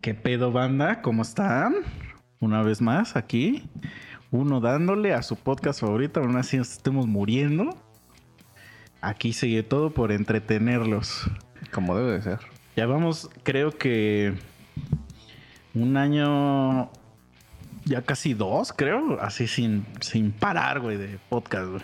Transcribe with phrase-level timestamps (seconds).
[0.00, 1.02] ¿Qué pedo, banda?
[1.02, 1.74] ¿Cómo están?
[2.40, 3.68] Una vez más aquí.
[4.30, 7.76] Uno dándole a su podcast favorito, aún así nos estemos muriendo.
[9.00, 11.30] Aquí sigue todo por entretenerlos.
[11.72, 12.40] Como debe de ser.
[12.76, 14.34] Ya vamos, creo que
[15.74, 16.90] un año,
[17.84, 21.82] ya casi dos, creo, así sin, sin parar, güey, de podcast, güey.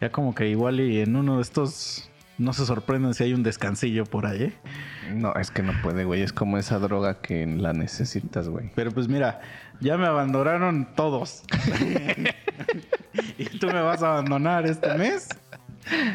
[0.00, 3.42] Ya como que igual y en uno de estos no se sorprenden si hay un
[3.42, 4.44] descansillo por ahí.
[4.44, 4.52] ¿eh?
[5.12, 6.22] No, es que no puede, güey.
[6.22, 8.70] Es como esa droga que la necesitas, güey.
[8.74, 9.40] Pero pues mira,
[9.80, 11.44] ya me abandonaron todos.
[13.38, 15.28] y tú me vas a abandonar este mes.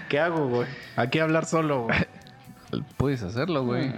[0.09, 0.67] ¿Qué hago, güey?
[0.95, 1.97] Aquí hablar solo, güey.
[2.97, 3.93] Puedes hacerlo, güey.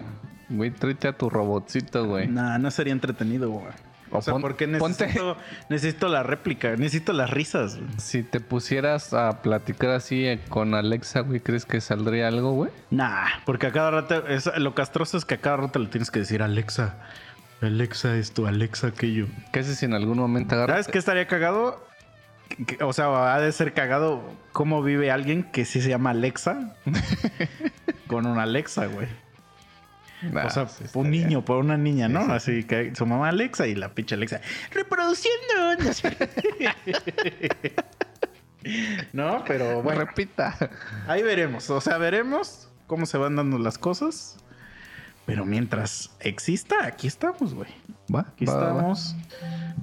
[0.50, 2.28] Güey, tráete a tu robotcito, güey.
[2.28, 3.74] Nah, no sería entretenido, güey.
[4.12, 5.38] O, sea, pon- porque ponte- necesito,
[5.70, 7.78] necesito la réplica, necesito las risas.
[7.78, 7.90] güey.
[7.98, 12.72] Si te pusieras a platicar así eh, con Alexa, güey, ¿crees que saldría algo, güey?
[12.90, 16.12] Nah, porque a cada rato, es- lo castroso es que a cada rato le tienes
[16.12, 16.96] que decir Alexa,
[17.62, 19.28] Alexa esto, Alexa aquello.
[19.54, 20.74] ¿Qué haces si en algún momento agarras?
[20.78, 21.86] ¿Sabes qué estaría cagado?
[22.82, 26.76] O sea, ha de ser cagado cómo vive alguien que sí se llama Alexa
[28.08, 29.08] con una Alexa, güey.
[30.22, 32.22] Nah, o sea, sí un niño por una niña, ¿no?
[32.22, 32.32] Sí, sí.
[32.34, 34.42] Así que su mamá Alexa y la pinche Alexa
[34.72, 35.92] reproduciendo.
[39.12, 40.56] No, pero bueno, Repita.
[41.08, 41.68] ahí veremos.
[41.72, 44.38] O sea, veremos cómo se van dando las cosas.
[45.26, 47.70] Pero mientras exista, aquí estamos, güey.
[48.16, 48.72] Aquí va, va, va.
[48.74, 49.16] estamos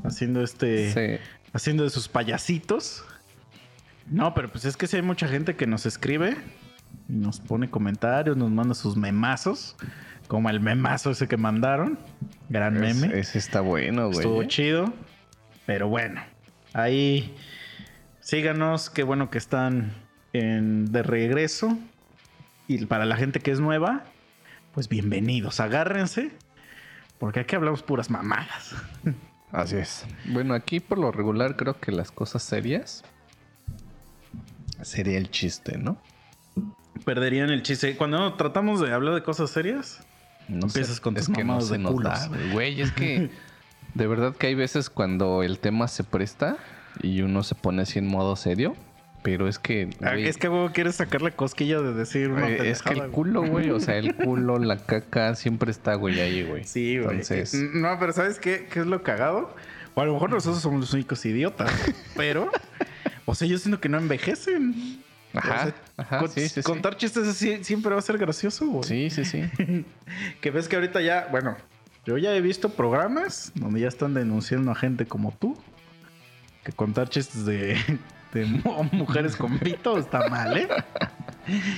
[0.05, 1.25] haciendo este, Sí.
[1.52, 3.05] haciendo de sus payasitos.
[4.06, 6.36] No, pero pues es que sí hay mucha gente que nos escribe
[7.08, 9.77] y nos pone comentarios, nos manda sus memazos,
[10.29, 11.98] como el memazo ese que mandaron,
[12.48, 13.19] gran meme.
[13.19, 14.19] Ese, está bueno, güey.
[14.19, 14.47] Estuvo ¿eh?
[14.48, 14.93] chido,
[15.67, 16.20] pero bueno,
[16.75, 17.35] ahí
[18.20, 19.93] síganos, qué bueno que están
[20.33, 21.77] en- de regreso.
[22.67, 24.05] Y para la gente que es nueva,
[24.75, 26.31] pues bienvenidos, agárrense,
[27.19, 28.75] porque aquí hablamos puras mamadas.
[29.51, 30.05] Así es.
[30.27, 33.02] Bueno, aquí por lo regular creo que las cosas serias
[34.83, 35.97] sería el chiste, ¿no?
[37.07, 37.97] Perderían el chiste.
[37.97, 40.01] Cuando tratamos de hablar de cosas serias,
[40.48, 42.53] No Empiezas con es tus que no mamadas se de nos da, güey.
[42.53, 43.31] Güey, es que
[43.95, 46.57] de verdad que hay veces cuando el tema se presta
[47.03, 48.75] y uno se pone así en modo serio,
[49.23, 52.70] pero es que ah, güey, es que huevo quieres sacarle cosquilla de decir una eh,
[52.70, 53.11] es que el güey.
[53.11, 56.64] culo, güey, o sea, el culo, la caca siempre está, güey, ahí, güey.
[56.64, 57.20] Sí, güey.
[57.20, 59.55] Entonces, No, pero ¿sabes qué, qué es lo cagado?
[59.95, 61.70] O a lo mejor nosotros somos los únicos idiotas,
[62.17, 62.51] pero,
[63.27, 65.03] o sea, yo siento que no envejecen.
[65.34, 66.62] Ajá, ajá, con- sí, sí, sí.
[66.62, 68.84] contar chistes así siempre va a ser gracioso, güey.
[68.84, 69.44] sí, sí, sí.
[70.40, 71.56] Que ves que ahorita ya, bueno,
[72.06, 75.56] yo ya he visto programas donde ya están denunciando a gente como tú.
[76.64, 77.77] Que contar chistes de,
[78.33, 80.68] de mu- mujeres con pito está mal, ¿eh?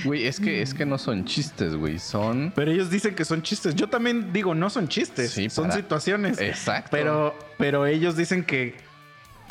[0.03, 3.41] Güey, es que es que no son chistes, güey, son Pero ellos dicen que son
[3.41, 3.73] chistes.
[3.73, 6.41] Yo también digo, no son chistes, Sí, son para- situaciones.
[6.41, 6.89] Exacto.
[6.91, 8.75] Pero, pero ellos dicen que,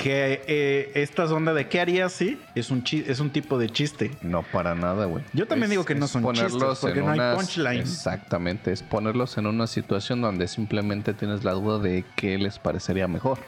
[0.03, 3.69] que eh, esta onda de qué harías sí es un, chi- es un tipo de
[3.69, 4.11] chiste.
[4.23, 5.23] No, para nada, güey.
[5.35, 7.81] Yo también digo que no son chistes, porque no hay punchline.
[7.81, 13.07] Exactamente, es ponerlos en una situación donde simplemente tienes la duda de qué les parecería
[13.09, 13.39] mejor.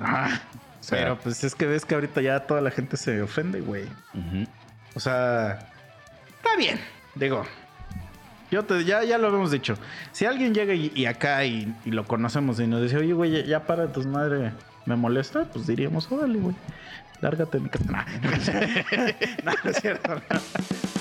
[0.00, 0.04] O
[0.84, 3.84] sea- pero pues es que ves que ahorita ya toda la gente se ofende, güey.
[4.94, 5.68] O sea,
[6.36, 6.80] está bien.
[7.14, 7.44] Digo,
[8.50, 9.76] yo te, ya, ya lo habíamos dicho.
[10.10, 13.46] Si alguien llega y, y acá y, y lo conocemos y nos dice, oye, güey,
[13.46, 14.52] ya, para tus madre,
[14.86, 16.54] me molesta, pues diríamos, órale, güey.
[17.20, 17.84] Lárgate mi casa.
[19.44, 20.14] No, no es cierto.
[20.14, 20.91] no.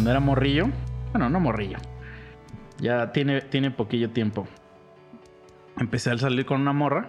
[0.00, 0.70] Cuando era morrillo,
[1.12, 1.76] bueno, no morrillo,
[2.78, 4.48] ya tiene, tiene poquillo tiempo.
[5.76, 7.08] Empecé a salir con una morra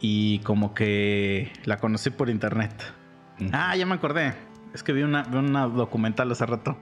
[0.00, 2.72] y como que la conocí por internet.
[3.52, 4.32] Ah, ya me acordé.
[4.72, 6.78] Es que vi una, vi una documental hace rato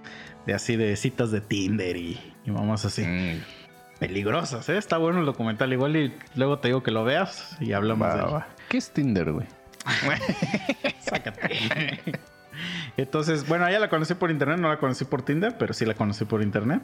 [0.47, 3.03] de así de citas de Tinder y, y mamás así.
[3.03, 3.41] Mm,
[3.99, 4.79] Peligrosas, ¿eh?
[4.79, 5.73] Está bueno el documental.
[5.73, 8.35] Igual y luego te digo que lo veas y hablamos de él.
[8.35, 8.47] va.
[8.69, 9.49] ¿Qué es Tinder, güey?
[11.01, 11.99] Sácate.
[12.97, 15.95] Entonces, bueno, ella la conocí por internet, no la conocí por Tinder, pero sí la
[15.95, 16.81] conocí por internet.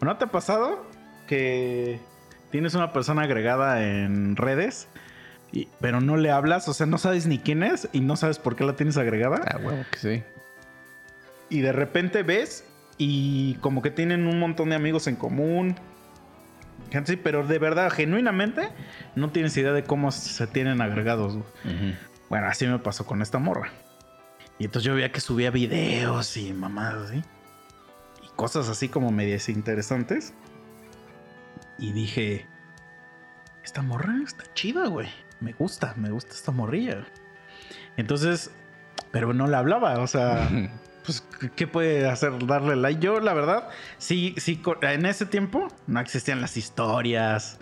[0.00, 0.86] ¿O no te ha pasado
[1.28, 2.00] que
[2.50, 4.88] tienes una persona agregada en redes,
[5.52, 6.66] y- pero no le hablas?
[6.68, 9.40] O sea, no sabes ni quién es y no sabes por qué la tienes agregada.
[9.46, 10.22] Ah, huevo que sí.
[11.48, 12.64] Y de repente ves
[12.98, 15.76] y como que tienen un montón de amigos en común.
[17.04, 18.68] Sí, pero de verdad, genuinamente,
[19.14, 21.38] no tienes idea de cómo se tienen agregados.
[22.28, 23.70] Bueno, así me pasó con esta morra.
[24.58, 27.22] Y entonces yo veía que subía videos y mamadas así.
[28.22, 30.34] Y cosas así como medias interesantes.
[31.78, 32.46] Y dije,
[33.64, 35.08] esta morra está chida, güey.
[35.40, 37.04] Me gusta, me gusta esta morrilla.
[37.96, 38.50] Entonces,
[39.10, 40.48] pero no le hablaba, o sea,
[41.04, 41.26] pues,
[41.56, 42.46] ¿qué puede hacer?
[42.46, 43.00] Darle like.
[43.00, 47.58] Yo, la verdad, sí, sí, en ese tiempo no existían las historias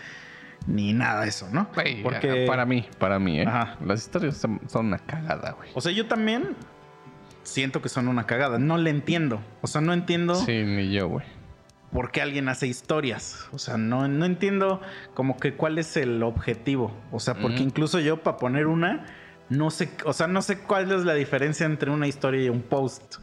[0.66, 1.72] ni nada de eso, ¿no?
[1.72, 3.46] Porque, Para mí, para mí, ¿eh?
[3.46, 3.76] Ajá.
[3.84, 5.70] Las historias son, son una cagada, güey.
[5.74, 6.54] o sea, yo también
[7.42, 8.58] siento que son una cagada.
[8.58, 9.40] No le entiendo.
[9.62, 11.26] O sea, no entiendo Sí, ni yo, güey.
[11.92, 13.46] por qué alguien hace historias.
[13.52, 14.80] O sea, no, no entiendo
[15.14, 16.92] como que cuál es el objetivo.
[17.12, 19.06] O sea, porque incluso yo para poner una,
[19.48, 22.62] no sé, o sea, no sé cuál es la diferencia entre una historia y un
[22.62, 23.16] post.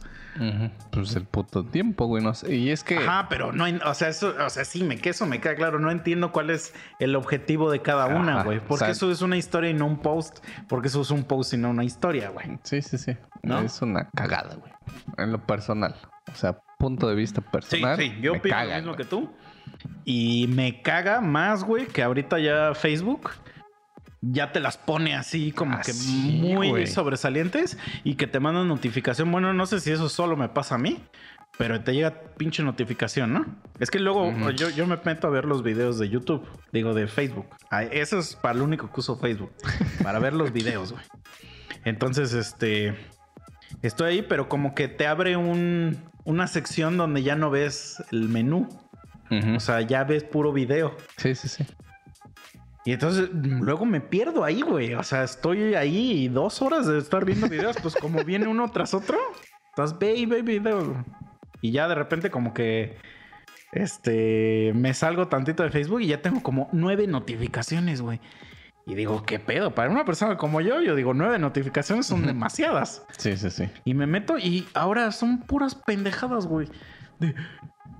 [0.90, 2.22] Pues el puto tiempo, güey.
[2.22, 2.54] No sé.
[2.54, 2.96] Y es que.
[2.98, 5.78] Ajá, pero no, o sea, eso, o sea, sí, me, que eso me queda claro.
[5.78, 8.58] No entiendo cuál es el objetivo de cada una, Ajá, güey.
[8.58, 10.44] o Porque sea- eso es una historia y no un post.
[10.68, 12.58] Porque eso es un post y no una historia, güey.
[12.62, 13.16] Sí, sí, sí.
[13.42, 13.58] ¿No?
[13.60, 14.72] Es una cagada, güey.
[15.16, 15.94] En lo personal.
[16.32, 17.96] O sea, punto de vista Sí, personal.
[17.96, 18.96] sí, yo me opino lo mismo güey.
[18.96, 19.30] que tú.
[20.04, 23.30] Y me caga más, güey, que ahorita ya Facebook
[24.20, 29.30] ya te las pone así como que muy sobresalientes y que te mandan notificación.
[29.30, 31.02] Bueno, no sé si eso solo me pasa a mí,
[31.56, 33.46] pero te llega pinche notificación, ¿no?
[33.78, 37.06] Es que luego yo, yo me meto a ver los videos de YouTube, digo de
[37.06, 37.46] Facebook.
[37.92, 39.52] Eso es para lo único que uso Facebook,
[40.02, 41.04] para ver los videos, güey.
[41.84, 42.96] Entonces, este,
[43.82, 48.28] estoy ahí, pero como que te abre un, una sección donde ya no ves el
[48.28, 48.68] menú.
[49.54, 50.96] O sea, ya ves puro video.
[51.18, 51.66] sí, sí, sí.
[52.84, 54.94] Y entonces mm, luego me pierdo ahí, güey.
[54.94, 58.70] O sea, estoy ahí y dos horas de estar viendo videos, pues como viene uno
[58.70, 59.18] tras otro,
[59.70, 60.96] estás ve y ve videos.
[61.60, 62.96] Y ya de repente como que
[63.72, 68.20] este me salgo tantito de Facebook y ya tengo como nueve notificaciones, güey.
[68.86, 69.74] Y digo, ¿qué pedo?
[69.74, 73.04] Para una persona como yo, yo digo, nueve notificaciones son demasiadas.
[73.18, 73.68] Sí, sí, sí.
[73.84, 76.68] Y me meto y ahora son puras pendejadas, güey.
[77.18, 77.34] De,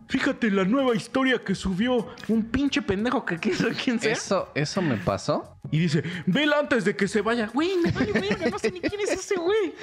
[0.08, 4.12] fíjate la nueva historia que subió un pinche pendejo que sabe quién sea.
[4.12, 5.58] Eso, eso me pasó.
[5.70, 7.50] Y dice, vela antes de que se vaya.
[7.52, 9.74] Güey, me vale verga, no sé ni quién es ese güey.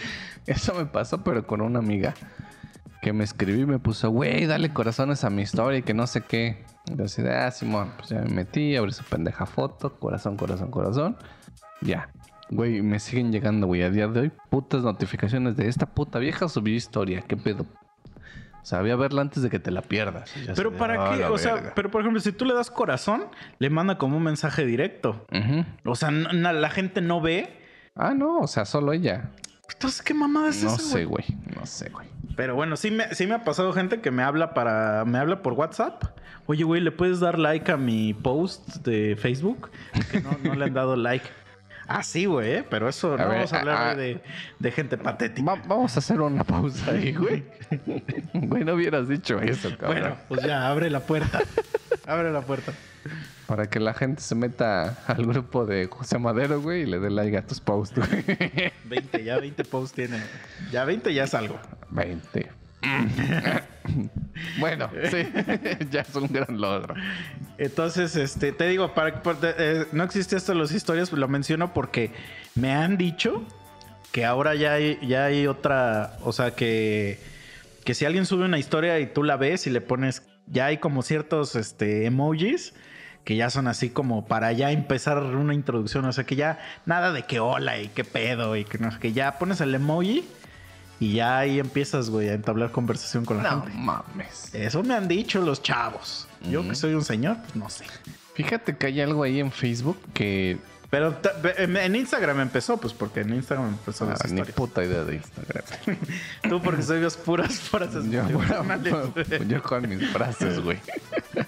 [0.46, 2.14] Eso me pasó, pero con una amiga
[3.02, 6.08] que me escribió y me puso, güey, dale corazones a mi historia y que no
[6.08, 6.66] sé qué.
[6.92, 10.38] Y yo así de, ah, Simón, pues ya me metí, abrí su pendeja foto, corazón,
[10.38, 11.18] corazón, corazón.
[11.82, 12.10] Ya.
[12.50, 16.48] Güey, me siguen llegando, güey, a día de hoy, putas notificaciones de esta puta vieja
[16.48, 17.22] subió historia.
[17.22, 17.66] ¿Qué pedo?
[18.66, 20.34] O sea, voy a verla antes de que te la pierdas.
[20.56, 21.74] Pero para "Ah, qué, o sea, verga".
[21.76, 23.26] pero por ejemplo, si tú le das corazón,
[23.60, 25.24] le manda como un mensaje directo.
[25.84, 27.60] O sea, la gente no ve.
[27.96, 29.30] Ah, no, o sea, solo ella.
[29.72, 31.28] Entonces, ¿qué mamada es No esa, sé, güey?
[31.28, 31.56] güey.
[31.56, 32.08] No sé, güey.
[32.36, 35.06] Pero bueno, sí me, sí me ha pasado gente que me habla para.
[35.06, 36.04] Me habla por WhatsApp.
[36.48, 39.70] Oye, güey, ¿le puedes dar like a mi post de Facebook?
[40.12, 41.28] Que no, no le han dado like.
[41.88, 42.66] Ah, sí, güey, ¿eh?
[42.70, 44.22] pero eso A no ver, vamos a hablar de,
[44.60, 45.46] de gente patética.
[45.56, 47.44] Va- vamos a hacer una pausa ahí, güey.
[48.34, 50.02] güey, no hubieras dicho eso, cabrón.
[50.02, 51.42] Bueno, pues ya, abre la puerta.
[52.08, 52.72] abre la puerta.
[53.46, 57.12] Para que la gente se meta al grupo de José Madero, güey, y le dé
[57.12, 58.24] like a tus posts, güey.
[58.86, 60.20] 20, ya 20 posts tiene.
[60.72, 61.60] Ya 20 ya es algo.
[61.92, 62.50] 20.
[64.60, 65.28] bueno, sí,
[65.92, 66.96] ya es un gran logro.
[67.58, 71.74] Entonces, este, te digo, para, para- eh, no existe esto en las historias, lo menciono
[71.74, 72.12] porque
[72.56, 73.44] me han dicho
[74.12, 77.20] que ahora ya hay, ya hay otra, o sea, que,
[77.84, 80.78] que si alguien sube una historia y tú la ves y le pones, ya hay
[80.78, 82.74] como ciertos este, emojis
[83.26, 87.12] que ya son así como para ya empezar una introducción, o sea, que ya nada
[87.12, 90.24] de que hola y qué pedo y que no, que ya pones el emoji
[91.00, 93.78] y ya ahí empiezas, güey, a entablar conversación con la No gente.
[93.78, 94.54] mames.
[94.54, 96.28] Eso me han dicho los chavos.
[96.50, 97.86] Yo que soy un señor, pues no sé.
[98.36, 100.58] Fíjate que hay algo ahí en Facebook que
[100.90, 101.18] Pero
[101.58, 105.64] en Instagram empezó, pues porque en Instagram empezó ah, ni puta idea de Instagram.
[106.50, 108.94] Tú porque subes puras frases Yo, motivacionales.
[109.48, 110.80] yo con mis frases, güey.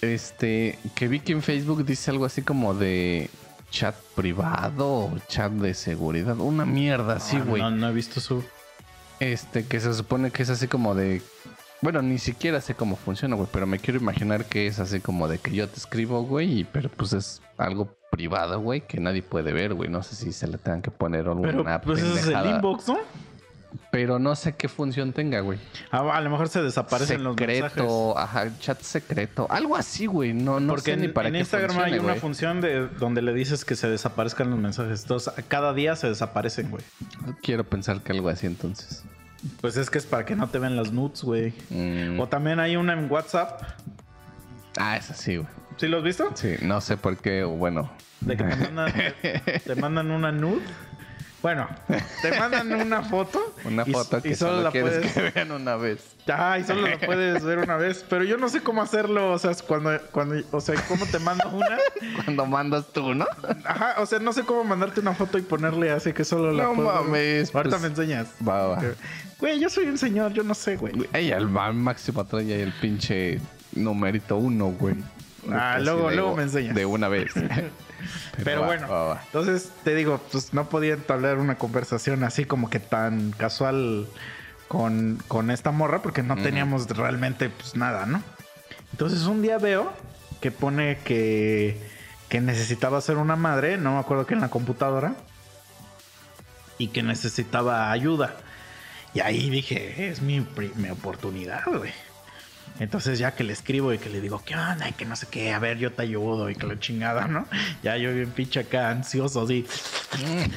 [0.00, 3.28] Este, que vi que en Facebook dice algo así como de
[3.70, 6.38] chat privado o chat de seguridad.
[6.38, 7.62] Una mierda así, güey.
[7.62, 8.44] No, no he visto su.
[9.20, 11.22] Este, que se supone que es así como de.
[11.82, 15.28] Bueno, ni siquiera sé cómo funciona, güey, pero me quiero imaginar que es así como
[15.28, 19.22] de que yo te escribo, güey, y- pero pues es algo privado, güey, que nadie
[19.22, 19.88] puede ver, güey.
[19.88, 22.88] No sé si se le tengan que poner alguna Pero pues ese es el inbox,
[22.88, 22.98] ¿no?
[23.90, 25.58] Pero no sé qué función tenga, güey.
[25.90, 27.82] Ah, a lo mejor se desaparecen los mensajes.
[28.16, 30.32] ajá, chat secreto, algo así, güey.
[30.32, 32.88] No, no Porque sé ni en, para en qué Instagram funcione, hay una función de
[32.88, 35.02] donde le dices que se desaparezcan los mensajes.
[35.02, 36.82] Entonces, cada día se desaparecen, güey.
[37.42, 39.04] Quiero pensar que algo así entonces.
[39.60, 41.54] Pues es que es para que no te vean las nudes, güey.
[41.70, 42.20] Mm.
[42.20, 43.62] O también hay una en WhatsApp.
[44.76, 45.48] Ah, esa sí, güey.
[45.76, 46.30] ¿Sí lo has visto?
[46.34, 47.90] Sí, no sé por qué, bueno.
[48.20, 48.92] De que te mandan,
[49.64, 50.60] te mandan una nude.
[51.42, 51.66] Bueno,
[52.20, 53.54] te mandan una foto.
[53.64, 55.12] Una y- foto y que solo solo la quieres puedes.
[55.12, 56.00] que vean una vez.
[56.28, 58.04] Ah, y solo la puedes ver una vez.
[58.08, 59.32] Pero yo no sé cómo hacerlo.
[59.32, 61.78] O sea, cuando, cuando, o sea, cómo te mando una.
[62.24, 63.26] Cuando mandas tú, ¿no?
[63.64, 66.64] Ajá, o sea, no sé cómo mandarte una foto y ponerle así que solo la
[66.64, 68.28] No puedo mames, Ahorita pues- me enseñas.
[68.46, 68.82] Va, va.
[69.38, 70.92] Güey, yo soy un señor, yo no sé, güey.
[71.14, 73.40] Ella, el máximo trae el pinche
[73.72, 74.96] numerito uno, güey.
[75.50, 76.74] Ah, Así luego- luego me enseñas.
[76.74, 77.32] De una vez.
[78.44, 79.22] Pero va, bueno, va, va.
[79.26, 84.06] entonces te digo, pues no podía entablar una conversación así como que tan casual
[84.68, 88.22] con, con esta morra porque no teníamos realmente pues nada, ¿no?
[88.92, 89.92] Entonces un día veo
[90.40, 91.78] que pone que,
[92.30, 95.14] que necesitaba ser una madre, no me acuerdo que en la computadora,
[96.78, 98.36] y que necesitaba ayuda.
[99.12, 100.40] Y ahí dije, es mi,
[100.76, 101.92] mi oportunidad, güey.
[102.80, 104.88] Entonces ya que le escribo y que le digo, ¿qué onda?
[104.88, 107.46] Y que no sé qué, a ver, yo te ayudo y que la chingada, ¿no?
[107.82, 109.66] Ya yo bien pinche acá, ansioso, así.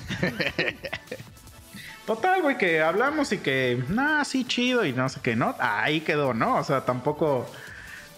[2.05, 5.55] Total, güey, que hablamos y que, nah, sí, chido y no sé qué, ¿no?
[5.59, 6.57] Ahí quedó, ¿no?
[6.57, 7.49] O sea, tampoco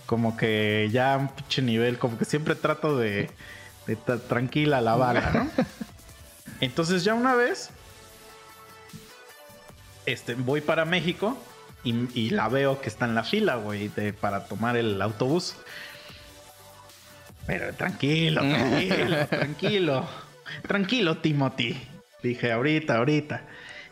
[0.07, 3.29] como que ya un pinche nivel, como que siempre trato de,
[3.87, 5.49] de tra- tranquila la bala, ¿no?
[6.61, 7.69] Entonces ya una vez,
[10.05, 11.37] este, voy para México
[11.85, 15.55] y, y la veo que está en la fila, güey, de- para tomar el autobús.
[17.47, 20.05] Pero tranquilo, tranquilo, tranquilo.
[20.67, 21.79] Tranquilo, Timothy.
[22.23, 23.43] Dije, ahorita, ahorita.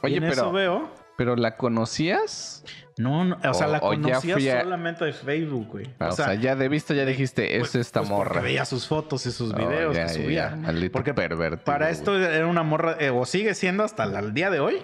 [0.02, 1.04] Oye, y en pero- eso veo.
[1.16, 2.64] ¿Pero la conocías?
[2.98, 5.88] No, no, o sea, la o ya conocía fui a- solamente de Facebook, güey.
[6.00, 8.42] Ah, o, sea, ya de vista ya dijiste, es pues- esta pues porque morra.
[8.42, 10.58] veía sus fotos y sus Oh, videos ya, que subía.
[10.92, 11.92] porque pervertido, para güey.
[11.98, 14.82] esto era una morra, eh, o sigue siendo hasta el día de hoy,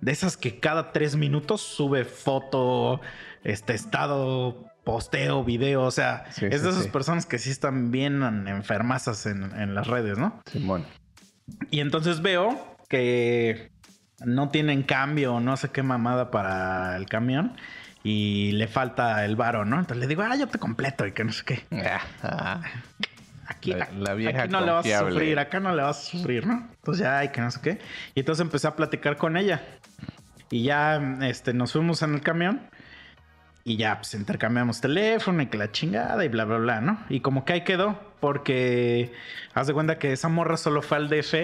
[0.00, 3.00] de esas que cada tres minutos sube foto,
[3.44, 5.82] este estado, posteo, video.
[5.82, 6.90] O sea, Sí, es sí, de esas sí.
[6.90, 10.40] personas que sí están bien enfermazas en, en las redes, ¿no?
[10.50, 10.84] Simón.
[11.70, 13.70] Y entonces veo que
[14.24, 17.56] no tienen cambio, no sé qué mamada para el camión.
[18.04, 19.80] Y le falta el varo, ¿no?
[19.80, 21.64] Entonces le digo, ah, yo te completo y que no sé qué.
[23.48, 26.02] Aquí, La- la vieja aquí no le vas a sufrir, acá no le vas a
[26.02, 26.68] sufrir, ¿no?
[26.76, 27.78] Entonces ya, ay, que no sé qué.
[28.14, 29.62] Y entonces empecé a platicar con ella.
[30.50, 32.60] Y ya este, nos fuimos en el camión.
[33.64, 37.04] Y ya, pues intercambiamos teléfono y que la chingada y bla, bla, bla, ¿no?
[37.08, 39.12] Y como que ahí quedó, porque
[39.54, 41.34] haz de cuenta que esa morra solo fue al DF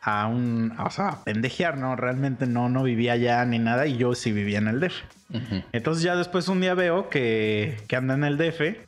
[0.00, 1.96] a un, o sea, a pendejear, ¿no?
[1.96, 5.02] Realmente no, no vivía allá ni nada y yo sí vivía en el DF.
[5.72, 8.78] Entonces ya después un día veo que, que anda en el DF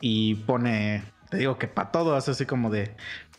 [0.00, 2.94] y pone, te digo que para todo hace así como de,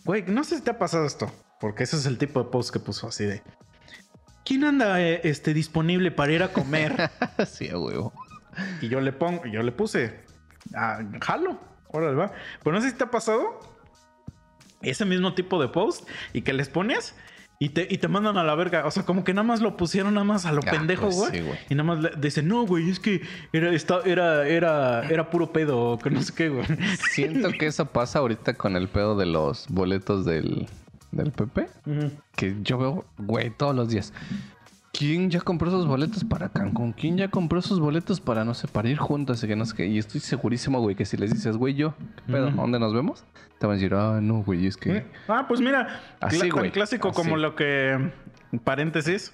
[0.06, 2.72] güey, no sé si te ha pasado esto, porque ese es el tipo de post
[2.72, 3.42] que puso así de,
[4.46, 7.10] ¿quién anda eh, este, disponible para ir a comer?
[7.48, 8.14] sí, huevo.
[8.82, 10.24] y yo le pongo, yo le puse,
[10.76, 11.60] ah, jalo,
[11.90, 12.32] órale va.
[12.64, 13.60] Pero no sé si te ha pasado
[14.82, 17.16] ese mismo tipo de post y que les pones.
[17.60, 18.86] Y te, y te mandan a la verga.
[18.86, 21.16] O sea, como que nada más lo pusieron nada más a lo Ah, pendejo, pues
[21.16, 21.32] güey.
[21.32, 21.58] sí, güey.
[21.70, 23.22] y nada más le dicen, no, güey, es que
[23.54, 26.66] era, esta- era, era, era puro pedo, que no sé qué, güey.
[27.12, 30.68] Siento que eso pasa ahorita con el pedo de los boletos del,
[31.14, 31.68] del PP.
[32.36, 34.14] Que yo veo, güey, todos los días.
[34.92, 36.94] ¿Quién ya compró esos boletos para Cancún?
[36.94, 39.44] ¿Quién ya compró esos boletos para, no sé, para ir juntos?
[39.44, 39.88] Y que no sé qué.
[39.88, 41.96] Y estoy segurísimo, güey, que si les dices, güey, yo,
[42.28, 42.52] ¿qué pedo?
[42.52, 43.24] ¿Dónde nos vemos?
[43.58, 45.08] Te van a decir, ah, no, güey, es que...
[45.28, 47.16] Ah, pues mira, Así, tan clásico así.
[47.16, 48.12] como lo que,
[48.64, 49.32] paréntesis,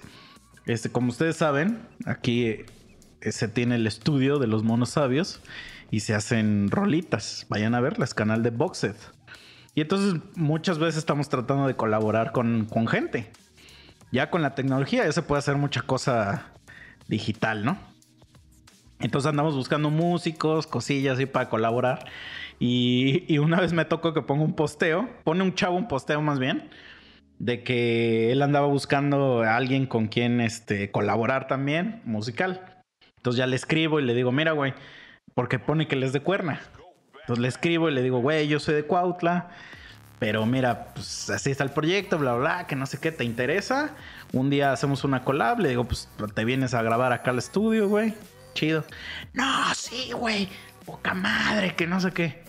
[0.64, 5.42] este, como ustedes saben, aquí eh, se tiene el estudio de los monos sabios
[5.90, 7.46] y se hacen rolitas.
[7.50, 8.96] Vayan a verlas, canal de Boxed.
[9.80, 13.30] Y entonces muchas veces estamos tratando de colaborar con, con gente.
[14.12, 16.52] Ya con la tecnología ya se puede hacer mucha cosa
[17.08, 17.78] digital, ¿no?
[18.98, 22.04] Entonces andamos buscando músicos, cosillas así para colaborar.
[22.58, 26.20] Y, y una vez me tocó que ponga un posteo, pone un chavo un posteo
[26.20, 26.68] más bien,
[27.38, 32.82] de que él andaba buscando a alguien con quien este, colaborar también, musical.
[33.16, 34.74] Entonces ya le escribo y le digo, mira, güey,
[35.32, 36.60] porque pone que él es de cuerna.
[37.20, 39.50] Entonces le escribo y le digo, güey, yo soy de Cuautla,
[40.20, 43.96] pero mira, pues así está el proyecto, bla, bla, que no sé qué, ¿te interesa?
[44.34, 47.88] Un día hacemos una collab, le digo, pues te vienes a grabar acá al estudio,
[47.88, 48.12] güey.
[48.52, 48.84] Chido.
[49.32, 50.50] No, sí, güey.
[50.84, 52.44] Poca madre, que no sé qué.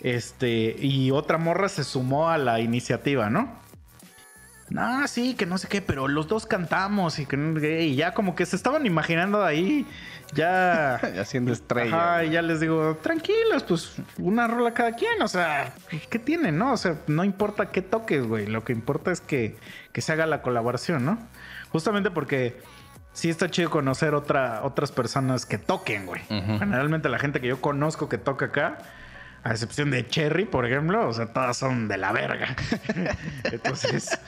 [0.00, 3.60] Este, y otra morra se sumó a la iniciativa, ¿no?
[4.70, 8.34] No, sí, que no sé qué, pero los dos cantamos y que y ya como
[8.34, 9.86] que se estaban imaginando ahí,
[10.34, 10.94] ya.
[11.20, 11.96] Haciendo estrella.
[11.96, 15.72] Ajá, ya les digo, tranquilos, pues una rola cada quien, o sea,
[16.10, 16.72] ¿qué tiene, no?
[16.72, 19.56] O sea, no importa qué toques, güey, lo que importa es que,
[19.92, 21.18] que se haga la colaboración, ¿no?
[21.70, 22.60] Justamente porque
[23.12, 26.22] sí está chido conocer otra, otras personas que toquen, güey.
[26.28, 28.78] Generalmente la gente que yo conozco que toca acá,
[29.44, 32.54] a excepción de Cherry, por ejemplo, o sea, todas son de la verga.
[33.44, 34.18] Entonces,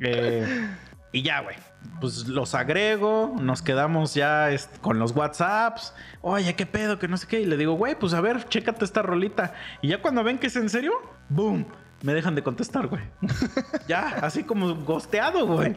[0.00, 0.68] eh,
[1.12, 1.56] y ya, güey.
[2.00, 5.94] Pues los agrego, nos quedamos ya este, con los WhatsApps.
[6.20, 7.40] Oye, qué pedo, que no sé qué.
[7.40, 9.54] Y le digo, güey, pues a ver, chécate esta rolita.
[9.82, 10.92] Y ya cuando ven que es en serio,
[11.28, 11.64] ¡boom!
[12.02, 13.02] Me dejan de contestar, güey.
[13.88, 15.76] ya, así como gosteado, güey.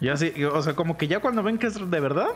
[0.00, 2.28] Y así, o sea, como que ya cuando ven que es de verdad,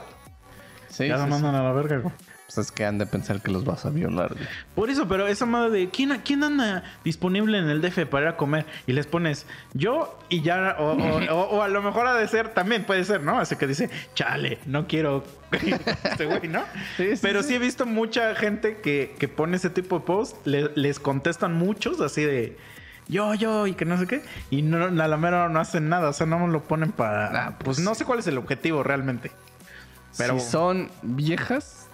[0.91, 1.31] Sí, ya sí.
[1.31, 2.15] mandan a la verga, güey.
[2.55, 4.47] Pues es que han de pensar que los vas a violar, güey.
[4.75, 8.29] Por eso, pero esa madre de ¿quién, quién anda disponible en el DF para ir
[8.33, 8.65] a comer?
[8.87, 12.27] Y les pones yo y ya, o, o- o- o a lo mejor ha de
[12.27, 13.39] ser, también puede ser, ¿no?
[13.39, 16.63] Así que dice, chale, no quiero este güey, ¿no?
[16.97, 17.49] Sí, sí, pero sí.
[17.49, 17.55] sí.
[17.57, 22.01] he visto mucha gente que, que pone ese tipo de post, le- les contestan muchos
[22.01, 22.57] así de
[23.09, 26.09] yo, yo, y que no sé qué, y no, a la mera no hacen nada,
[26.09, 27.27] o sea, no lo ponen para.
[27.49, 29.33] Ah, pues, pues- no sé cuál es el objetivo realmente.
[30.17, 31.88] Pero- Si son viejas,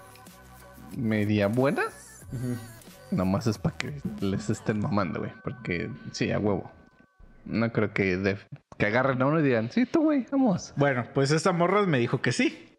[0.97, 2.27] media buenas,
[3.11, 5.33] nomás es para que les estén mamando, güey.
[5.43, 6.71] Porque sí, a huevo.
[7.45, 8.39] No creo que, de-
[8.79, 10.73] que agarren a uno y digan, sí, tú, güey, vamos.
[10.77, 12.77] Bueno, pues esta morra me dijo que sí.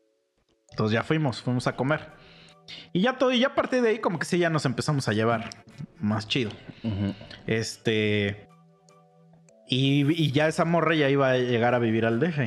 [0.71, 2.09] Entonces ya fuimos, fuimos a comer.
[2.91, 5.07] Y ya todo, y ya a partir de ahí, como que sí, ya nos empezamos
[5.07, 5.49] a llevar
[5.99, 6.49] más chido.
[7.45, 8.47] Este.
[9.67, 12.39] Y, y ya esa morra ya iba a llegar a vivir al DF.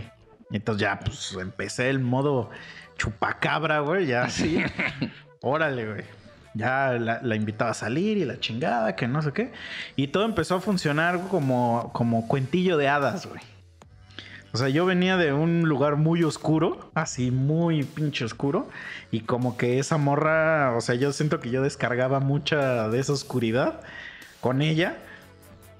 [0.50, 2.50] Entonces ya, pues empecé el modo
[2.96, 4.06] chupacabra, güey.
[4.06, 4.60] Ya así.
[5.40, 6.04] Órale, güey.
[6.54, 9.52] Ya la, invitaba a salir y la chingada, que no sé qué.
[9.96, 13.40] Y todo empezó a funcionar como, como cuentillo de hadas, güey.
[14.52, 18.68] O sea, yo venía de un lugar muy oscuro, así muy pinche oscuro,
[19.10, 23.12] y como que esa morra, o sea, yo siento que yo descargaba mucha de esa
[23.12, 23.80] oscuridad
[24.40, 24.96] con ella,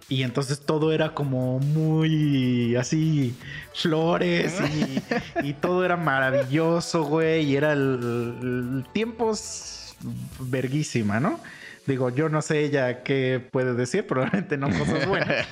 [0.08, 3.36] y entonces todo era como muy así,
[3.74, 9.96] flores, y, y todo era maravilloso, güey, y era el, el tiempos
[10.40, 11.40] verguísima, ¿no?
[11.86, 15.46] Digo, yo no sé ella qué puede decir, probablemente no cosas buenas.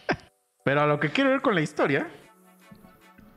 [0.64, 2.08] Pero a lo que quiero ver con la historia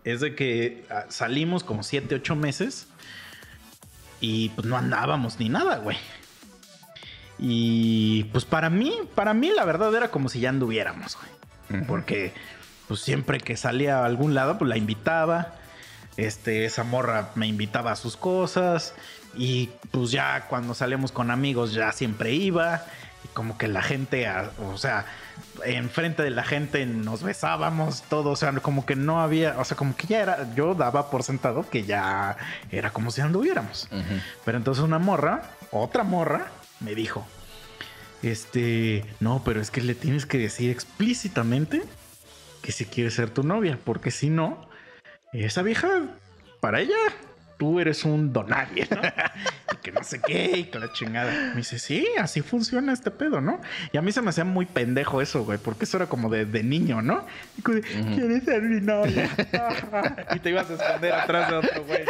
[0.03, 2.87] es de que ah, salimos como 7, 8 meses
[4.19, 5.97] y pues no andábamos ni nada, güey.
[7.39, 11.83] Y pues para mí, para mí la verdad era como si ya anduviéramos, güey.
[11.85, 12.33] Porque
[12.87, 15.53] pues siempre que salía a algún lado, pues la invitaba.
[16.17, 18.93] Este, esa morra me invitaba a sus cosas.
[19.35, 22.83] Y pues ya cuando salíamos con amigos ya siempre iba.
[23.23, 24.27] Y como que la gente,
[24.59, 25.05] o sea,
[25.63, 28.31] enfrente de la gente nos besábamos, todo.
[28.31, 31.23] O sea, como que no había, o sea, como que ya era, yo daba por
[31.23, 32.37] sentado que ya
[32.71, 33.87] era como si anduviéramos.
[34.43, 36.47] Pero entonces una morra, otra morra,
[36.79, 37.25] me dijo,
[38.21, 41.83] este, no, pero es que le tienes que decir explícitamente
[42.61, 44.69] que si quiere ser tu novia, porque si no,
[45.31, 45.87] esa vieja,
[46.59, 46.95] para ella,
[47.57, 49.01] tú eres un donadie, ¿no?
[49.73, 51.31] y que no sé qué, y que la chingada.
[51.51, 53.61] Me dice, sí, así funciona este pedo, ¿no?
[53.91, 56.45] Y a mí se me hacía muy pendejo eso, güey, porque eso era como de,
[56.45, 57.25] de niño, ¿no?
[57.57, 59.29] Y como ¿quieres ser mi novia?
[60.35, 62.05] y te ibas a esconder atrás de otro güey.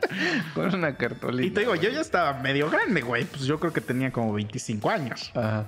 [0.54, 1.46] Con una cartolina.
[1.46, 3.24] Y te digo, yo ya estaba medio grande, güey.
[3.24, 5.30] Pues yo creo que tenía como 25 años.
[5.34, 5.64] Ajá.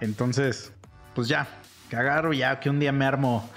[0.00, 0.72] Entonces,
[1.14, 1.46] pues ya,
[1.88, 3.48] que agarro ya, que un día me armo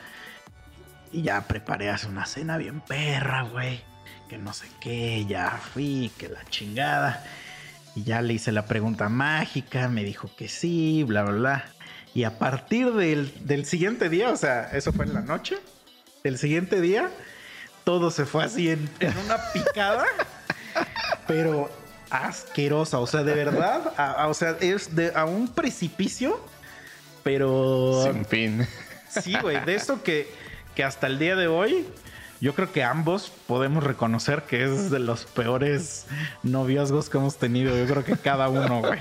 [1.11, 3.81] y ya preparé hace una cena bien perra, güey.
[4.27, 7.23] Que no sé qué, ya fui, que la chingada.
[7.95, 11.65] Y ya le hice la pregunta mágica, me dijo que sí, bla, bla, bla.
[12.15, 15.57] Y a partir del, del siguiente día, o sea, eso fue en la noche,
[16.23, 17.09] el siguiente día,
[17.83, 20.05] todo se fue así en, en una picada,
[21.27, 21.69] pero
[22.09, 26.39] asquerosa, o sea, de verdad, a- a- o sea, es de, a un precipicio,
[27.23, 28.67] pero Sin fin.
[29.09, 30.31] sí, güey, de eso que,
[30.75, 31.85] que hasta el día de hoy,
[32.39, 36.05] yo creo que ambos podemos reconocer que es de los peores
[36.43, 38.99] noviazgos que hemos tenido, yo creo que cada uno, güey.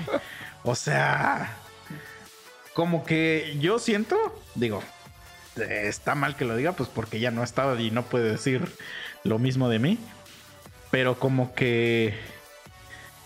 [0.64, 1.56] O sea,
[2.72, 4.16] como que yo siento,
[4.54, 4.80] digo,
[5.56, 8.68] está mal que lo diga, pues porque ya no estaba y no puede decir
[9.24, 9.98] lo mismo de mí.
[10.90, 12.14] Pero como que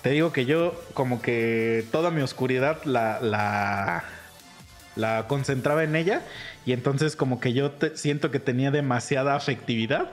[0.02, 4.04] te digo que yo, como que toda mi oscuridad la, la,
[4.94, 6.22] la concentraba en ella.
[6.64, 10.10] Y entonces, como que yo te- siento que tenía demasiada afectividad.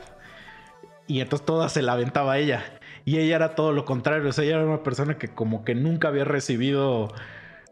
[1.06, 2.64] Y entonces toda se la aventaba a ella.
[3.06, 4.30] Y ella era todo lo contrario.
[4.30, 7.14] O sea, ella era una persona que, como que nunca había recibido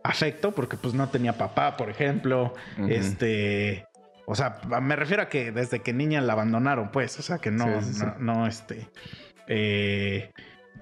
[0.04, 2.54] afecto, porque pues no tenía papá, por ejemplo.
[2.90, 3.86] Este.
[4.26, 7.18] O sea, me refiero a que desde que niña la abandonaron, pues.
[7.20, 8.90] O sea, que no, Sí, no, no, este.
[9.48, 10.32] eh,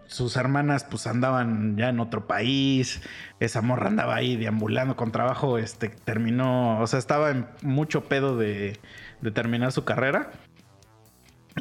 [0.08, 3.02] sus hermanas pues andaban ya en otro país.
[3.40, 5.58] Esa morra andaba ahí deambulando con trabajo.
[5.60, 8.80] Este terminó, o sea, estaba en mucho pedo de,
[9.22, 10.32] de terminar su carrera.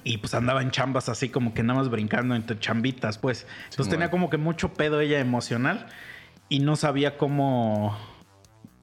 [0.05, 3.47] Y pues andaba en chambas así como que nada más brincando entre chambitas, pues.
[3.65, 5.87] Entonces Sí, tenía como que mucho pedo ella emocional
[6.49, 7.99] y no sabía cómo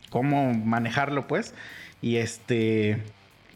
[0.10, 1.53] cómo manejarlo, pues.
[2.01, 3.01] Y este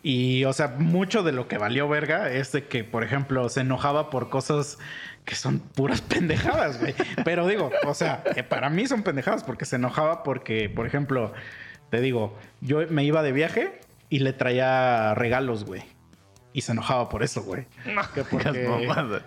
[0.01, 3.61] y o sea, mucho de lo que valió verga es de que, por ejemplo, se
[3.61, 4.77] enojaba por cosas
[5.25, 6.95] que son puras pendejadas, güey.
[7.25, 11.33] Pero digo, o sea, eh, para mí son pendejadas porque se enojaba porque, por ejemplo,
[11.89, 15.83] te digo, yo me iba de viaje y le traía regalos, güey.
[16.53, 17.67] Y se enojaba por eso, güey.
[18.15, 18.67] Que porque,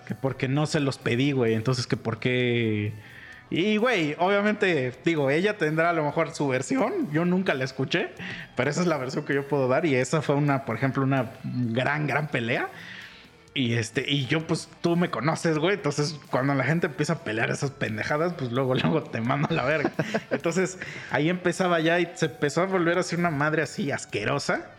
[0.09, 1.55] que porque no se los pedí, güey.
[1.55, 2.93] Entonces, que porque...
[3.55, 7.13] Y, güey, obviamente, digo, ella tendrá a lo mejor su versión.
[7.13, 8.09] Yo nunca la escuché,
[8.57, 9.85] pero esa es la versión que yo puedo dar.
[9.85, 12.71] Y esa fue una, por ejemplo, una gran, gran pelea.
[13.53, 15.75] Y este, y yo, pues, tú me conoces, güey.
[15.75, 19.53] Entonces, cuando la gente empieza a pelear esas pendejadas, pues luego, luego te mando a
[19.53, 19.93] la verga.
[20.31, 20.79] Entonces,
[21.11, 24.71] ahí empezaba ya y se empezó a volver a ser una madre así asquerosa.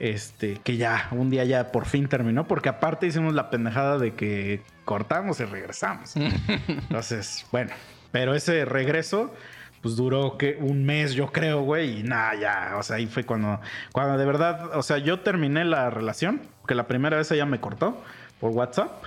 [0.00, 4.14] Este, que ya, un día ya por fin terminó, porque aparte hicimos la pendejada de
[4.14, 6.14] que cortamos y regresamos.
[6.68, 7.72] Entonces, bueno,
[8.12, 9.34] pero ese regreso,
[9.82, 13.24] pues duró que un mes, yo creo, güey, y nada, ya, o sea, ahí fue
[13.24, 13.60] cuando,
[13.92, 17.60] cuando de verdad, o sea, yo terminé la relación, que la primera vez ella me
[17.60, 18.00] cortó
[18.40, 19.04] por WhatsApp.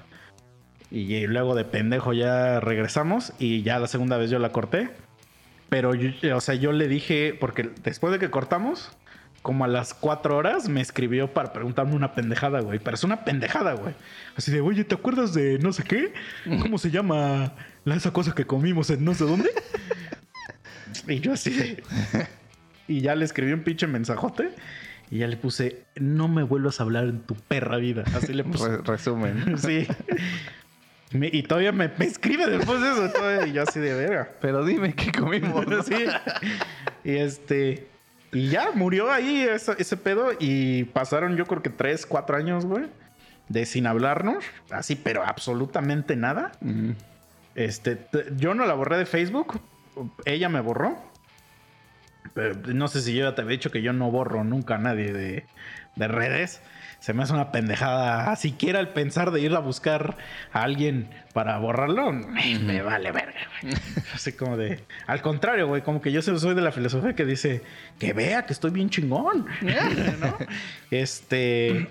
[0.89, 4.89] Y luego de pendejo ya regresamos y ya la segunda vez yo la corté.
[5.69, 8.91] Pero, yo- o sea, yo le dije, porque después de que cortamos,
[9.41, 12.79] como a las cuatro horas me escribió para preguntarme una pendejada, güey.
[12.79, 13.93] Pero es una pendejada, güey.
[14.35, 16.13] Así de, oye, ¿te acuerdas de no sé qué?
[16.61, 19.49] ¿Cómo se llama la, esa cosa que comimos en no sé dónde?
[21.07, 21.83] y yo así de...
[22.87, 24.49] Y ya le escribí un pinche mensajote.
[25.09, 28.03] Y ya le puse, no me vuelvas a hablar en tu perra vida.
[28.15, 28.67] Así le puse.
[28.77, 29.57] Re- resumen.
[29.57, 29.87] Sí.
[31.11, 33.09] Me- y todavía me, me escribe después de eso.
[33.11, 34.29] todavía, y yo así de verga.
[34.39, 35.67] Pero dime qué comimos.
[35.67, 35.83] ¿no?
[35.83, 36.05] sí.
[37.03, 37.87] Y este.
[38.33, 40.31] Y ya murió ahí ese, ese pedo.
[40.39, 42.85] Y pasaron, yo creo que tres, cuatro años, güey.
[43.49, 44.43] De sin hablarnos.
[44.69, 46.51] Así, pero absolutamente nada.
[47.55, 49.59] Este, yo no la borré de Facebook.
[50.25, 50.97] Ella me borró.
[52.33, 54.77] Pero no sé si yo ya te había dicho que yo no borro nunca a
[54.77, 55.45] nadie de,
[55.97, 56.61] de redes.
[57.01, 58.35] Se me hace una pendejada.
[58.35, 60.17] Siquiera el pensar de ir a buscar
[60.53, 63.73] a alguien para borrarlo, me, me vale verga, güey.
[64.13, 64.81] Así como de.
[65.07, 67.63] Al contrario, güey, como que yo soy de la filosofía que dice
[67.97, 69.47] que vea que estoy bien chingón.
[70.19, 70.37] ¿no?
[70.91, 71.89] Este.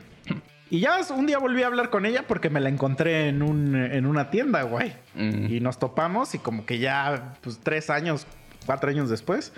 [0.70, 3.74] Y ya un día volví a hablar con ella porque me la encontré en, un,
[3.74, 4.92] en una tienda, güey.
[5.16, 5.52] Mm.
[5.52, 8.28] Y nos topamos y como que ya, pues tres años,
[8.64, 9.52] cuatro años después,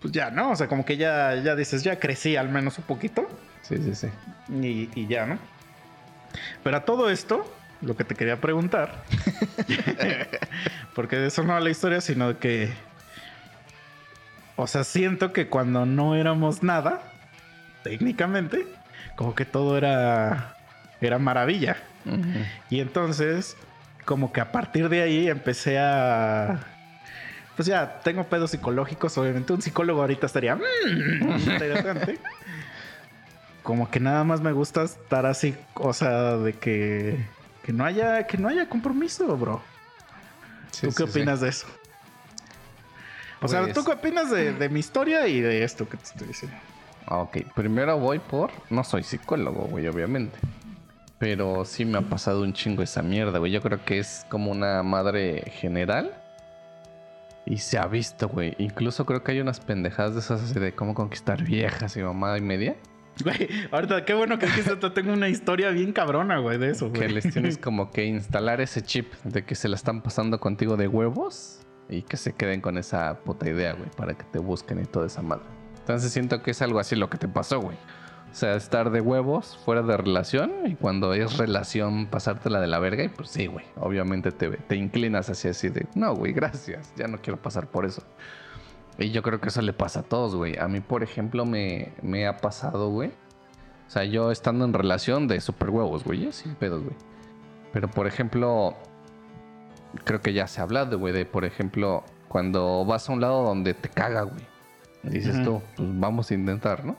[0.00, 0.52] pues ya, ¿no?
[0.52, 3.28] O sea, como que ya, ya dices, ya crecí al menos un poquito
[3.62, 4.08] Sí, sí, sí.
[4.52, 5.38] y, y ya, ¿no?
[6.62, 9.02] Pero a todo esto, lo que te quería preguntar,
[10.94, 12.72] porque de eso no va la historia, sino que,
[14.56, 17.02] o sea, siento que cuando no éramos nada,
[17.82, 18.66] técnicamente,
[19.16, 20.56] como que todo era,
[21.00, 21.76] era maravilla.
[22.70, 23.56] Y entonces,
[24.04, 26.60] como que a partir de ahí empecé a.
[27.56, 29.52] Pues ya tengo pedos psicológicos, obviamente.
[29.52, 30.56] Un psicólogo ahorita estaría.
[30.56, 32.18] "Mm, interesante.
[33.62, 37.24] como que nada más me gusta estar así, o sea, de que.
[37.62, 39.62] Que no haya, que no haya compromiso, bro.
[40.72, 41.18] Sí, ¿Tú qué sí, sí.
[41.20, 41.66] opinas de eso?
[43.40, 46.04] O sea, Pues- ¿tú qué opinas de, de mi historia y de esto que te
[46.04, 46.56] estoy diciendo?
[47.08, 48.50] Ok, primero voy por.
[48.70, 50.38] No soy psicólogo, güey, obviamente.
[51.18, 53.52] Pero sí me ha pasado un chingo esa mierda, güey.
[53.52, 56.12] Yo creo que es como una madre general.
[57.44, 58.54] Y se ha visto, güey.
[58.58, 62.38] Incluso creo que hay unas pendejadas de esas así de cómo conquistar viejas y mamada
[62.38, 62.76] y media.
[63.24, 66.90] Güey, ahorita qué bueno que dijiste, esto, tengo una historia bien cabrona, güey, de eso,
[66.92, 67.12] Que güey.
[67.12, 70.88] les tienes como que instalar ese chip de que se la están pasando contigo de
[70.88, 71.58] huevos.
[71.88, 73.90] Y que se queden con esa puta idea, güey.
[73.96, 75.44] Para que te busquen y toda esa madre.
[75.80, 77.76] Entonces siento que es algo así lo que te pasó, güey.
[78.30, 82.78] O sea, estar de huevos fuera de relación y cuando es relación pasártela de la
[82.78, 83.66] verga y pues sí, güey.
[83.76, 87.84] Obviamente te, te inclinas hacia así de, no, güey, gracias, ya no quiero pasar por
[87.84, 88.02] eso.
[88.98, 90.58] Y yo creo que eso le pasa a todos, güey.
[90.58, 93.10] A mí, por ejemplo, me, me ha pasado, güey.
[93.86, 96.96] O sea, yo estando en relación de super huevos, güey, yo sin pedos, güey.
[97.72, 98.74] Pero, por ejemplo,
[100.04, 103.42] creo que ya se ha hablado, güey, de, por ejemplo, cuando vas a un lado
[103.42, 104.44] donde te caga, güey.
[105.02, 106.96] Dices tú, pues vamos a intentar, ¿no?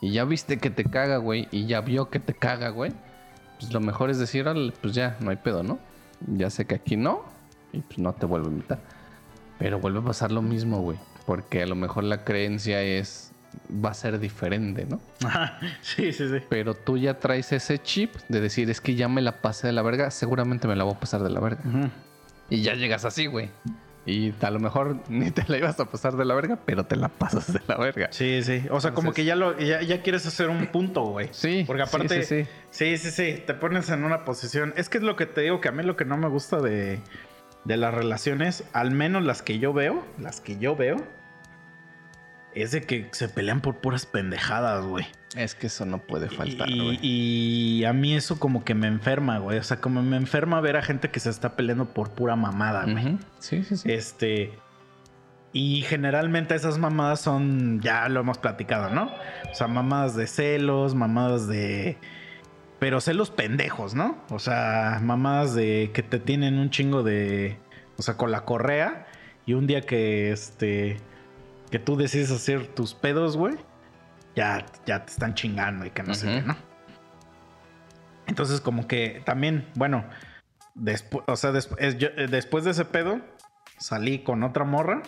[0.00, 2.92] Y ya viste que te caga, güey, y ya vio que te caga, güey.
[3.60, 5.78] Pues lo mejor es decir, "Órale, pues ya, no hay pedo, ¿no?
[6.26, 7.22] Ya sé que aquí no,
[7.72, 8.80] y pues no te vuelvo a invitar.
[9.58, 10.98] Pero vuelve a pasar lo mismo, güey.
[11.26, 13.32] Porque a lo mejor la creencia es,
[13.84, 15.00] va a ser diferente, ¿no?
[15.24, 16.44] Ajá, sí, sí, sí.
[16.48, 19.72] Pero tú ya traes ese chip de decir, es que ya me la pasé de
[19.72, 21.62] la verga, seguramente me la voy a pasar de la verga.
[22.50, 23.50] Y ya llegas así, güey.
[24.06, 26.94] Y a lo mejor ni te la ibas a pasar de la verga, pero te
[26.96, 28.08] la pasas de la verga.
[28.10, 28.64] Sí, sí.
[28.70, 31.28] O sea, como que ya lo ya, ya quieres hacer un punto, güey.
[31.32, 32.22] Sí, Porque sí, aparte.
[32.22, 33.10] sí, Sí, sí.
[33.10, 34.74] sí, sí, Te pones en una posición.
[34.76, 36.60] Es que es lo que te digo que a mí lo que no me gusta
[36.60, 37.00] de,
[37.64, 40.96] de las relaciones, al menos las que yo veo, las que yo veo,
[42.54, 45.06] es de que se pelean por puras pendejadas, güey.
[45.34, 46.98] Es que eso no puede faltar, Y, güey.
[47.02, 49.58] y a mí eso como que me enferma, güey.
[49.58, 52.84] O sea, como me enferma ver a gente que se está peleando por pura mamada,
[52.84, 53.18] güey.
[53.40, 53.90] Sí, sí, sí.
[53.90, 54.52] Este.
[55.52, 59.10] Y generalmente esas mamadas son, ya lo hemos platicado, ¿no?
[59.50, 61.96] O sea, mamadas de celos, mamadas de...
[62.84, 64.18] Pero celos pendejos, ¿no?
[64.28, 67.58] O sea, mamadas de que te tienen un chingo de...
[67.96, 69.06] O sea, con la correa.
[69.46, 70.98] Y un día que, este...
[71.70, 73.54] Que tú decides hacer tus pedos, güey.
[74.36, 76.34] Ya, ya te están chingando y que no sé Ujú.
[76.34, 76.56] qué, ¿no?
[78.26, 80.04] Entonces como que también, bueno...
[80.74, 81.52] Después, o sea,
[81.96, 83.22] yo- eh, después de ese pedo,
[83.78, 85.00] salí con otra morra.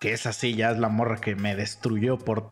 [0.00, 2.50] Que es así, ya es la morra que me destruyó por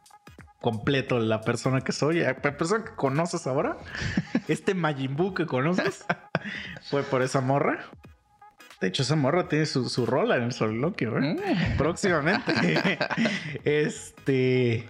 [0.60, 2.20] completo la persona que soy.
[2.20, 3.76] La persona que conoces ahora.
[4.48, 6.04] Este Majin Buu que conoces.
[6.90, 7.84] fue por esa morra.
[8.80, 11.34] De hecho, esa morra tiene su, su rola en el soliloquio, ¿eh?
[11.34, 11.76] Mm.
[11.76, 12.52] Próximamente.
[13.64, 14.88] este.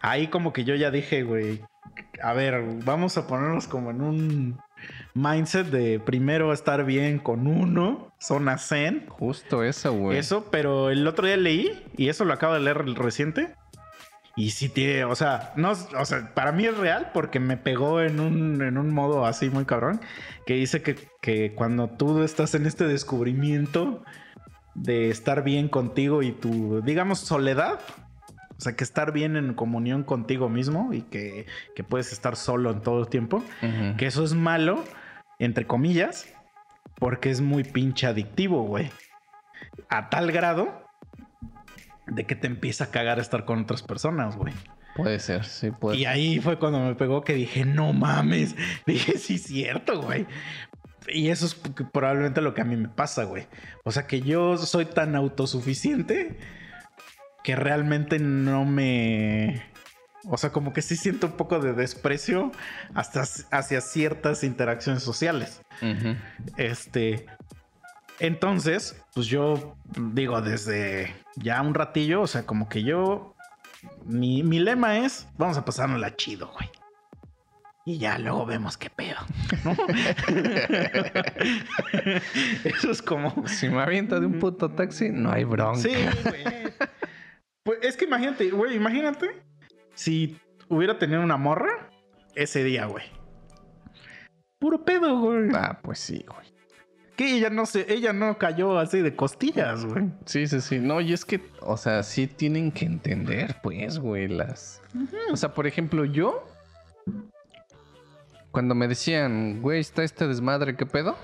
[0.00, 1.60] Ahí como que yo ya dije, güey.
[2.22, 4.60] A ver, vamos a ponernos como en un
[5.14, 9.06] mindset de primero estar bien con uno, zona zen.
[9.08, 10.18] Justo eso, güey.
[10.18, 13.54] Eso, pero el otro día leí, y eso lo acabo de leer reciente.
[14.36, 18.02] Y sí tiene, o sea, no, o sea, para mí es real porque me pegó
[18.02, 19.98] en un, en un modo así muy cabrón.
[20.44, 24.04] Que dice que, que cuando tú estás en este descubrimiento
[24.74, 27.80] de estar bien contigo y tu, digamos, soledad.
[28.58, 32.70] O sea, que estar bien en comunión contigo mismo y que, que puedes estar solo
[32.70, 33.42] en todo el tiempo.
[33.96, 34.84] Que eso es malo,
[35.38, 36.32] entre comillas,
[36.98, 38.90] porque es muy pinche adictivo, güey.
[39.88, 40.85] A tal grado
[42.06, 44.54] de que te empieza a cagar estar con otras personas, güey.
[44.96, 48.56] Puede ser, sí, puede Y ahí fue cuando me pegó que dije, no mames.
[48.86, 50.26] Dije, sí, cierto, güey.
[51.08, 51.54] Y eso es
[51.92, 53.46] probablemente lo que a mí me pasa, güey.
[53.84, 56.38] O sea, que yo soy tan autosuficiente
[57.44, 59.62] que realmente no me...
[60.28, 62.50] O sea, como que sí siento un poco de desprecio
[62.94, 65.62] hasta hacia ciertas interacciones sociales.
[66.56, 67.26] Este.
[68.18, 73.34] Entonces, pues yo digo, desde ya un ratillo, o sea, como que yo.
[74.04, 76.68] Mi, mi lema es: vamos a pasárnosla chido, güey.
[77.84, 79.18] Y ya luego vemos qué pedo.
[79.64, 79.72] ¿no?
[82.64, 83.46] Eso es como.
[83.46, 85.78] Si me aviento de un puto taxi, no hay bronca.
[85.78, 86.44] Sí, güey.
[87.62, 89.42] Pues es que imagínate, güey, imagínate
[89.94, 91.90] si hubiera tenido una morra
[92.34, 93.04] ese día, güey.
[94.58, 95.50] Puro pedo, güey.
[95.54, 96.45] Ah, pues sí, güey.
[97.16, 100.10] Que ella no se, ella no cayó así de costillas, güey.
[100.26, 100.78] Sí, sí, sí.
[100.78, 104.82] No, y es que, o sea, sí tienen que entender, pues, güey, las...
[105.32, 106.46] O sea, por ejemplo, yo...
[108.50, 111.16] Cuando me decían, güey, está este desmadre, ¿qué pedo?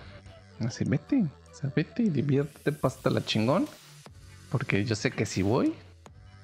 [0.61, 1.25] Así, vete.
[1.51, 3.67] O sea, vete y diviértete, pásate la chingón.
[4.51, 5.75] Porque yo sé que si voy,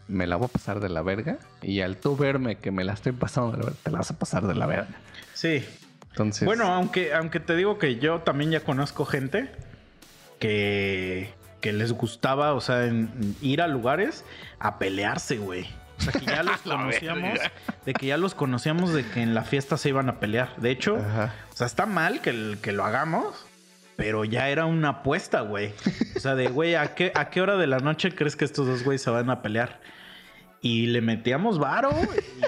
[0.09, 1.39] me la voy a pasar de la verga.
[1.63, 4.11] Y al tú verme que me la estoy pasando de la verga, te la vas
[4.11, 4.97] a pasar de la verga.
[5.35, 5.65] Sí.
[6.11, 6.45] Entonces...
[6.47, 9.51] Bueno, aunque, aunque te digo que yo también ya conozco gente
[10.39, 14.25] que, que les gustaba, o sea, en- ir a lugares
[14.59, 15.67] a pelearse, güey.
[15.99, 17.39] O sea, que ya los conocíamos,
[17.85, 20.55] de que ya los conocíamos de que en la fiesta se iban a pelear.
[20.57, 21.35] De hecho, Ajá.
[21.53, 23.47] o sea, está mal que, el- que lo hagamos,
[23.97, 25.73] pero ya era una apuesta, güey.
[26.17, 28.67] O sea, de, güey, ¿a qué, ¿a qué hora de la noche crees que estos
[28.67, 29.81] dos güeyes se van a pelear?
[30.61, 31.91] Y le metíamos varo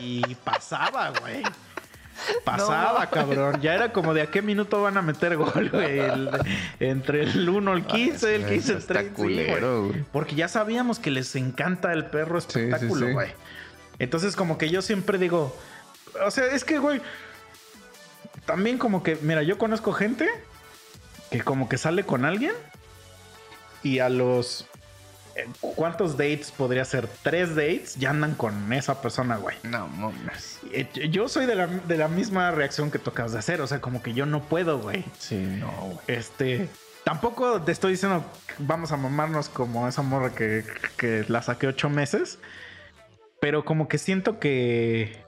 [0.00, 1.42] y pasaba, güey.
[2.44, 3.60] Pasaba, cabrón.
[3.60, 5.98] Ya era como de a qué minuto van a meter gol, güey.
[5.98, 6.30] El-
[6.80, 9.16] entre el 1 al 15, el 15 al Está 30.
[9.16, 9.46] sí, güey.
[9.46, 10.04] culero, güey.
[10.12, 13.12] Porque ya sabíamos que les encanta el perro sí, espectáculo, sí.
[13.12, 13.28] güey.
[13.98, 15.56] Entonces, como que yo siempre digo,
[16.24, 17.00] o sea, es que, güey,
[18.46, 20.28] también como que, mira, yo conozco gente
[21.30, 22.54] que como que sale con alguien
[23.82, 24.66] y a los...
[25.60, 27.08] ¿Cuántos dates podría ser?
[27.22, 29.56] Tres dates, ya andan con esa persona, güey.
[29.62, 30.60] No, mames.
[30.72, 33.66] Eh, Yo soy de la, de la misma reacción que tú acabas de hacer, o
[33.66, 35.04] sea, como que yo no puedo, güey.
[35.18, 35.98] Sí, no, güey.
[36.06, 36.68] Este.
[37.04, 40.64] Tampoco te estoy diciendo que vamos a mamarnos como esa morra que,
[40.96, 42.38] que la saqué ocho meses.
[43.40, 45.24] Pero como que siento que.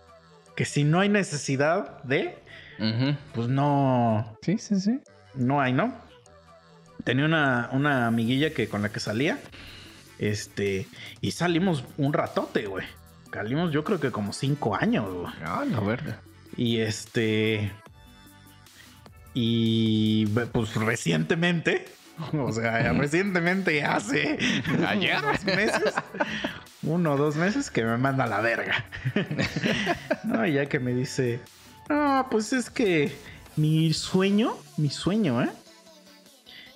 [0.55, 2.39] Que si no hay necesidad de.
[3.35, 4.37] Pues no.
[4.43, 5.01] Sí, sí, sí.
[5.35, 5.95] No hay, ¿no?
[7.05, 9.39] Tenía una, una amiguilla que con la que salía.
[10.29, 10.87] Este.
[11.21, 12.87] Y salimos un ratote, güey.
[13.33, 15.33] Salimos, yo creo que como cinco años, güey.
[15.45, 16.21] Ah, la verga.
[16.57, 17.73] Y este.
[19.35, 21.87] Y pues recientemente
[22.39, 24.39] O sea, recientemente hace
[24.87, 25.21] Ayer.
[25.21, 25.95] dos meses,
[26.83, 28.85] uno o dos meses que me manda a la verga.
[30.25, 31.41] No, y ya que me dice,
[31.89, 33.13] no, pues es que
[33.57, 35.51] mi sueño, mi sueño, ¿eh?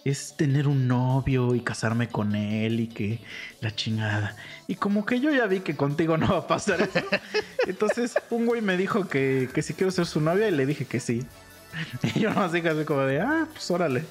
[0.08, 3.18] Es tener un novio y casarme con él y que
[3.60, 4.36] la chingada.
[4.68, 7.00] Y como que yo ya vi que contigo no va a pasar eso.
[7.66, 10.84] Entonces un güey me dijo que, que si quiero ser su novia y le dije
[10.84, 11.26] que sí.
[12.14, 14.04] Y yo no así casi como de, ah, pues órale.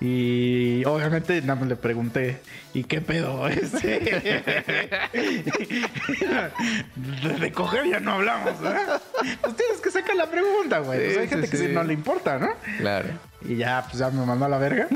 [0.00, 2.40] Y obviamente nada más le pregunté,
[2.72, 3.46] ¿y qué pedo?
[3.48, 4.00] Este?
[7.40, 9.02] de, coger ya no hablamos, ¿verdad?
[9.42, 11.04] Pues tienes que sacar la pregunta, güey.
[11.04, 12.48] Pues hay gente sí, que sí no le importa, ¿no?
[12.78, 13.10] Claro.
[13.42, 14.88] Y ya, pues ya me mandó a la verga.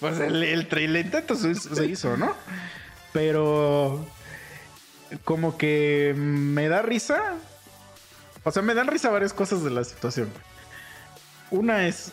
[0.00, 2.34] pues el, el, intento se hizo, ¿no?
[3.12, 4.06] Pero
[5.24, 7.34] como que me da risa.
[8.44, 10.30] O sea, me dan risa varias cosas de la situación.
[11.50, 12.12] Una es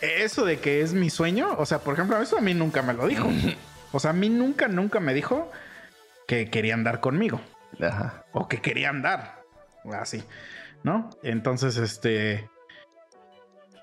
[0.00, 1.54] eso de que es mi sueño.
[1.58, 3.28] O sea, por ejemplo, eso a mí nunca me lo dijo.
[3.90, 5.50] O sea, a mí nunca, nunca me dijo
[6.26, 7.40] que quería andar conmigo
[7.80, 8.26] Ajá.
[8.32, 9.42] o que quería andar.
[9.94, 10.22] Así,
[10.82, 11.08] ¿no?
[11.22, 12.50] Entonces, este.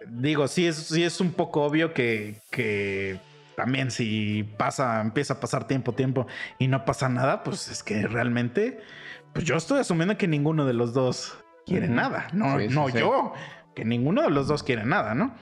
[0.08, 3.20] Digo, sí es, sí es un poco obvio que, que
[3.56, 6.28] también si pasa, empieza a pasar tiempo, tiempo
[6.60, 8.80] y no pasa nada, pues es que realmente,
[9.36, 12.28] pues yo estoy asumiendo que ninguno de los dos quiere nada.
[12.34, 12.98] No, Sí, no sí.
[12.98, 13.34] yo,
[13.76, 15.36] que ninguno de los dos quiere nada, ¿no?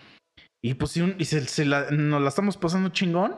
[0.62, 3.36] Y pues si, un- y se, se la- nos la estamos pasando chingón,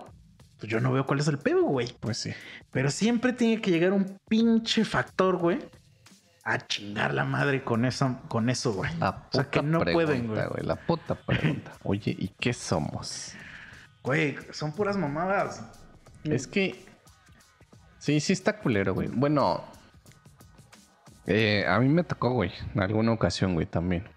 [0.57, 1.93] pues yo no veo cuál es el pedo, güey.
[1.99, 2.31] Pues sí.
[2.71, 5.59] Pero siempre tiene que llegar un pinche factor, güey.
[6.45, 8.95] A chingar la madre con eso, con eso, güey.
[8.99, 10.47] La O sea, que puta no pregunta, pueden, güey.
[10.47, 10.63] güey.
[10.65, 11.73] La puta pregunta.
[11.83, 13.33] Oye, ¿y qué somos?
[14.03, 15.63] Güey, son puras mamadas.
[16.23, 16.85] Es que.
[17.97, 19.07] Sí, sí está culero, güey.
[19.11, 19.63] Bueno.
[21.27, 22.51] Eh, a mí me tocó, güey.
[22.73, 24.07] En alguna ocasión, güey, también.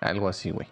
[0.00, 0.68] Algo así, güey.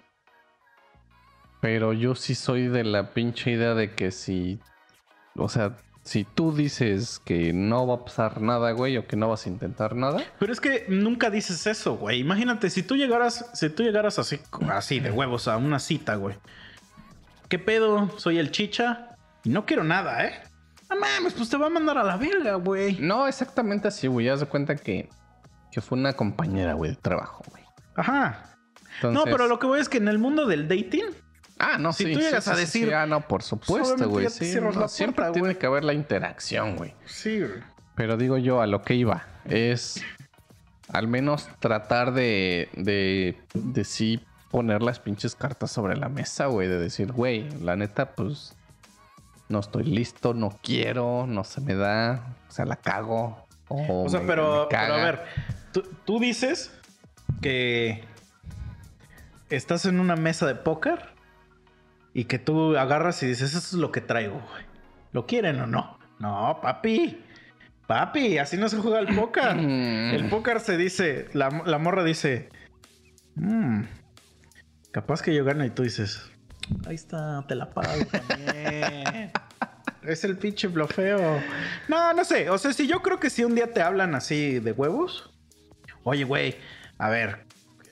[1.61, 4.61] Pero yo sí soy de la pinche idea de que si.
[5.37, 9.29] O sea, si tú dices que no va a pasar nada, güey, o que no
[9.29, 10.23] vas a intentar nada.
[10.39, 12.21] Pero es que nunca dices eso, güey.
[12.21, 16.37] Imagínate, si tú llegaras, si tú llegaras así, así de huevos a una cita, güey.
[17.49, 18.17] ¿Qué pedo?
[18.19, 20.41] Soy el chicha y no quiero nada, ¿eh?
[20.89, 22.99] No mames, pues te va a mandar a la verga, güey.
[23.01, 24.29] No exactamente así, güey.
[24.29, 25.09] Haz de cuenta que.
[25.71, 27.63] Que fue una compañera, güey, de trabajo, güey.
[27.97, 28.57] Ajá.
[28.97, 31.05] Entonces- No, pero lo que voy es que en el mundo del dating,
[31.59, 32.13] Ah, no, Si sí.
[32.13, 32.93] tú sí, llegas sí, a decir, sí.
[32.93, 34.27] Ah, no, por supuesto, güey.
[34.27, 36.93] no, la siempre puerta, tiene que haber la interacción, güey.
[37.07, 37.63] sí, güey.
[37.95, 40.03] Pero digo yo, a lo que iba, es
[40.93, 46.69] al menos tratar de, de, de sí poner las pinches cartas sobre la mesa, güey.
[46.69, 48.55] De decir, güey, la neta, pues
[49.49, 53.46] no estoy listo, no quiero, no se me da, o sea, la cago.
[53.69, 55.25] O, O sea, pero, pero a ver,
[55.73, 56.71] tú, tú dices
[57.43, 58.05] que
[59.51, 61.11] estás en una mesa de póker
[62.15, 64.65] y que tú agarras y dices, eso es lo que traigo, güey.
[65.13, 65.99] ¿Lo quieren o no?
[66.19, 67.23] No, papi.
[67.87, 69.55] Papi, así no se juega el póker.
[69.57, 70.15] Mm.
[70.15, 72.49] El póker se dice, la, la morra dice,
[73.37, 73.83] "Mm,
[74.91, 76.31] capaz que yo gano y tú dices,
[76.87, 79.31] ahí está, te la pago también.
[80.07, 81.41] es el pinche blofeo.
[81.89, 82.51] No, no sé.
[82.51, 85.31] O sea, si yo creo que si un día te hablan así de huevos,
[86.05, 86.57] oye, güey,
[86.99, 87.47] a ver,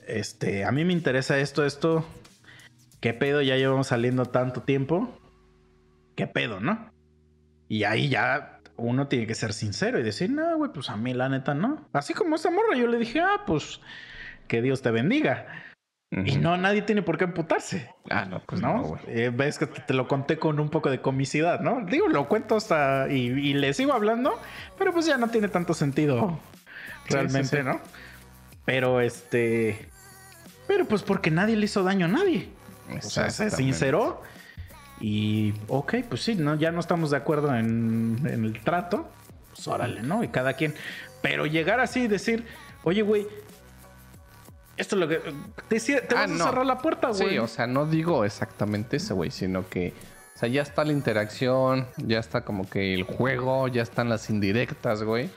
[0.07, 2.07] este, a mí me interesa esto, esto.
[3.01, 3.43] ¿Qué pedo?
[3.43, 5.21] Ya llevamos saliendo tanto tiempo.
[6.17, 6.91] ¿Qué pedo, no?
[7.69, 11.15] Y ahí ya uno tiene que ser sincero y decir, no, güey, pues a mí
[11.15, 11.89] la neta no.
[11.93, 13.81] Así como esa morra, yo le dije, ah, pues
[14.49, 15.47] que Dios te bendiga.
[16.11, 17.91] Y no, nadie tiene por qué amputarse.
[18.09, 18.75] Ah, no, pues ¿no?
[18.75, 18.99] no.
[19.09, 21.85] Eh, ves que te, lo conté con un poco de comicidad, ¿no?
[21.87, 24.39] Digo, lo cuento hasta y, y le sigo hablando,
[24.79, 26.39] pero pues ya no tiene tanto sentido
[27.09, 27.63] Sí, realmente, sí, sí.
[27.65, 27.81] ¿no?
[28.65, 29.89] Pero este,
[30.67, 32.49] pero pues porque nadie le hizo daño a nadie.
[32.97, 34.23] O sea, se sinceró
[35.01, 36.55] y, ok, pues sí, ¿no?
[36.55, 39.11] ya no estamos de acuerdo en, en el trato,
[39.51, 40.23] pues órale, ¿no?
[40.23, 40.75] Y cada quien.
[41.23, 42.47] Pero llegar así y decir,
[42.85, 43.27] oye, güey,
[44.77, 45.17] esto es lo que.
[45.69, 46.45] Te, te Ah, vas no.
[46.45, 47.31] a cerrar la puerta, güey.
[47.31, 49.93] Sí, o sea, no digo exactamente eso, güey, sino que,
[50.35, 54.31] o sea, ya está la interacción, ya está como que el juego, ya están las
[54.31, 55.31] indirectas, güey.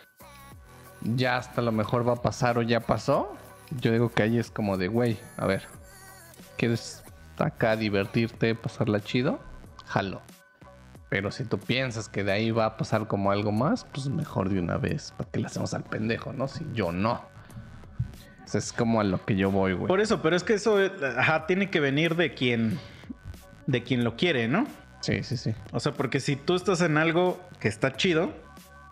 [1.01, 3.35] Ya hasta lo mejor va a pasar o ya pasó.
[3.79, 5.63] Yo digo que ahí es como de, güey, a ver,
[6.57, 7.03] ¿quieres
[7.37, 9.39] acá divertirte, pasarla chido?
[9.85, 10.21] Jalo.
[11.09, 14.49] Pero si tú piensas que de ahí va a pasar como algo más, pues mejor
[14.49, 16.47] de una vez, para que le hacemos al pendejo, ¿no?
[16.47, 17.21] Si yo no.
[18.53, 19.87] Es como a lo que yo voy, güey.
[19.87, 22.79] Por eso, pero es que eso eh, ajá, tiene que venir de quien,
[23.65, 24.67] de quien lo quiere, ¿no?
[25.01, 25.53] Sí, sí, sí.
[25.71, 28.33] O sea, porque si tú estás en algo que está chido,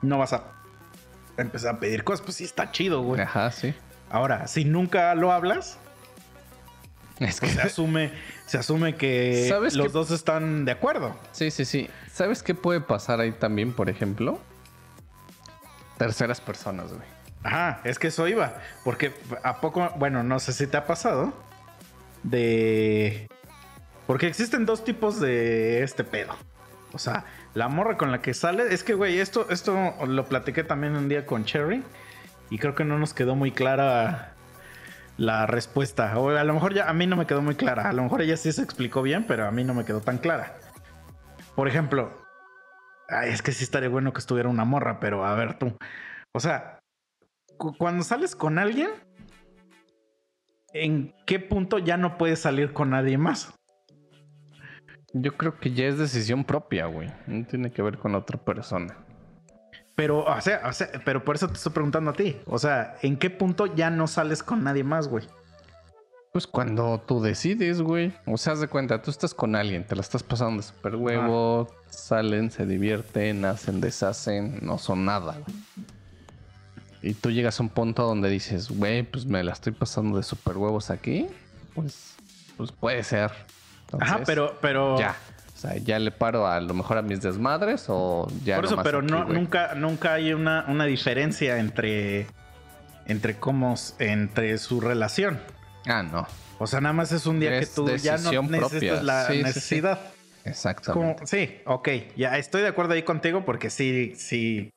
[0.01, 0.43] no vas a
[1.38, 3.22] empezar a pedir cosas, pues sí está chido, güey.
[3.22, 3.74] Ajá, sí.
[4.10, 5.78] Ahora, si nunca lo hablas,
[7.20, 8.12] Es que Se asume,
[8.45, 11.18] se asume que ¿Sabes los dos están de acuerdo.
[11.32, 11.89] Sí, sí, sí.
[12.12, 14.39] ¿Sabes qué puede pasar ahí también, por ejemplo?
[15.97, 17.14] Terceras personas, güey.
[17.46, 18.56] Ajá, es que eso iba.
[18.84, 21.32] Porque a poco, bueno, no sé si te ha pasado.
[22.24, 23.28] De.
[24.08, 26.36] Porque existen dos tipos de este pedo.
[26.91, 28.74] O sea, la morra con la que sale.
[28.74, 31.84] Es que, güey, esto, esto lo platiqué también un día con Cherry.
[32.50, 34.34] Y creo que no nos quedó muy clara
[35.18, 36.18] la respuesta.
[36.18, 37.88] O a lo mejor ya a mí no me quedó muy clara.
[37.88, 40.18] A lo mejor ella sí se explicó bien, pero a mí no me quedó tan
[40.18, 40.58] clara.
[41.56, 42.12] Por ejemplo,
[43.08, 45.78] ay, es que sí estaría bueno que estuviera una morra, pero a ver tú.
[46.32, 46.75] O sea,
[47.58, 48.89] cuando sales con alguien,
[50.74, 53.53] ¿en qué punto ya no puedes salir con nadie más?
[55.14, 57.10] Yo creo que ya es decisión propia, güey.
[57.28, 58.97] No tiene que ver con otra persona.
[59.95, 62.36] Pero, o sea, o sea, pero por eso te estoy preguntando a ti.
[62.45, 65.26] O sea, ¿en qué punto ya no sales con nadie más, güey?
[66.34, 68.14] Pues cuando tú decides, güey.
[68.26, 70.97] O sea, haz de cuenta, tú estás con alguien, te la estás pasando de super
[70.97, 75.56] huevo, salen, se divierten, hacen, deshacen, no son nada, güey.
[77.06, 80.24] Y tú llegas a un punto donde dices, güey, pues me la estoy pasando de
[80.24, 81.28] super huevos aquí.
[81.76, 82.16] Pues,
[82.58, 83.32] pues puede ser.
[83.99, 84.97] Ajá, pero, pero.
[84.97, 85.16] Ya.
[85.53, 88.56] O sea, ya le paro a lo mejor a mis desmadres o ya.
[88.56, 92.26] por eso, pero aquí, no, nunca, nunca hay una, una diferencia entre.
[93.06, 93.76] Entre cómo.
[93.99, 95.39] Entre su relación.
[95.86, 96.26] Ah, no.
[96.58, 99.03] O sea, nada más es un día que tú ya no necesitas propia.
[99.03, 99.43] la Sí, sí, sí.
[99.43, 99.99] necesidad.
[100.43, 101.16] Exactamente.
[101.18, 104.72] Como- sí, ok, ya estoy de acuerdo ahí contigo porque sí, sí,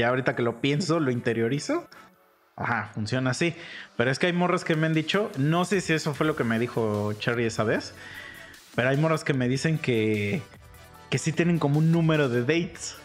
[0.00, 1.88] ya ahorita que lo pienso, lo interiorizo.
[2.56, 3.54] Ajá, funciona así.
[3.96, 6.36] Pero es que hay morras que me han dicho, no sé si eso fue lo
[6.36, 7.94] que me dijo Cherry esa vez,
[8.74, 10.42] pero hay morras que me dicen que,
[11.08, 12.96] que sí tienen como un número de dates.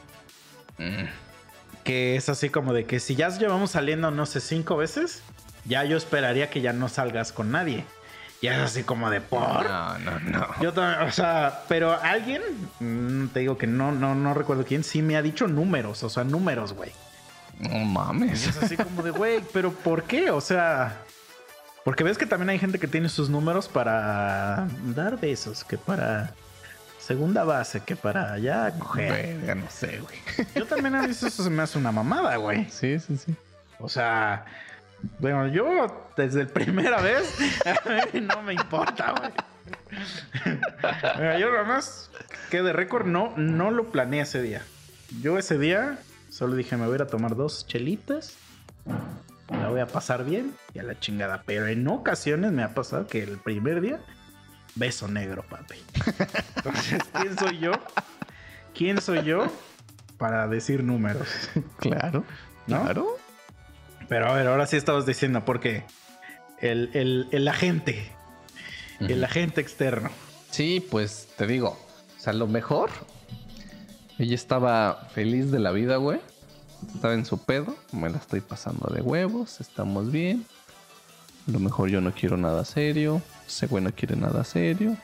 [1.84, 5.22] Que es así como de que si ya llevamos saliendo, no sé, cinco veces,
[5.66, 7.86] ya yo esperaría que ya no salgas con nadie.
[8.46, 9.68] Y es así como de por.
[9.70, 10.48] No, no, no.
[10.62, 12.42] Yo también, o sea, pero alguien,
[12.80, 16.10] mm, te digo que no, no, no recuerdo quién, sí me ha dicho números, o
[16.10, 16.92] sea, números, güey.
[17.60, 18.48] No Y mames.
[18.48, 20.30] es así como de, güey, pero ¿por qué?
[20.30, 20.98] O sea,
[21.84, 26.32] porque ves que también hay gente que tiene sus números para dar besos, que para
[27.00, 29.38] segunda base, que para ya coger.
[29.38, 30.48] Verga, no sé, güey.
[30.56, 32.70] Yo también a veces eso se me hace una mamada, güey.
[32.70, 33.36] Sí, sí, sí.
[33.80, 34.46] O sea,
[35.20, 37.38] bueno, yo desde la primera vez
[38.22, 39.32] no me importa, güey.
[41.18, 42.10] Mira, yo nada más
[42.50, 44.62] que de récord no, no lo planeé ese día.
[45.22, 48.36] Yo ese día solo dije, me voy a ir a tomar dos chelitas,
[49.50, 51.44] la voy a pasar bien y a la chingada.
[51.46, 54.00] Pero en ocasiones me ha pasado que el primer día,
[54.76, 55.82] beso negro, papi.
[56.58, 57.72] Entonces, ¿quién soy yo?
[58.74, 59.48] ¿Quién soy yo
[60.18, 61.28] para decir números?
[61.78, 62.24] Claro.
[62.68, 62.82] ¿No?
[62.82, 63.18] Claro.
[64.08, 65.84] Pero a ver, ahora sí estabas diciendo, porque
[66.60, 68.12] el, el, el agente,
[69.00, 70.10] el agente externo.
[70.52, 71.78] Sí, pues te digo,
[72.18, 72.90] o sea, lo mejor.
[74.18, 76.22] Ella estaba feliz de la vida, güey.
[76.94, 77.76] Estaba en su pedo.
[77.92, 79.60] Me la estoy pasando de huevos.
[79.60, 80.46] Estamos bien.
[81.48, 83.22] A lo mejor yo no quiero nada serio.
[83.46, 84.96] Ese güey no quiere nada serio.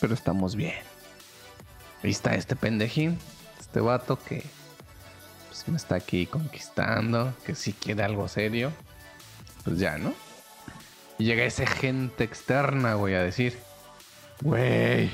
[0.00, 0.80] Pero estamos bien.
[2.02, 3.18] Ahí está este pendejín.
[3.60, 4.44] Este vato que
[5.64, 7.34] pues, me está aquí conquistando.
[7.44, 8.72] Que si quiere algo serio.
[9.64, 10.14] Pues ya, ¿no?
[11.18, 13.58] Y llega esa gente externa, güey, a decir.
[14.42, 15.10] Güey,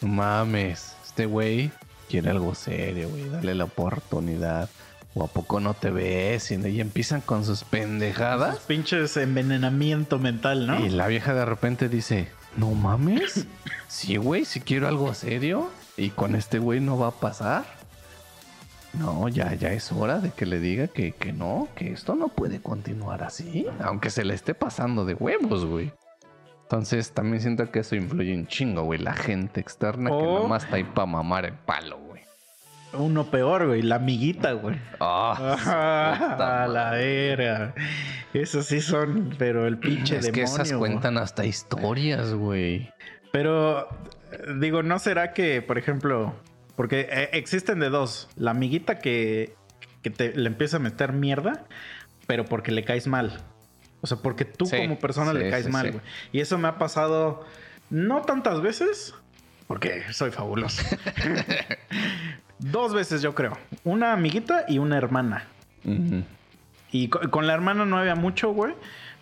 [0.00, 0.94] no mames.
[1.06, 1.70] Este güey
[2.08, 3.28] quiere algo serio, güey.
[3.28, 4.68] Dale la oportunidad.
[5.14, 6.50] O a poco no te ves.
[6.50, 8.58] Y empiezan con sus pendejadas.
[8.60, 10.84] Pinches envenenamiento mental, ¿no?
[10.84, 13.46] Y la vieja de repente dice: No mames.
[13.90, 15.70] Sí, güey, si quiero algo serio.
[15.96, 17.77] Y con este güey no va a pasar.
[18.94, 22.28] No, ya, ya es hora de que le diga que, que no, que esto no
[22.28, 23.66] puede continuar así.
[23.80, 25.92] Aunque se le esté pasando de huevos, güey.
[26.62, 28.98] Entonces también siento que eso influye un chingo, güey.
[28.98, 32.22] La gente externa que O- nomás está ahí para mamar el palo, güey.
[32.94, 34.76] Uno peor, güey, la amiguita, güey.
[34.98, 37.74] Ah, Ah, puta a la verga.
[38.32, 40.90] Esos sí son, pero el pinche es que esas demonio, güey.
[40.92, 42.90] cuentan hasta historias, güey.
[43.32, 43.88] Pero,
[44.58, 46.34] digo, ¿no será que, por ejemplo,
[46.78, 49.56] porque eh, existen de dos, la amiguita que,
[50.02, 51.64] que te, le empieza a meter mierda,
[52.28, 53.40] pero porque le caes mal.
[54.00, 56.04] O sea, porque tú Sí, como persona le caes sí, mal, güey.
[56.30, 57.44] Y eso me ha pasado
[57.90, 59.12] no tantas veces,
[59.66, 60.82] porque soy fabuloso.
[62.60, 63.58] Dos veces yo creo.
[63.84, 65.46] Una amiguita y una hermana.
[66.92, 68.74] Y co- con la hermana no había mucho, güey,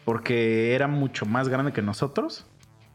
[0.05, 2.45] porque era mucho más grande que nosotros.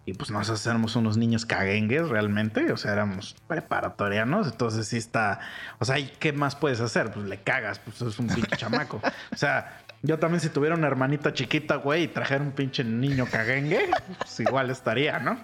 [0.05, 5.39] Y pues nosotros éramos unos niños caguengues realmente, o sea, éramos preparatorianos, entonces sí está,
[5.77, 7.11] o sea, ¿y ¿qué más puedes hacer?
[7.11, 8.99] Pues le cagas, pues es un pinche chamaco.
[9.31, 13.27] O sea, Yo también si tuviera una hermanita chiquita, güey, y trajera un pinche niño
[13.31, 15.37] caguengue, pues igual estaría, ¿no?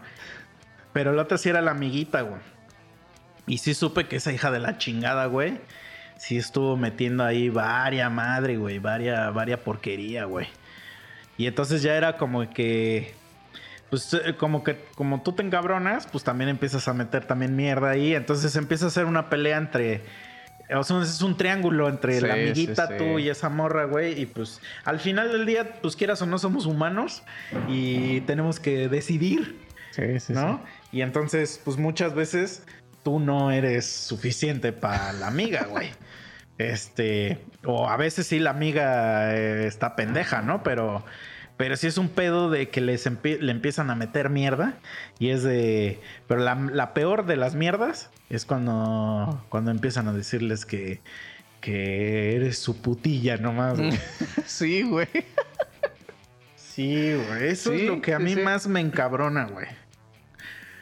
[0.94, 2.42] Pero la otra sí era la amiguita, güey.
[3.46, 5.60] Y sí supe que esa hija de la chingada, güey,
[6.18, 10.48] sí estuvo metiendo ahí varia madre, güey, varia, varia porquería, güey.
[11.38, 13.14] Y entonces ya era como que
[13.90, 17.90] pues eh, como que como tú te encabronas, pues también empiezas a meter también mierda
[17.90, 18.16] ahí.
[18.16, 20.04] Entonces empieza a ser una pelea entre.
[20.76, 22.98] O sea, es un triángulo entre la amiguita, sí, sí.
[22.98, 24.20] tú y esa morra, güey.
[24.22, 27.24] Y pues al final del día, pues quieras o no, somos humanos
[27.70, 29.58] y tenemos que decidir,
[30.28, 30.62] ¿no?
[30.92, 32.64] Y entonces, pues muchas veces
[33.04, 35.92] tú no eres suficiente para la amiga, güey.
[36.58, 40.64] Este, o a veces sí la amiga eh, está pendeja, ¿no?
[40.64, 41.06] Pero,
[41.58, 44.78] pero sí es un pedo de que les le empiezan a meter mierda.
[45.18, 46.00] Y es de.
[46.28, 51.02] Pero la, la peor de las mierdas es cuando, cuando empiezan a decirles que,
[51.60, 53.78] que eres su putilla nomás.
[53.78, 53.92] güey.
[54.46, 55.08] Sí, güey.
[56.56, 57.48] Sí, güey.
[57.48, 58.42] Eso es lo que a mí sí.
[58.42, 59.68] más me encabrona, güey.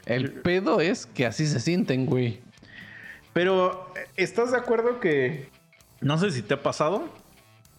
[0.06, 2.42] El pedo es que así se sienten, güey.
[3.34, 5.50] Pero, ¿estás de acuerdo que...
[6.02, 7.10] No sé si te ha pasado?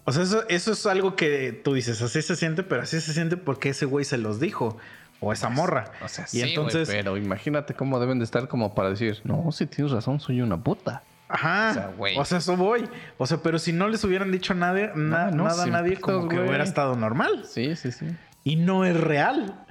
[0.06, 3.12] O sea, eso, eso es algo que tú dices, así se siente, pero así se
[3.12, 4.78] siente porque ese güey se los dijo.
[5.18, 5.90] O esa morra.
[6.04, 6.88] O sea, y sí, entonces...
[6.90, 10.58] pero imagínate cómo deben de estar como para decir, no, si tienes razón, soy una
[10.62, 11.02] puta.
[11.28, 11.70] Ajá.
[11.70, 12.18] O sea, güey.
[12.18, 12.86] O sea, eso voy.
[13.16, 15.96] O sea, pero si no les hubieran dicho a nadie, na- no, nada a nadie,
[15.98, 17.44] como que hubiera estado normal.
[17.46, 18.06] Sí, sí, sí.
[18.44, 19.64] Y no es real.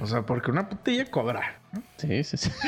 [0.00, 1.60] O sea, porque una putilla cobra.
[1.72, 1.82] ¿no?
[1.96, 2.50] Sí, sí, sí.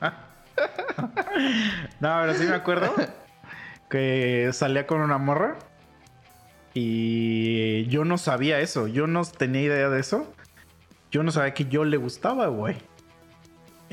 [0.00, 0.12] No,
[2.00, 2.94] pero sí me acuerdo
[3.88, 5.56] que salía con una morra
[6.74, 8.86] y yo no sabía eso.
[8.86, 10.32] Yo no tenía idea de eso.
[11.10, 12.76] Yo no sabía que yo le gustaba, güey.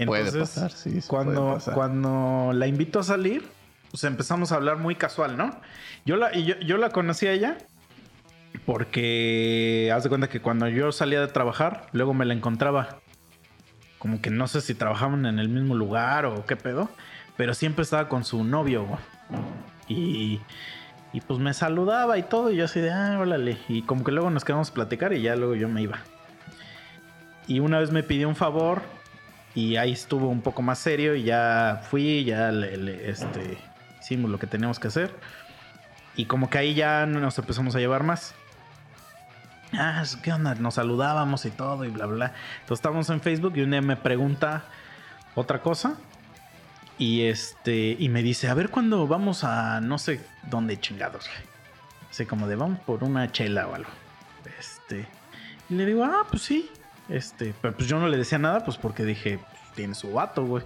[0.06, 1.74] Puede Entonces, pasar, sí, sí cuando, puede pasar.
[1.74, 3.48] cuando la invito a salir,
[3.92, 5.58] pues empezamos a hablar muy casual, ¿no?
[6.06, 7.58] Yo la, yo, yo la conocí a ella
[8.66, 13.00] porque haz de cuenta que cuando yo salía de trabajar, luego me la encontraba.
[14.06, 16.92] Como que no sé si trabajaban en el mismo lugar o qué pedo,
[17.38, 18.86] pero siempre estaba con su novio.
[19.88, 20.40] Y,
[21.12, 23.58] y pues me saludaba y todo, y yo así de, ah, órale.
[23.68, 25.98] Y como que luego nos quedamos a platicar y ya luego yo me iba.
[27.48, 28.84] Y una vez me pidió un favor
[29.56, 33.58] y ahí estuvo un poco más serio y ya fui, ya le- este,
[34.00, 35.10] hicimos lo que teníamos que hacer.
[36.16, 38.36] Y como que ahí ya nos empezamos a llevar más.
[39.74, 40.56] Ah, ¿qué onda?
[40.56, 42.34] Nos saludábamos y todo y bla, bla.
[42.62, 44.64] Entonces estábamos en Facebook y un día me pregunta
[45.36, 45.96] otra cosa.
[46.98, 51.28] Y este, y me dice, a ver cuándo vamos a no sé dónde chingados.
[51.28, 51.50] güey?".
[52.10, 53.90] Así como de vamos por una chela o algo.
[54.58, 55.06] Este,
[55.70, 56.70] y le digo, ah, pues sí.
[57.10, 60.46] Este, pero pues yo no le decía nada, pues porque dije, pues, tiene su vato,
[60.46, 60.64] güey.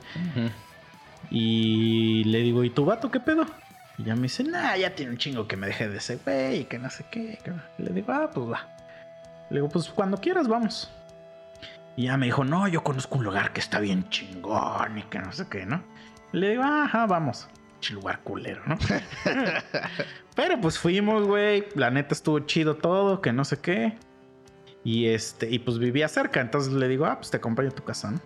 [1.32, 3.46] Y le digo, ¿y tu vato qué pedo?
[3.98, 6.62] Y ya me dice, nah, ya tiene un chingo que me dejé de ese güey
[6.62, 7.40] y que no sé qué.
[7.44, 7.62] que no".
[7.80, 8.68] Y le digo, ah, pues va.
[9.50, 10.92] Le digo, pues cuando quieras vamos.
[11.96, 15.20] Y ya me dijo, no, yo conozco un lugar que está bien chingón y que
[15.20, 15.84] no sé qué, ¿no?
[16.32, 17.50] Le digo, ajá, vamos.
[17.92, 18.78] Lugar culero, ¿no?
[20.36, 21.66] Pero pues fuimos, güey.
[21.76, 23.98] La neta estuvo chido todo, que no sé qué.
[24.84, 26.42] Y este, y pues vivía cerca.
[26.42, 28.20] Entonces le digo, ah, pues te acompaño a tu casa, ¿no?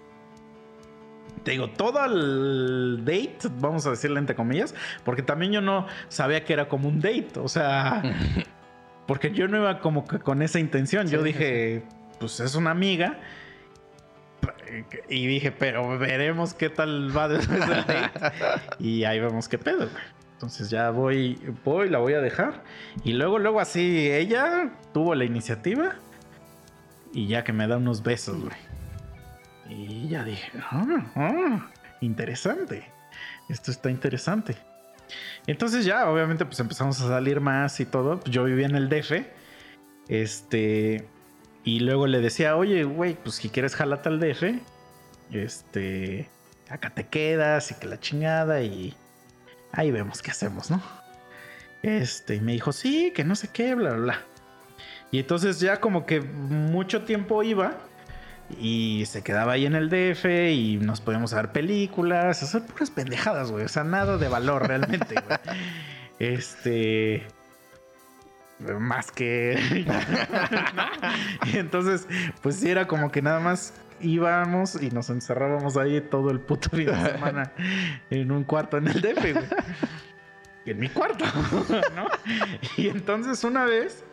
[1.43, 6.45] Te digo, todo el date, vamos a decirle entre comillas, porque también yo no sabía
[6.45, 7.33] que era como un date.
[7.37, 8.01] O sea,
[9.07, 11.07] porque yo no iba como que con esa intención.
[11.07, 11.83] yo Sí, dije,
[12.19, 13.19] pues es una amiga.
[15.09, 18.11] Y dije, pero veremos qué tal va después del date.
[18.79, 20.03] y ahí vemos qué pedo, güey.
[20.33, 22.63] Entonces ya voy, voy, la voy a dejar.
[23.03, 25.95] Y luego, luego así, ella tuvo la iniciativa.
[27.13, 28.55] Y ya que me da unos besos, güey.
[29.69, 32.91] Y ya dije, ah, ah, interesante.
[33.47, 34.57] Esto está interesante.
[35.47, 38.23] Entonces ya, obviamente, pues empezamos a salir más y todo.
[38.25, 39.25] Yo vivía en el DF.
[40.07, 41.07] Este.
[41.63, 44.43] Y luego le decía, oye, güey, pues si quieres jalate al DF.
[45.31, 46.29] Este.
[46.69, 48.61] Acá te quedas y que la chingada.
[48.61, 48.95] Y
[49.71, 50.81] ahí vemos qué hacemos, ¿no?
[51.83, 54.21] Este, y me dijo, sí, que no sé qué, bla, bla, bla.
[55.11, 57.77] Y entonces ya como que mucho tiempo iba
[58.59, 63.51] y se quedaba ahí en el DF y nos podíamos ver películas, hacer puras pendejadas,
[63.51, 63.65] güey.
[63.65, 65.39] O sea, nada de valor realmente, güey.
[66.19, 67.25] Este.
[68.79, 69.85] Más que.
[69.87, 69.93] ¿no?
[71.53, 72.07] Y entonces,
[72.41, 76.69] pues sí, era como que nada más íbamos y nos encerrábamos ahí todo el puto
[76.69, 77.51] fin de semana
[78.09, 79.45] en un cuarto en el DF, güey.
[80.65, 81.25] En mi cuarto,
[81.93, 82.07] ¿no?
[82.77, 84.05] Y entonces una vez,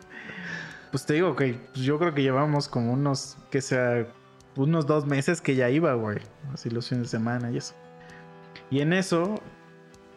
[0.91, 4.05] pues te digo que pues yo creo que llevamos como unos, que sea,
[4.55, 6.19] unos dos meses que ya iba, güey.
[6.53, 7.75] Así los fines de semana y eso.
[8.69, 9.41] Y en eso,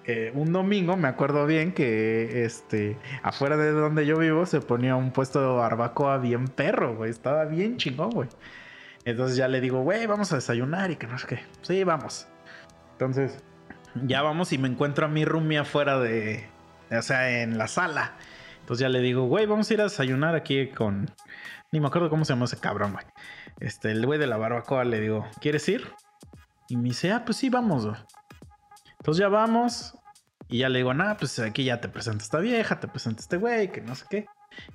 [0.05, 4.97] eh, un domingo, me acuerdo bien que este, afuera de donde yo vivo se ponía
[4.97, 7.11] un puesto de barbacoa bien perro, güey.
[7.11, 8.28] Estaba bien chingón, güey.
[9.05, 11.41] Entonces ya le digo, güey, vamos a desayunar y que no sé qué.
[11.62, 12.26] Sí, vamos.
[12.93, 13.43] Entonces,
[14.07, 16.47] ya vamos y me encuentro a mi roomie afuera de,
[16.91, 18.14] o sea, en la sala.
[18.61, 21.11] Entonces ya le digo, güey, vamos a ir a desayunar aquí con,
[21.70, 23.05] ni me acuerdo cómo se llama ese cabrón, güey.
[23.61, 25.91] Este, el güey de la barbacoa le digo, ¿quieres ir?
[26.69, 27.87] Y me dice, ah, pues sí, vamos.
[28.99, 29.97] Entonces ya vamos.
[30.49, 33.37] Y ya le digo, nada, pues aquí ya te presenta esta vieja, te presenta este
[33.37, 34.27] güey, que no sé qué.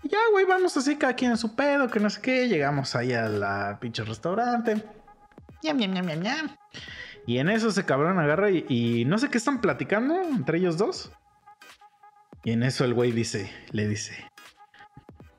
[0.04, 2.48] Y ya, güey, vamos así cada quien en su pedo, que no sé qué.
[2.48, 4.84] Llegamos ahí a la pinche restaurante.
[7.26, 11.12] Y en eso ese cabrón agarra y, no sé qué están platicando entre ellos dos.
[12.44, 14.26] Y en eso el güey dice, le dice,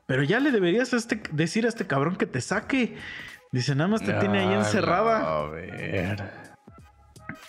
[0.05, 2.95] pero ya le deberías este, decir a este cabrón que te saque.
[3.51, 5.39] Dice, nada más te tiene ahí Ah, encerrada.
[5.39, 6.23] A ver.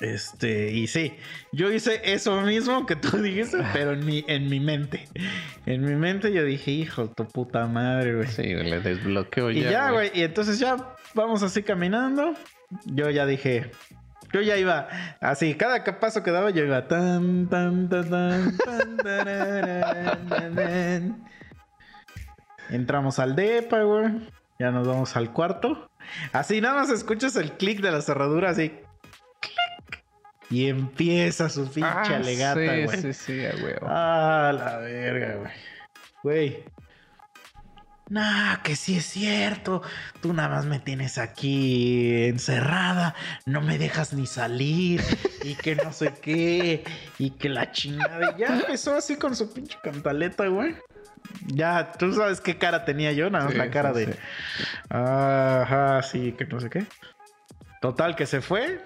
[0.00, 1.14] Este, y sí,
[1.52, 5.08] yo hice eso mismo que tú dijiste, pero en mi, en mi mente.
[5.64, 8.26] En mi mente yo dije, hijo, tu puta madre, güey.
[8.26, 9.70] Sí, le desbloqueo y ya.
[9.70, 10.10] ya, güey.
[10.14, 10.76] Y entonces ya
[11.14, 12.34] vamos así caminando.
[12.86, 13.70] Yo ya dije,
[14.32, 14.88] yo ya iba
[15.20, 20.54] así, cada ca- paso que daba yo iba tan, tan, tan, tan, tan, tararán, tan,
[20.56, 21.24] tan.
[22.70, 24.28] Entramos al depa, güey.
[24.58, 25.90] Ya nos vamos al cuarto.
[26.32, 28.70] Así nada más escuchas el clic de la cerradura, así.
[29.40, 30.04] clic,
[30.50, 33.00] Y empieza su pinche Ah, alegata, sí, güey.
[33.02, 33.86] sí, sí, a huevo.
[33.88, 35.52] Ah, la verga, güey.
[36.22, 36.64] Güey.
[38.12, 39.80] Nah, que sí es cierto.
[40.20, 43.14] Tú nada más me tienes aquí encerrada.
[43.46, 45.00] No me dejas ni salir.
[45.42, 46.84] Y que no sé qué.
[47.18, 48.36] Y que la chingada.
[48.36, 50.76] Ya empezó así con su pinche cantaleta, güey.
[51.46, 54.12] Ya, tú sabes qué cara tenía yo, nada más Sí, la cara sí, de.
[54.12, 54.18] sí.
[54.90, 56.84] Ajá, sí, que no sé qué.
[57.80, 58.84] Total, que se fue.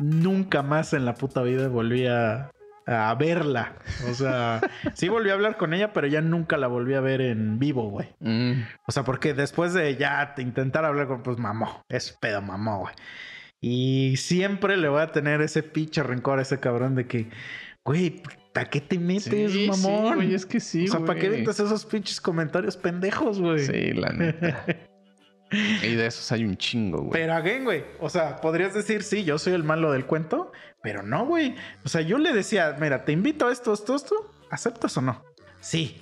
[0.00, 2.50] Nunca más en la puta vida volví a,
[2.86, 3.74] a verla.
[4.08, 4.60] O sea,
[4.94, 7.90] sí volví a hablar con ella, pero ya nunca la volví a ver en vivo,
[7.90, 8.08] güey.
[8.20, 12.40] Mm, O sea, porque después de ya te- intentar hablar con, pues mamó, es pedo,
[12.42, 12.94] mamó, güey.
[13.60, 17.28] Y siempre le voy a tener ese pinche rencor a ese cabrón de que,
[17.84, 18.22] güey,
[18.54, 20.08] ¿a qué te metes, sí, mamón?
[20.10, 21.40] sí, güey, es que sí, o sea, ¿para qué güey.
[21.40, 23.60] metes esos pinches comentarios pendejos, güey?
[23.60, 24.64] Sí, la neta.
[25.82, 27.12] y de esos hay un chingo, güey.
[27.12, 27.84] Pero again, güey.
[28.00, 30.52] O sea, podrías decir, sí, yo soy el malo del cuento,
[30.86, 31.56] pero no, güey.
[31.84, 34.14] O sea, yo le decía, mira, te invito a esto, esto, esto.
[34.50, 35.20] ¿Aceptas o no?
[35.60, 36.00] Sí.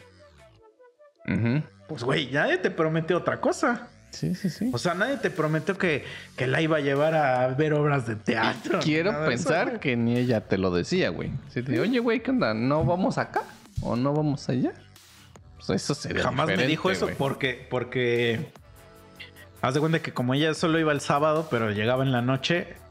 [1.88, 3.88] Pues, güey, nadie te prometió otra cosa.
[4.10, 4.68] Sí, sí, sí.
[4.74, 6.04] O sea, nadie te prometió que,
[6.36, 8.80] que la iba a llevar a ver obras de teatro.
[8.80, 11.32] Quiero eso, pensar que ni ella te lo decía, güey.
[11.48, 12.52] Si te digo, oye, güey, ¿qué onda?
[12.52, 13.40] ¿No vamos acá?
[13.80, 14.74] ¿O no vamos allá?
[15.56, 18.52] Pues eso sería Jamás me dijo eso porque, porque.
[19.62, 22.83] Haz de cuenta que como ella solo iba el sábado, pero llegaba en la noche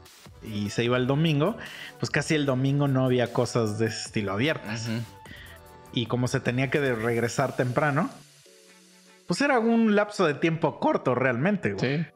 [0.44, 1.56] y se iba el domingo,
[1.98, 4.88] pues casi el domingo no había cosas de ese estilo abiertas.
[5.92, 8.10] Y como se tenía que regresar temprano,
[9.26, 11.98] pues era un lapso de tiempo corto realmente, güey.
[11.98, 12.06] Sí.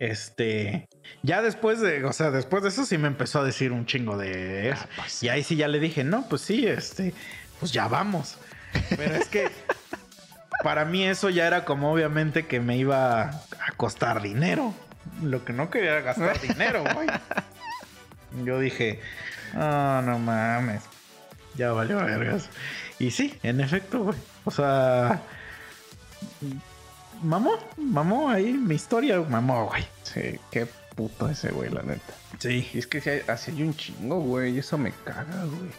[0.00, 0.88] Este,
[1.22, 4.16] ya después de, o sea, después de eso sí me empezó a decir un chingo
[4.16, 4.82] de eso.
[4.82, 7.12] Ah, pues Y ahí sí ya le dije, no, pues sí, este,
[7.60, 8.38] pues ya vamos.
[8.96, 9.50] Pero es que
[10.64, 14.74] para mí eso ya era como obviamente que me iba a costar dinero.
[15.22, 17.08] Lo que no quería era gastar dinero, güey.
[18.44, 19.00] Yo dije,
[19.54, 20.82] ah, no mames.
[21.56, 22.48] Ya valió vergas.
[22.98, 24.18] Y sí, en efecto, güey.
[24.44, 25.20] O sea,
[27.22, 29.84] mamó, mamó ahí mi historia, mamó, güey.
[30.02, 32.14] Sí, qué puto ese, güey, la neta.
[32.38, 32.68] Sí.
[32.72, 34.54] Y es que hay- así hay un chingo, güey.
[34.54, 35.70] y Eso me caga, güey.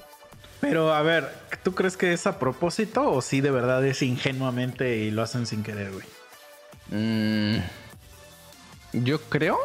[0.60, 1.28] Pero a ver,
[1.64, 5.48] ¿tú crees que es a propósito o sí de verdad es ingenuamente y lo hacen
[5.48, 6.06] sin querer, güey?
[6.90, 7.58] Mm,
[8.94, 9.58] yo creo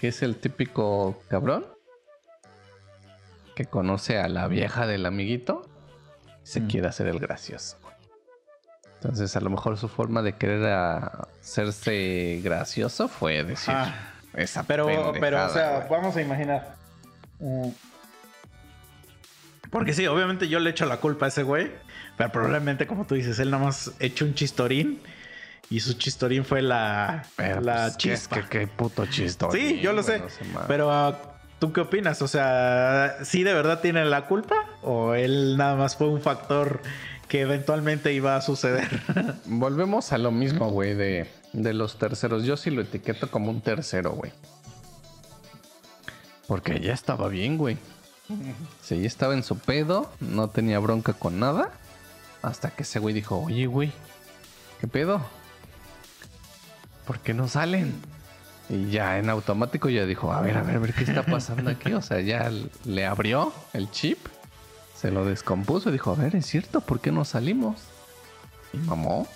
[0.00, 1.66] que es el típico cabrón
[3.54, 5.68] que conoce a la vieja del amiguito
[6.42, 6.68] y se Mm.
[6.68, 7.76] quiere hacer el gracioso.
[8.94, 13.94] Entonces, a lo mejor su forma de querer hacerse gracioso fue decir Ah,
[14.34, 14.86] esa Pero,
[15.18, 16.76] pero, o sea, vamos a imaginar.
[17.40, 17.68] Mm.
[19.70, 21.72] Porque sí, obviamente yo le echo la culpa a ese güey.
[22.16, 25.00] Pero probablemente, como tú dices, él nada más echó un chistorín.
[25.70, 28.42] Y su chistorín fue la, Pero, la pues, ¿qué es chispa.
[28.42, 30.22] que qué puto chistorín, Sí, yo lo sé.
[30.68, 31.31] Pero, ah,
[31.62, 32.20] ¿tú qué opinas?
[32.22, 34.56] O sea, ¿sí de verdad tiene la culpa?
[34.82, 36.82] ¿O él nada más fue un factor
[37.28, 38.88] que eventualmente iba a suceder?
[39.44, 42.42] Volvemos a lo mismo, güey, de, de los terceros.
[42.42, 44.32] Yo sí lo etiqueto como un tercero, güey.
[46.48, 47.76] Porque ya estaba bien, güey.
[48.90, 51.70] Ya estaba en su pedo, no tenía bronca con nada.
[52.42, 53.92] Hasta que ese güey dijo, oye, güey,
[54.80, 55.24] ¿qué pedo?
[57.06, 57.94] ¿Por qué no salen?
[58.68, 61.70] Y ya en automático ya dijo, a ver, a ver, a ver, ¿qué está pasando
[61.70, 61.92] aquí?
[61.92, 62.50] O sea, ya
[62.84, 64.18] le abrió el chip
[64.96, 67.82] Se lo descompuso y dijo, a ver, es cierto, ¿por qué no salimos?
[68.72, 69.26] Y mamó.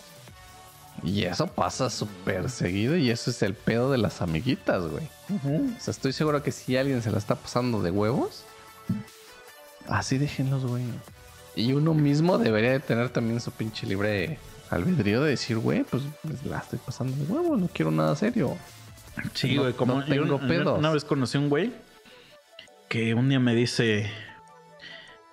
[1.02, 5.08] Y eso pasa súper seguido y eso es el pedo de las amiguitas, güey.
[5.28, 8.44] O sea, estoy seguro que si alguien se la está pasando de huevos,
[9.88, 10.84] así déjenlos, güey.
[11.54, 14.38] Y uno mismo debería de tener también su pinche libre
[14.70, 18.56] albedrío de decir, güey, pues, pues la estoy pasando de huevos, no quiero nada serio.
[19.34, 20.78] Sí, No- güey, como no tengo yo una- pedos.
[20.78, 21.72] una vez conocí a un güey
[22.88, 24.10] que un día me dice,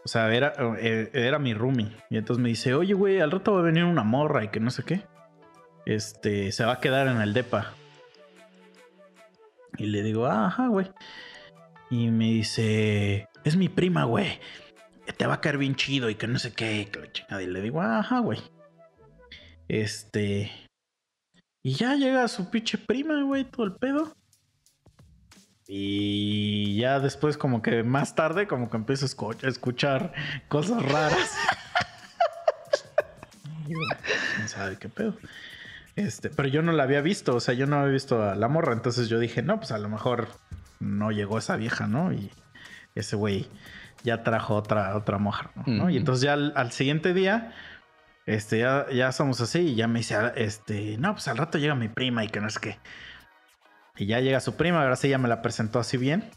[0.03, 1.91] o sea, era, eh, era mi roomie.
[2.09, 4.59] Y entonces me dice, oye, güey, al rato va a venir una morra y que
[4.59, 5.01] no sé qué.
[5.86, 7.73] Este, se va a quedar en el depa.
[9.77, 10.89] Y le digo, "Ah, ajá, güey.
[11.89, 14.39] Y me dice, es mi prima, güey.
[15.17, 16.88] Te va a caer bien chido y que no sé qué.
[16.91, 17.41] que la chingada".
[17.43, 18.39] Y le digo, "Ah, ajá, güey.
[19.67, 20.51] Este.
[21.64, 24.16] Y ya llega su pinche prima, güey, todo el pedo.
[25.66, 30.14] Y ya después, como que más tarde, como que empiezo a escu- a escuchar
[30.49, 31.32] cosas raras.
[33.66, 35.16] ¿Quién sabe qué pedo?
[35.95, 38.47] Este, pero yo no la había visto, o sea, yo no había visto a la
[38.49, 38.74] morra.
[38.74, 40.28] Entonces yo dije, no, pues a lo mejor
[40.80, 42.11] no llegó esa vieja, ¿no?
[42.11, 42.30] Y
[42.95, 43.47] ese güey
[44.03, 45.89] ya trajo otra, otra mujer, ¿no?
[45.89, 47.53] Y entonces ya al, al siguiente día,
[48.26, 51.57] este, ya, ya somos así y ya me dice, ah, este, no, pues al rato
[51.57, 52.78] llega mi prima y que no es que.
[53.97, 56.30] Y ya llega su prima, ahora sí ya me la presentó así bien.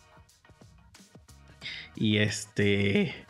[1.95, 3.26] Y este.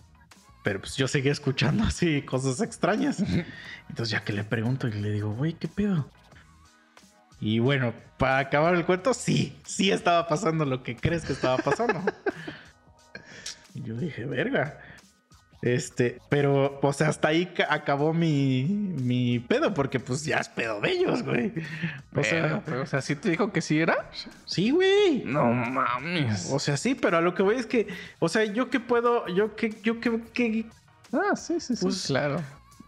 [0.65, 3.21] Pero pues yo seguía escuchando así cosas extrañas.
[3.89, 6.11] Entonces ya que le pregunto y le digo, güey, ¿qué pedo?
[7.41, 11.59] Y bueno, para acabar el cuento, sí, sí estaba pasando lo que crees que estaba
[11.59, 12.01] pasando.
[13.75, 14.81] y yo dije, verga.
[15.63, 20.49] Este, pero, o sea, hasta ahí ca- acabó mi, mi pedo, porque pues ya es
[20.49, 21.53] pedo de ellos, güey.
[22.15, 24.11] O sea, Pero, o sea, ¿sí te dijo que sí era?
[24.45, 25.23] sí, güey.
[25.25, 26.49] No mames.
[26.53, 27.89] O sea, sí, pero a lo que voy es que,
[28.19, 30.67] o sea, yo que puedo, yo que, yo que, que-
[31.13, 31.85] Ah, sí, sí, sí.
[31.85, 32.41] Pues, claro.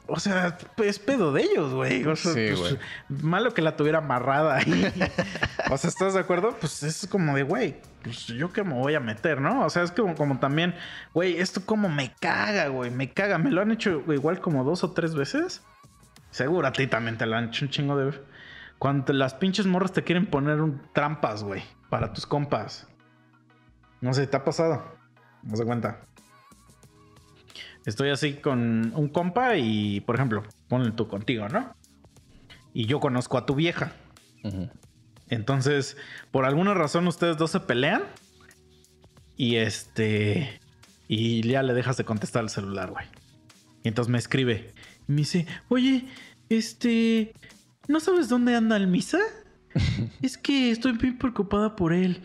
[0.07, 2.05] o sea, es pedo de ellos, güey.
[2.05, 2.79] O sea, Sí, pues, güey.
[3.09, 4.93] malo que la tuviera amarrada ahí.
[5.71, 6.57] o sea, ¿estás de acuerdo?
[6.61, 7.77] Pues es como de, güey,
[8.09, 9.65] pues yo que me voy a meter, ¿no?
[9.65, 10.75] O sea, es como, como también,
[11.15, 13.39] güey, esto como me caga, güey, me caga.
[13.39, 15.63] Me lo han hecho igual como dos o tres veces.
[16.31, 18.19] Seguro a ti también te lo han hecho un chingo de...
[18.79, 22.87] Cuando las pinches morras te quieren poner un, trampas, güey, para tus compas.
[24.01, 24.97] No sé, ¿te ha pasado?
[25.43, 26.01] No se cuenta.
[27.85, 31.75] Estoy así con un compa y, por ejemplo, ponle tú contigo, ¿no?
[32.73, 33.93] Y yo conozco a tu vieja.
[34.45, 34.71] Ujú.
[35.31, 35.97] Entonces,
[36.31, 38.03] por alguna razón ustedes dos se pelean.
[39.37, 40.61] Y este.
[41.07, 43.07] Y ya le dejas de contestar el celular, güey.
[43.83, 44.73] Y entonces me escribe.
[45.09, 46.07] Y me dice, oye,
[46.49, 47.33] este.
[47.87, 49.19] ¿No sabes dónde anda el misa?
[50.23, 52.23] es que estoy bien preocupada por él.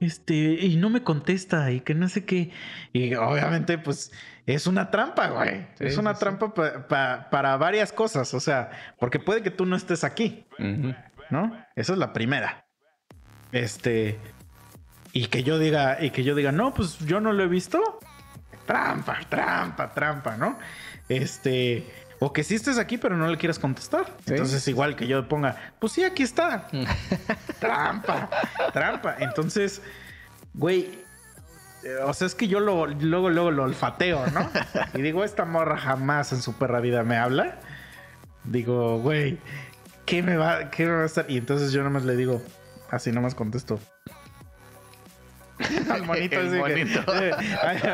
[0.00, 2.50] Este, y no me contesta y que no sé qué.
[2.92, 4.12] Y obviamente, pues,
[4.46, 5.66] es una trampa, güey.
[5.78, 8.32] Sí, es una sí, trampa pa- pa- para varias cosas.
[8.32, 10.44] O sea, porque puede que tú no estés aquí.
[11.30, 11.56] ¿No?
[11.76, 12.64] Esa es la primera.
[13.52, 14.18] Este.
[15.12, 17.80] Y que yo diga, y que yo diga, no, pues yo no lo he visto.
[18.66, 20.58] Trampa, trampa, trampa, ¿no?
[21.08, 21.86] Este.
[22.22, 24.04] O que sí estés aquí, pero no le quieras contestar.
[24.26, 24.32] Sí.
[24.34, 26.66] Entonces, igual que yo ponga, pues sí, aquí está.
[27.58, 28.28] trampa,
[28.72, 29.16] trampa.
[29.18, 29.80] Entonces,
[30.54, 30.98] güey.
[31.82, 34.48] eh, O sea, es que yo lo, luego, luego lo olfateo, ¿no?
[34.94, 37.58] Y digo, esta morra jamás en su perra vida me habla.
[38.44, 39.38] Digo, güey,
[40.10, 41.24] ¿qué me va, qué me va a estar?
[41.30, 42.42] Y entonces yo nomás le digo,
[42.90, 43.78] así nomás contesto.
[45.90, 47.14] Al monito que- monito.
[47.22, 47.32] eh,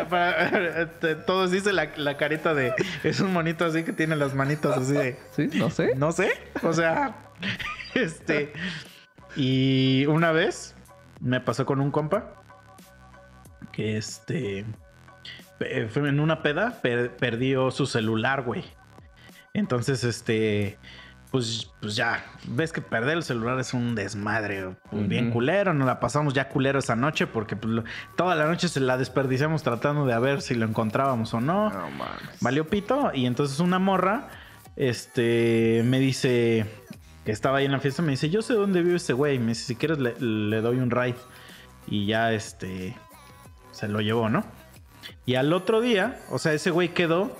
[0.09, 4.35] para- eh, todos dicen la, la carita de es un monito así que tiene las
[4.35, 5.95] manitas así de Sí, no sé.
[5.97, 6.31] no sé.
[6.63, 7.17] O sea,
[7.95, 8.53] este.
[9.35, 10.75] Y una vez
[11.21, 12.35] me pasó con un compa
[13.73, 14.65] que este.
[15.59, 18.65] Fue en una peda, per- perdió su celular, güey.
[19.55, 20.79] Entonces, este.
[21.31, 25.87] Pues, pues ya, ves que perder el celular es un desmadre, pues, bien culero, nos
[25.87, 27.85] la pasamos ya culero esa noche porque pues, lo-
[28.17, 31.69] toda la noche se la desperdiciamos tratando de a ver si lo encontrábamos o no.
[31.71, 32.41] No mames.
[32.41, 33.11] Valió pito.
[33.13, 34.29] Y entonces una morra,
[34.77, 36.65] este, me dice
[37.25, 38.03] que estaba ahí en la fiesta.
[38.03, 39.39] Me dice, yo sé dónde vive ese güey.
[39.39, 41.17] Me dice, si quieres le, le doy un ride.
[41.89, 42.97] Y ya, este,
[43.73, 44.45] se lo llevó, ¿no?
[45.27, 47.37] Y al otro día, o sea, ese güey quedó.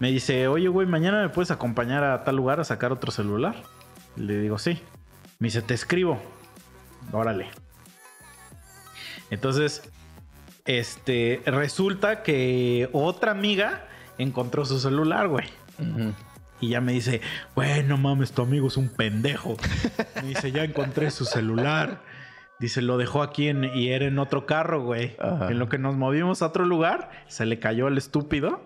[0.00, 3.54] Me dice, oye, güey, mañana me puedes acompañar a tal lugar a sacar otro celular.
[4.16, 4.80] Le digo, sí.
[5.38, 6.20] Me dice, te escribo.
[7.12, 7.46] Órale.
[9.30, 9.82] Entonces,
[10.64, 13.84] este, resulta que otra amiga
[14.18, 15.46] encontró su celular, güey.
[16.60, 17.20] Y ya me dice,
[17.54, 19.56] güey, no mames, tu amigo es un pendejo.
[20.16, 22.02] Me dice, ya encontré su celular.
[22.58, 25.16] Dice, lo dejó aquí en- y era en otro carro, güey.
[25.50, 28.62] En lo que nos movimos a otro lugar, se le cayó el estúpido.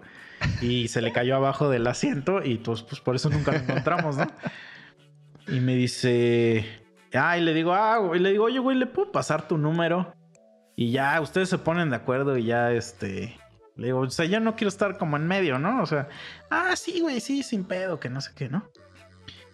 [0.60, 4.16] Y se le cayó abajo del asiento y pues, pues por eso nunca lo encontramos,
[4.16, 4.26] ¿no?
[5.46, 6.64] Y me dice,
[7.12, 10.14] ah, y le digo, ah, güey, le digo, oye, güey, ¿le puedo pasar tu número?
[10.76, 13.38] Y ya, ustedes se ponen de acuerdo y ya, este,
[13.76, 15.82] le digo, o sea, ya no quiero estar como en medio, ¿no?
[15.82, 16.08] O sea,
[16.50, 18.68] ah, sí, güey, sí, sin pedo, que no sé qué, ¿no?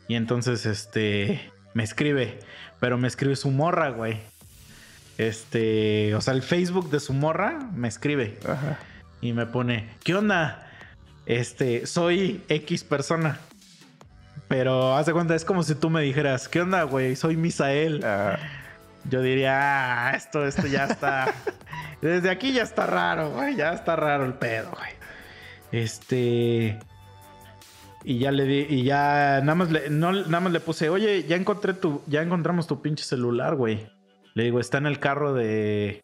[0.08, 2.38] Y entonces, este, me escribe,
[2.78, 4.20] pero me escribe su morra, güey.
[5.18, 8.78] Este, o sea, el Facebook de su morra me escribe Ajá.
[9.20, 10.69] y me pone, ¿qué onda?
[11.26, 13.38] Este, soy X persona.
[14.48, 17.14] Pero haz de cuenta, es como si tú me dijeras, ¿qué onda, güey?
[17.14, 18.02] Soy Misael.
[18.04, 18.36] Ah,
[19.08, 21.32] Yo diría, ah, esto, esto ya está.
[22.02, 23.54] Desde aquí ya está raro, güey.
[23.54, 24.90] Ya está raro el pedo, güey.
[25.70, 26.78] Este.
[28.02, 31.24] Y ya le di, y ya nada más le, no, nada más le puse, oye,
[31.28, 33.86] ya encontré tu, ya encontramos tu pinche celular, güey.
[34.34, 36.00] Le digo, está en el carro de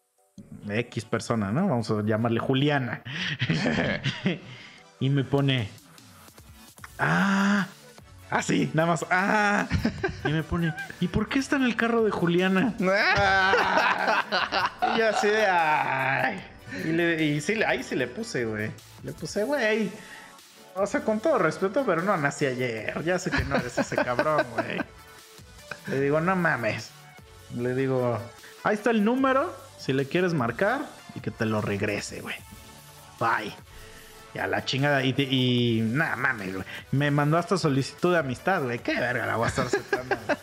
[0.69, 1.67] X persona, ¿no?
[1.67, 3.01] Vamos a llamarle Juliana.
[4.99, 5.69] y me pone,
[6.99, 7.67] ah,
[8.29, 9.67] así, nada más, ah.
[10.23, 12.73] Y me pone, ¿y por qué está en el carro de Juliana?
[12.81, 14.71] Ah.
[14.95, 16.43] y yo así de, ay.
[16.83, 18.71] Y, le- y sí, ahí sí le puse, güey.
[19.03, 19.89] Le puse, güey.
[20.75, 23.03] O sea, con todo respeto, pero no nací ayer.
[23.03, 24.77] Ya sé que no eres ese cabrón, güey.
[25.87, 26.89] Le digo, no mames.
[27.55, 28.19] Le digo,
[28.63, 29.55] ahí está el número.
[29.79, 30.81] Si le quieres marcar
[31.15, 32.35] y que te lo regrese, güey.
[33.19, 33.53] Bye.
[34.37, 35.03] Y a la chingada.
[35.03, 36.65] Y, y nada mames, güey.
[36.91, 38.79] Me mandó hasta solicitud de amistad, güey.
[38.79, 40.15] Qué verga la voy a estar aceptando.
[40.25, 40.37] güey.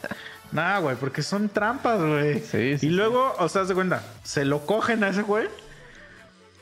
[0.53, 2.41] Nah, güey, porque son trampas, güey.
[2.41, 5.49] Sí, sí, Y luego, o sea, de cuenta, se lo cogen a ese güey.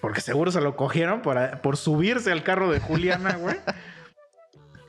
[0.00, 3.56] Porque seguro se lo cogieron por, por subirse al carro de Juliana, güey.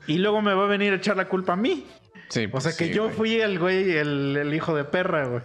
[0.06, 1.86] y luego me va a venir a echar la culpa a mí.
[2.28, 3.14] sí, O pues sea que sí, yo güey.
[3.16, 5.42] fui el güey, el, el hijo de perra, güey.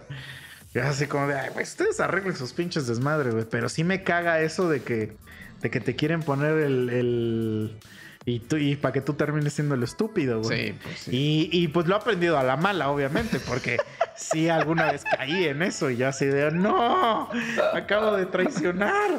[0.74, 3.46] Y así como de, ay, güey, ustedes arreglen sus pinches desmadres, güey.
[3.50, 5.16] Pero sí me caga eso de que,
[5.60, 6.90] de que te quieren poner el.
[6.90, 7.78] el-
[8.26, 10.68] y tú, y para que tú termines siendo el estúpido, güey.
[10.68, 11.10] Sí, pues sí.
[11.10, 13.78] Y, y, pues lo he aprendido a la mala, obviamente, porque
[14.16, 17.30] sí alguna vez caí en eso y ya así de, no,
[17.72, 19.10] acabo de traicionar.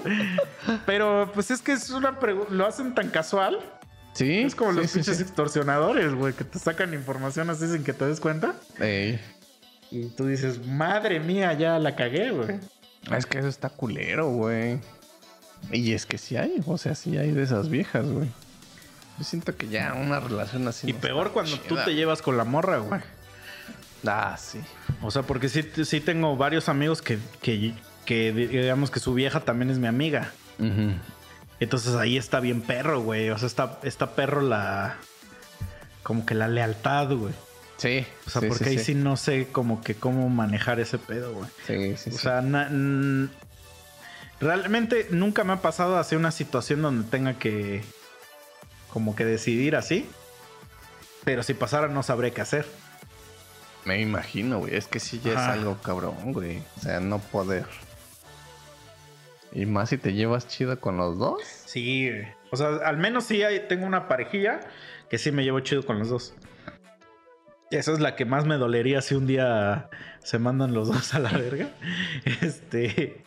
[0.86, 3.58] Pero pues es que es una pregu- lo hacen tan casual.
[4.14, 4.40] Sí.
[4.42, 8.06] Es como sí, los pinches extorsionadores, güey, que te sacan información así sin que te
[8.06, 8.54] des cuenta.
[8.80, 9.20] Ey.
[9.90, 12.60] Y tú dices, madre mía, ya la cagué, güey.
[13.18, 14.80] Es que eso está culero, güey.
[15.72, 18.30] Y es que sí hay, o sea, sí hay de esas viejas, güey.
[19.18, 20.90] Yo siento que ya una relación así.
[20.90, 23.02] Y no peor cuando tú te llevas con la morra, güey.
[24.08, 24.60] Ah, sí.
[25.02, 27.74] O sea, porque sí, sí tengo varios amigos que, que,
[28.06, 30.32] que digamos que su vieja también es mi amiga.
[31.60, 33.30] Entonces ahí está bien perro, güey.
[33.30, 34.96] O sea, está, está perro la.
[36.04, 37.34] Como que la lealtad, güey.
[37.78, 38.06] Sí.
[38.26, 38.84] O sea, sí, porque sí, ahí sí.
[38.86, 41.50] sí no sé como que cómo manejar ese pedo, güey.
[41.68, 42.20] Sí, sí, O sí.
[42.20, 42.70] sea, na-
[44.42, 47.82] realmente nunca me ha pasado hacia una situación donde tenga que
[48.90, 50.10] como que decidir así.
[51.24, 52.66] Pero si pasara no sabré qué hacer.
[53.86, 54.76] Me imagino, güey.
[54.76, 55.42] Es que sí ya Ajá.
[55.54, 56.62] es algo cabrón, güey.
[56.78, 57.66] O sea, no poder.
[59.54, 61.42] Y más si te llevas chido con los dos.
[61.44, 62.10] Sí.
[62.52, 64.62] O sea, al menos sí hay- tengo una parejilla
[65.10, 66.34] que sí me llevo chido con los dos.
[67.70, 69.90] Esa es la que más me dolería si un día
[70.24, 71.70] se mandan los dos a la verga.
[72.42, 73.24] Este,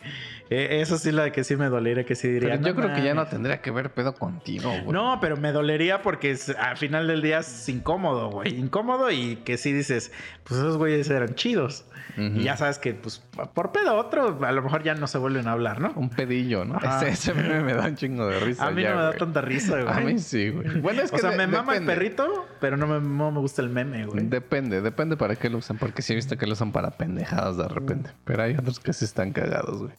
[0.49, 2.49] eh, esa sí la que sí me dolería, que sí diría.
[2.51, 3.29] Pero yo "No creo que ya no mames".
[3.31, 4.85] tendría que ver pedo contigo, güey.
[4.93, 8.55] No, pero me dolería porque es- al final del día es incómodo, güey.
[8.59, 10.11] Incómodo y que sí dices,
[10.43, 11.85] pues esos güeyes eran chidos.
[12.17, 13.21] Y ya sabes que, pues,
[13.53, 15.91] por pedo otro, a lo mejor ya no se vuelven a hablar, ¿no?
[15.97, 16.77] Un pedillo, ¿no?
[16.79, 18.67] Ese, ese meme me da un chingo de risa.
[18.67, 19.93] A mí ya, no me da tanta risa, güey.
[19.93, 20.79] A mí sí, güey.
[20.79, 23.39] Bueno, es que o sea, de- me mama el perrito, pero no me, no me
[23.39, 24.27] gusta el meme, güey.
[24.27, 25.77] Depende, depende para qué lo usan.
[25.77, 28.11] Porque sí he visto que lo usan para pendejadas de repente.
[28.23, 29.91] Pero hay otros que sí están cagados, güey.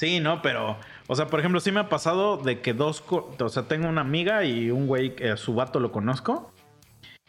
[0.00, 0.78] Sí, no, pero,
[1.08, 4.00] o sea, por ejemplo, sí me ha pasado de que dos, o sea, tengo una
[4.00, 6.54] amiga y un güey a su vato lo conozco.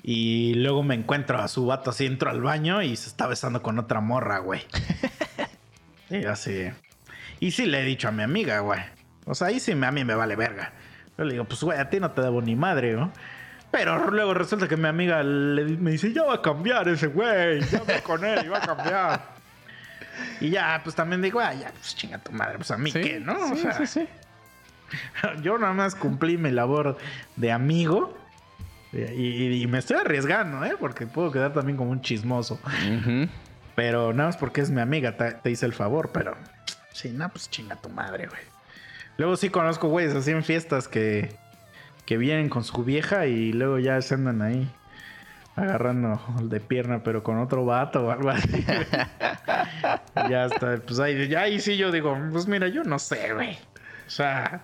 [0.04, 3.62] Y luego me encuentro a su vato así, entro al baño y se está besando
[3.62, 4.62] con otra morra, güey.
[6.08, 6.70] Sí, así.
[7.42, 8.80] Y sí le he dicho a mi amiga, güey.
[9.26, 10.72] O sea, ahí sí me- a mí me vale verga.
[11.18, 13.12] Yo le digo, pues, güey, a ti no te debo ni madre, ¿no?
[13.70, 17.60] Pero luego resulta que mi amiga le me dice, ya va a cambiar ese güey,
[17.70, 19.41] ya voy con él y va a cambiar.
[20.40, 23.02] Y ya, pues también digo, ah, ya, pues chinga tu madre, pues a mí Sí,
[23.02, 23.48] qué, ¿no?
[23.48, 24.08] Sí, o sea, sí, sí.
[25.42, 26.98] yo nada más cumplí mi labor
[27.36, 28.18] de amigo.
[28.94, 30.76] Y, y- y me estoy arriesgando, ¿eh?
[30.80, 32.60] Porque puedo quedar también como un chismoso.
[33.76, 36.36] Pero nada más porque es mi amiga, te, te hice el favor, pero
[36.92, 38.42] sí, no, pues chinga tu madre, güey.
[39.18, 41.34] Luego sí conozco güeyes así en fiestas que,
[42.06, 44.70] que vienen con su vieja y luego ya se andan ahí
[45.56, 48.66] agarrando de pierna, pero con otro vato o algo así.
[50.30, 53.58] ya está, pues ahí, ya ahí sí yo digo, pues mira, yo no sé, güey.
[54.08, 54.62] O sea,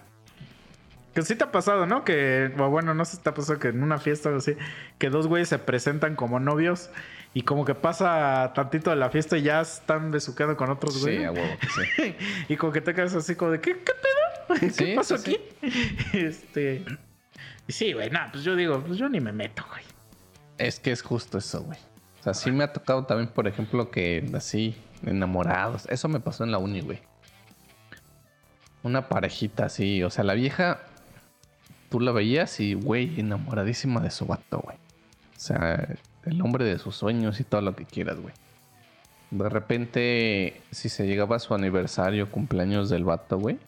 [1.13, 2.03] Que sí te ha pasado, ¿no?
[2.03, 4.55] Que, bueno, no sé si te ha pasado que en una fiesta o así,
[4.99, 6.89] que dos güeyes se presentan como novios
[7.33, 11.01] y como que pasa tantito de la fiesta y ya están besuqueando con otros Sí,
[11.01, 11.25] güeyes.
[11.27, 11.47] a huevo
[11.95, 12.15] sí.
[12.49, 14.59] y como que te quedas así como de, ¿qué, qué pedo?
[14.59, 15.67] ¿Qué Sí, pasó sí, aquí?
[16.17, 16.85] este...
[17.67, 19.83] Y sí, güey, nada, pues yo digo, pues yo ni me meto, güey.
[20.58, 21.78] Es que es justo eso, güey.
[22.20, 25.86] O sea, sí me ha tocado también, por ejemplo, que así, enamorados.
[25.88, 26.99] Eso me pasó en la uni, güey.
[28.84, 30.80] Una parejita así, o sea, la vieja,
[31.89, 34.78] tú la veías y, güey, enamoradísima de su vato, güey.
[34.78, 35.88] O sea,
[36.26, 38.34] el hombre de sus sueños y todo lo que quieras, güey.
[39.30, 43.60] De repente, si se llegaba a su aniversario, cumpleaños del vato, güey.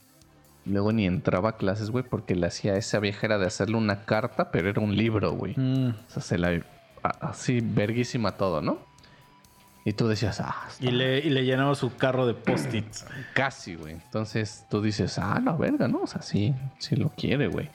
[0.65, 3.75] Luego ni entraba a clases, güey, porque le hacía a esa vieja era de hacerle
[3.77, 5.53] una carta, pero era un libro, güey.
[5.57, 5.89] Mm.
[5.89, 6.61] O sea, se la.
[7.03, 8.79] Así, verguísima todo, ¿no?
[9.85, 13.05] Y tú decías, ah, Y le, y le llenaba su carro de post-its.
[13.33, 13.93] casi, güey.
[13.93, 16.01] Entonces tú dices, ah, la verga, ¿no?
[16.01, 17.69] O sea, sí, sí lo quiere, güey.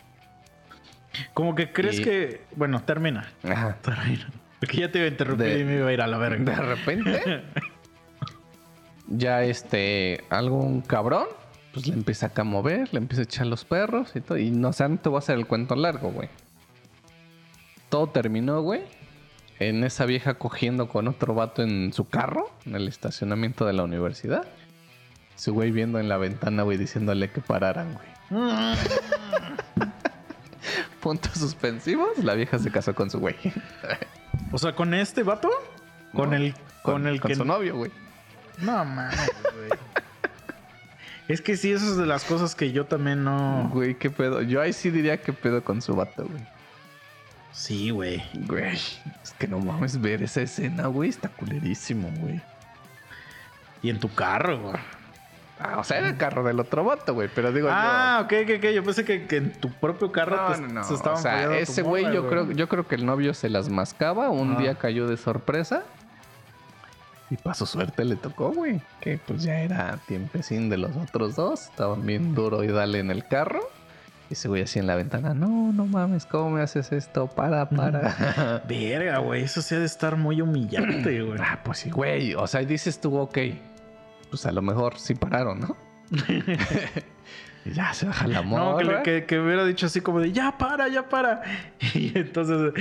[1.32, 2.44] Como que crees Y- que...
[2.56, 3.28] Bueno, termina.
[3.42, 3.76] Ajá.
[3.82, 4.28] Termina.
[4.60, 6.44] Porque ya te iba a interrumpir De- y me iba a ir a la verga.
[6.44, 7.42] De repente,
[9.08, 11.26] ya este, algún cabrón,
[11.72, 14.38] pues le empieza acá a mover, le empieza a echar los perros y todo.
[14.38, 16.28] Y no, o sea, no te voy a hacer el cuento largo, güey.
[17.88, 18.82] Todo terminó, güey.
[19.60, 23.84] En esa vieja cogiendo con otro vato en su carro, en el estacionamiento de la
[23.84, 24.44] universidad.
[25.36, 28.08] Su güey viendo en la ventana, güey, diciéndole que pararan, güey.
[31.00, 33.36] Puntos suspensivos, la vieja se casó con su güey.
[34.52, 35.50] O sea, con este vato,
[36.14, 37.90] con No, el con, el con que su novio, güey.
[38.58, 39.70] no mames, güey.
[41.28, 43.68] es que sí, eso es de las cosas que yo también no.
[43.72, 44.40] Güey, qué pedo.
[44.42, 46.42] Yo ahí sí diría qué pedo con su vato, güey.
[47.54, 48.22] Sí, güey.
[48.34, 51.08] Güey, es que no mames ver esa escena, güey.
[51.08, 52.40] Está culerísimo, güey.
[53.80, 54.74] Y en tu carro, güey.
[55.60, 57.28] Ah, o sea, era el carro del otro vato, güey.
[57.32, 58.64] Pero digo Ah, ok, ok, ok.
[58.74, 60.12] Yo pensé que, que en tu propio yo.
[60.12, 60.84] carro No, te- no, no.
[60.84, 63.68] se estaban O sea, ese güey, yo creo, yo creo que el novio se las
[63.68, 64.30] mascaba.
[64.30, 64.58] Un Ah.
[64.58, 65.84] día cayó de sorpresa.
[67.30, 68.80] Y para su suerte le tocó, güey.
[69.00, 71.62] Que pues ya era tiempecín de los otros dos.
[71.66, 73.60] Estaban bien duro y dale en el carro.
[74.30, 75.34] Y ese güey así en la ventana.
[75.34, 77.26] No, no mames, ¿cómo me haces esto?
[77.28, 78.62] Para, para.
[78.68, 79.42] Verga, güey.
[79.42, 81.38] Eso sí ha de estar muy humillante, güey.
[81.42, 82.34] Ah, pues sí, güey.
[82.34, 83.38] O sea, y dices tú, ok.
[84.30, 85.76] Pues a lo mejor sí pararon, ¿no?
[87.64, 89.02] y ya se baja la No, que, morra.
[89.02, 91.42] que, que hubiera dicho así como de ya para, ya para.
[91.94, 92.72] Y entonces,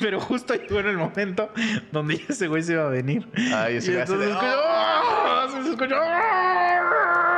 [0.00, 1.50] pero justo ahí fue en el momento
[1.92, 3.26] donde ese güey se iba a venir.
[3.54, 5.56] Ay, Y ese güey así entonces se escuchó.
[5.56, 7.29] Sí, se escuchó, ¡ah!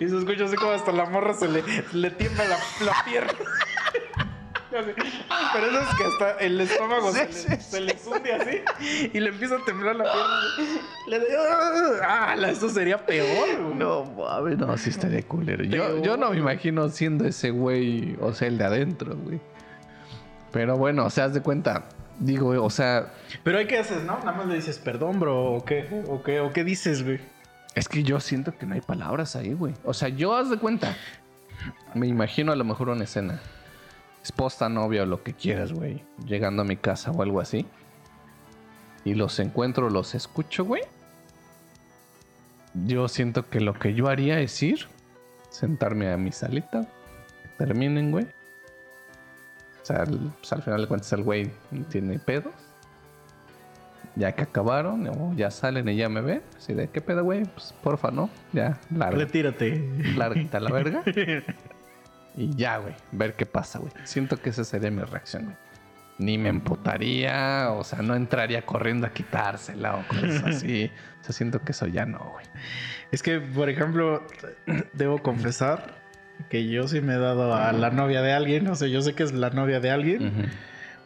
[0.00, 3.32] Y se escucha así como hasta la morra se le, le tiembla la, la pierna.
[4.72, 9.28] Pero eso es que hasta el estómago se, le, se le hunde así y le
[9.28, 10.82] empieza a temblar la pierna.
[11.08, 12.34] Le de, ¡ah!
[12.38, 12.48] ¡Ah!
[12.48, 13.62] Eso sería peor.
[13.62, 13.74] güey.
[13.74, 15.62] No, mames, no, sí estaría culero.
[15.64, 19.40] Yo, yo no me imagino siendo ese güey, o sea, el de adentro, güey.
[20.52, 21.84] Pero bueno, o sea, haz de cuenta.
[22.18, 24.18] Digo, o sea, Pero hay que hacer, ¿no?
[24.18, 27.20] Nada más le dices, perdón, bro, o qué, o qué, o qué dices, güey.
[27.74, 29.74] Es que yo siento que no hay palabras ahí, güey.
[29.84, 30.96] O sea, yo haz de cuenta.
[31.94, 33.40] Me imagino a lo mejor una escena.
[34.22, 36.04] Esposa, novia o lo que quieras, güey.
[36.26, 37.66] Llegando a mi casa o algo así.
[39.04, 40.82] Y los encuentro, los escucho, güey.
[42.74, 44.86] Yo siento que lo que yo haría es ir,
[45.50, 46.88] sentarme a mi salita,
[47.58, 48.26] terminen, güey.
[49.82, 51.50] O sea, al, pues, al final de cuentas el güey
[51.90, 52.54] tiene pedos.
[54.14, 56.42] Ya que acabaron, o ya salen y ya me ven.
[56.56, 57.44] Así de, ¿qué pedo, güey?
[57.44, 58.28] Pues porfa, ¿no?
[58.52, 59.88] Ya, larga, Retírate.
[60.16, 61.02] lárgate a la verga.
[62.34, 63.92] Y ya, güey, ver qué pasa, güey.
[64.04, 65.56] Siento que esa sería mi reacción, güey.
[66.18, 70.90] Ni me emputaría, o sea, no entraría corriendo a quitársela o cosas así.
[71.20, 72.46] O sea, siento que eso ya no, güey.
[73.10, 74.26] Es que, por ejemplo,
[74.94, 75.94] debo confesar
[76.48, 78.66] que yo sí me he dado a la novia de alguien.
[78.68, 80.50] O sea, yo sé que es la novia de alguien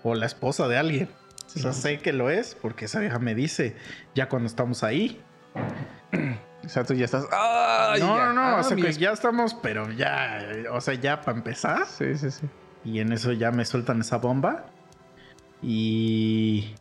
[0.05, 1.09] o la esposa de alguien.
[1.57, 3.75] O sea, sé que lo es porque esa vieja me dice
[4.15, 5.21] ya cuando estamos ahí.
[6.65, 7.27] O sea, tú ya estás.
[7.33, 8.25] ¡Ay, no, ya!
[8.27, 8.41] no, no.
[8.43, 10.47] Ah, o sea, que ya estamos, pero ya.
[10.73, 11.87] O sea, ya para empezar.
[11.87, 12.47] Sí, sí, sí.
[12.85, 14.67] Y en eso ya me sueltan esa bomba.
[15.63, 16.75] Y.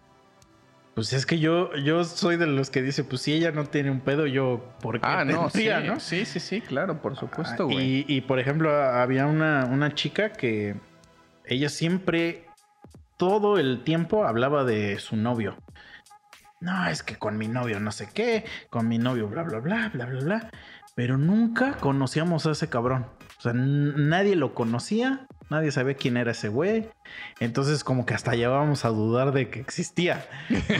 [0.96, 3.92] Pues es que yo, yo soy de los que dice, pues si ella no tiene
[3.92, 6.00] un pedo, yo, ¿por qué Ah, no, sí, tendría, no?
[6.00, 7.78] sí, sí, sí, claro, por supuesto, Ah, güey.
[7.78, 10.76] Y, y, por ejemplo, había una, una chica que
[11.44, 12.45] ella siempre,
[13.18, 15.58] todo el tiempo hablaba de su novio.
[16.62, 19.90] No, es que con mi novio no sé qué, con mi novio bla, bla, bla,
[19.94, 20.50] bla, bla, bla.
[20.96, 23.08] Pero nunca conocíamos a ese cabrón.
[23.38, 26.90] O sea, nadie lo conocía, nadie sabía quién era ese güey.
[27.40, 30.26] Entonces como que hasta llevábamos a dudar de que existía.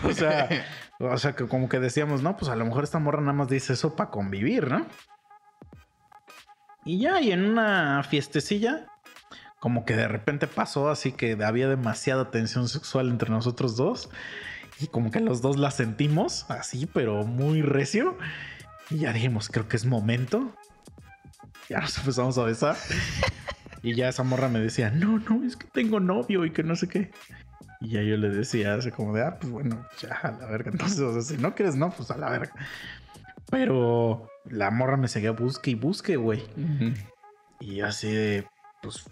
[0.06, 0.50] O sea,
[1.00, 3.50] o sea, que como que decíamos, no, pues a lo mejor esta morra nada más
[3.50, 4.86] dice eso para convivir, ¿no?
[6.86, 8.86] Y ya, y en una fiestecilla,
[9.60, 14.10] como que de repente pasó así que había demasiada tensión sexual entre nosotros dos.
[14.80, 18.18] Y como que los dos la sentimos así, pero muy recio.
[18.90, 20.54] Y ya dijimos, creo que es momento.
[21.70, 22.76] Ya nos empezamos a besar.
[23.82, 26.76] y ya esa morra me decía, no, no, es que tengo novio y que no
[26.76, 27.12] sé qué.
[27.82, 30.72] Y ya yo le decía, así como de, ah, pues bueno, ya a la verga.
[30.74, 32.54] Entonces, o sea, si no quieres, no, pues a la verga.
[33.50, 36.44] Pero la morra me seguía busque y busque, güey.
[37.60, 38.48] Y así de,
[38.82, 39.06] pues,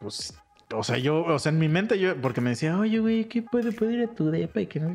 [0.00, 0.34] pues,
[0.74, 3.42] o sea, yo, o sea, en mi mente yo, porque me decía, oye, güey, ¿qué
[3.42, 4.92] puede, puede ir a tu depa y que no?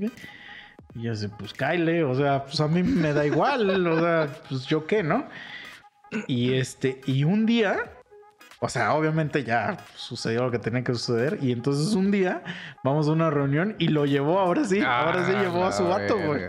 [0.94, 4.28] Y yo así, pues, Kyle, o sea, pues a mí me da igual, o sea,
[4.50, 5.28] pues yo qué, ¿no?
[6.28, 7.92] Y este, y un día,
[8.60, 11.40] o sea, obviamente ya sucedió lo que tenía que suceder.
[11.42, 12.44] Y entonces un día
[12.84, 15.88] vamos a una reunión y lo llevó, ahora sí, ahora sí Ah, llevó a su
[15.88, 16.42] vato, güey.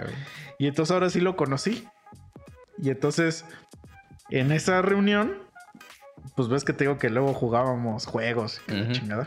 [0.59, 1.87] Y entonces ahora sí lo conocí.
[2.79, 3.45] Y entonces,
[4.31, 5.46] en esa reunión,
[6.35, 9.27] pues ves que te digo que luego jugábamos juegos, la chingada.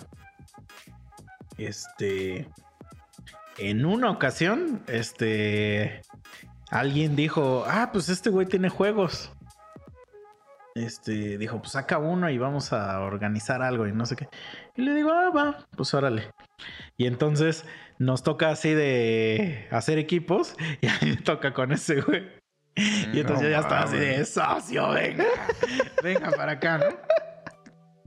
[1.58, 2.48] Este.
[3.58, 6.02] En una ocasión, este.
[6.72, 9.32] Alguien dijo, ah, pues este güey tiene juegos.
[10.76, 14.30] Este, dijo, pues saca uno y vamos a organizar algo y no sé qué.
[14.76, 16.32] Y le digo, ah, va, pues órale.
[16.96, 17.66] Y entonces
[17.98, 22.39] nos toca así de hacer equipos y a mí me toca con ese güey.
[23.14, 25.26] Y entonces No yo ya estaba así de socio, venga,
[26.04, 26.86] venga para acá, ¿no?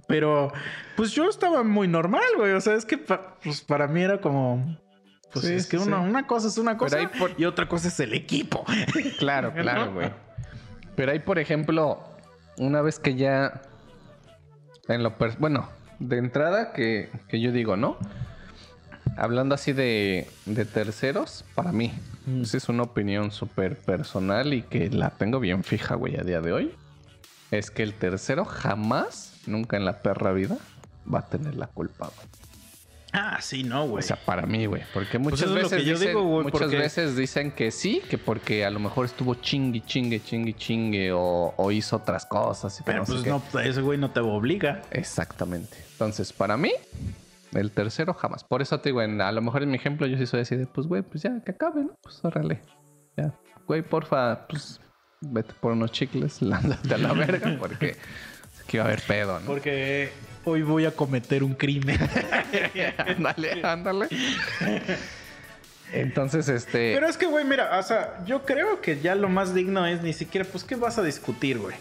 [0.09, 0.53] Pero
[0.97, 2.53] pues yo estaba muy normal, güey.
[2.53, 4.79] O sea, es que pa- pues, para mí era como.
[5.33, 7.89] Pues Sí, es que sí, una, una cosa es una cosa por- y otra cosa
[7.89, 8.65] es el equipo.
[9.19, 10.11] Claro, claro, güey.
[10.97, 12.03] Pero ahí, por ejemplo,
[12.59, 13.63] una vez que ya.
[14.89, 15.69] En lo Bueno,
[16.01, 17.97] de entrada que, que yo digo, ¿no?
[19.17, 21.93] Hablando así de, de terceros, para mí,
[22.27, 22.43] Mm.
[22.43, 26.41] esa es una opinión súper personal y que la tengo bien fija, güey, a día
[26.41, 26.73] de hoy.
[27.51, 30.57] Es que el tercero jamás, nunca en la perra vida,
[31.13, 32.29] va a tener la culpa, güey.
[33.13, 34.03] Ah, sí, no, güey.
[34.03, 34.83] O sea, para mí, güey.
[34.95, 37.71] Porque muchas eso es lo veces yo dicen, digo, güey, muchas porque- veces dicen que
[37.71, 42.25] sí, que porque a lo mejor estuvo chingue, chingue, chingue, chingue o, o hizo otras
[42.25, 42.81] cosas.
[42.81, 44.81] y Pero no pues no, ese güey no te obliga.
[44.93, 45.77] Exactamente.
[45.93, 46.73] Entonces, para mí,
[47.55, 48.45] el tercero jamás.
[48.45, 50.57] Por eso te digo, en- a lo mejor en mi ejemplo yo sí soy así
[50.57, 51.95] de, pues, güey, pues ya, que acabe, ¿no?
[52.03, 52.61] Pues órale.
[53.17, 53.35] Ya.
[53.67, 54.81] Güey, porfa, pues,
[55.21, 57.97] vete por unos chicles, lánzate a la verga, porque
[58.65, 59.47] aquí va a haber pedo, ¿no?
[59.47, 60.11] Porque
[60.45, 61.99] hoy voy a cometer un crimen.
[62.99, 64.09] ándale, ándale.
[65.93, 66.95] Entonces, este...
[66.95, 70.03] Pero es que, güey, mira, o sea, yo creo que ya lo más digno es
[70.03, 71.77] ni siquiera, pues, ¿qué vas a discutir, güey?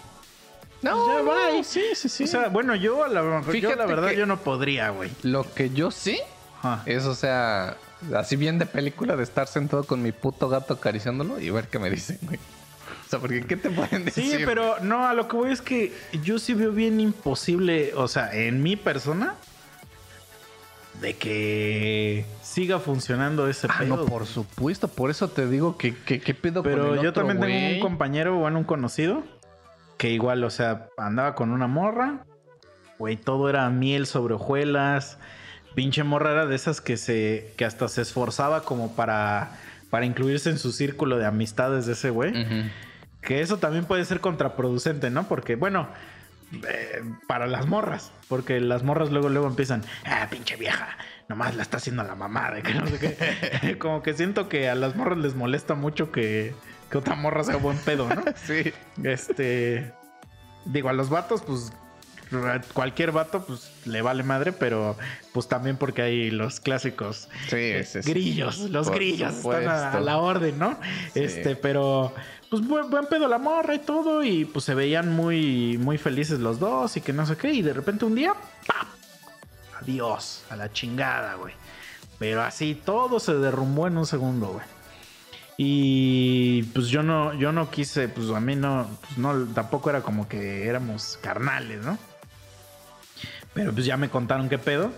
[0.81, 1.63] No, ya no, va.
[1.63, 2.23] sí, sí, sí.
[2.23, 5.11] O sea, bueno, yo a la, yo, Fíjate la verdad que- yo no podría, güey.
[5.23, 6.19] Lo que yo sí
[6.61, 6.83] Ajá.
[6.85, 7.77] es, o sea,
[8.15, 11.79] así bien de película de estar sentado con mi puto gato acariciándolo y ver qué
[11.79, 12.39] me dicen, güey.
[13.05, 14.23] O sea, porque ¿qué te pueden decir?
[14.37, 18.07] Sí, pero no, a lo que voy es que yo sí veo bien imposible, o
[18.07, 19.35] sea, en mi persona,
[21.01, 23.97] de que siga funcionando ese Ah, pedo.
[23.97, 24.87] no, por supuesto.
[24.87, 27.79] Por eso te digo que qué pedo con Pero el yo otro, también tengo un
[27.79, 29.23] compañero, bueno, un conocido,
[30.01, 32.25] que igual, o sea, andaba con una morra,
[32.97, 35.19] güey, todo era miel sobre hojuelas,
[35.75, 39.51] pinche morra era de esas que se, que hasta se esforzaba como para,
[39.91, 42.33] para incluirse en su círculo de amistades de ese güey.
[43.21, 45.27] Que eso también puede ser contraproducente, ¿no?
[45.27, 45.87] Porque, bueno,
[46.67, 48.11] eh, para las morras.
[48.27, 50.97] Porque las morras luego, luego empiezan, ah, pinche vieja,
[51.29, 53.77] nomás la está haciendo la mamá, de que no sé qué.
[53.79, 56.55] Como que siento que a las morras les molesta mucho que,
[56.91, 58.23] que otra morra sea buen pedo, ¿no?
[58.45, 58.71] Sí.
[59.03, 59.93] Este.
[60.65, 61.71] Digo, a los vatos, pues.
[62.73, 64.95] Cualquier vato, pues le vale madre, pero
[65.33, 68.09] pues también porque hay los clásicos Sí, sí, sí.
[68.09, 70.79] grillos, los grillos están a, la orden, ¿no?
[71.13, 71.25] Sí.
[71.25, 72.13] Este, pero
[72.49, 76.39] pues buen, buen pedo la morra y todo y pues se veían muy muy felices
[76.39, 78.33] los dos y que no sé qué y de repente un día
[78.65, 78.87] ¡pam!
[79.81, 81.53] adiós a la chingada, güey.
[82.17, 84.80] Pero así todo se derrumbó en un segundo, güey.
[85.63, 90.01] Y pues yo no yo no quise, pues a mí no pues, no tampoco era
[90.01, 91.99] como que éramos carnales, ¿no?
[93.53, 94.91] Pero pues ya me contaron qué pedo.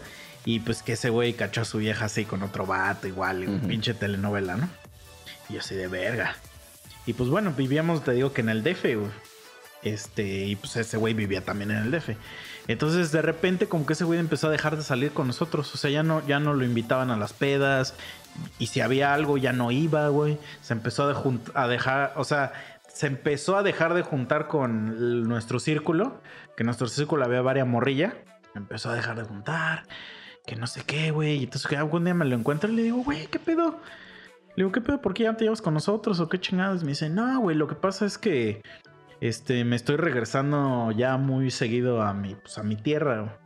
[0.46, 3.68] Y pues que ese güey cachó a su vieja así con otro vato, igual, Ujú.
[3.68, 4.70] pinche telenovela, ¿no?
[5.50, 6.38] Y yo así de verga.
[7.06, 9.12] Y pues bueno, vivíamos, te digo que en el DF, güey.
[9.82, 12.16] Este, y pues ese güey vivía también en el DF.
[12.68, 15.74] Entonces de repente como que ese güey empezó a dejar de salir con nosotros.
[15.74, 17.96] O sea, ya no, ya no lo invitaban a las pedas.
[18.58, 20.38] Y si había algo ya no iba, güey.
[20.62, 22.54] Se empezó a, dejar, o sea,
[22.88, 26.22] se empezó a dejar de juntar con nuestro círculo.
[26.56, 28.14] Que nuestro círculo había varias morrillas.
[28.56, 29.84] Empezó a dejar de juntar.
[30.46, 31.40] Que no sé qué, güey.
[31.40, 33.80] Y entonces que algún día me lo encuentro y le digo, güey, ¿qué pedo?
[34.56, 35.02] Le digo, ¿qué pedo?
[35.02, 36.20] ¿Por qué ya te llevas con nosotros?
[36.20, 36.84] ¿O qué chingados?
[36.84, 38.62] Me dice, no, güey, lo que pasa es que
[39.24, 43.40] este, me estoy regresando ya muy seguido a mi, pues, a mi tierra.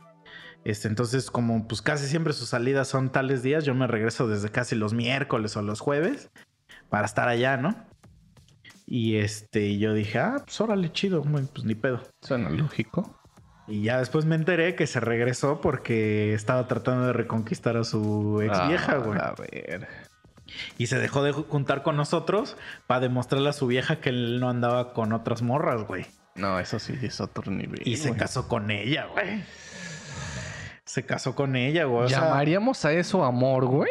[0.64, 4.48] Este, entonces, como pues casi siempre sus salidas son tales días, yo me regreso desde
[4.48, 6.30] casi los miércoles o los jueves
[6.88, 7.76] para estar allá, ¿no?
[8.86, 12.02] Y este, yo dije, ah, pues órale, chido, güey, pues ni pedo.
[12.22, 13.16] Suena lógico.
[13.68, 18.40] Y ya después me enteré que se regresó porque estaba tratando de reconquistar a su
[18.42, 19.18] ex vieja, Ah, güey.
[19.20, 20.07] A ver.
[20.78, 22.56] Y se dejó de juntar con nosotros
[22.86, 26.06] para demostrarle a su vieja que él no andaba con otras morras, güey.
[26.34, 27.80] No, eso sí es otro nivel.
[27.84, 28.20] Y se güey.
[28.20, 29.42] casó con ella, güey.
[30.84, 32.06] Se casó con ella, güey.
[32.06, 33.90] O sea, ¿Llamaríamos a eso amor, güey?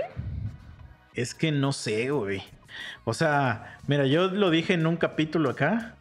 [1.14, 2.44] es que no sé, güey.
[3.04, 5.96] O sea, mira, yo lo dije en un capítulo acá.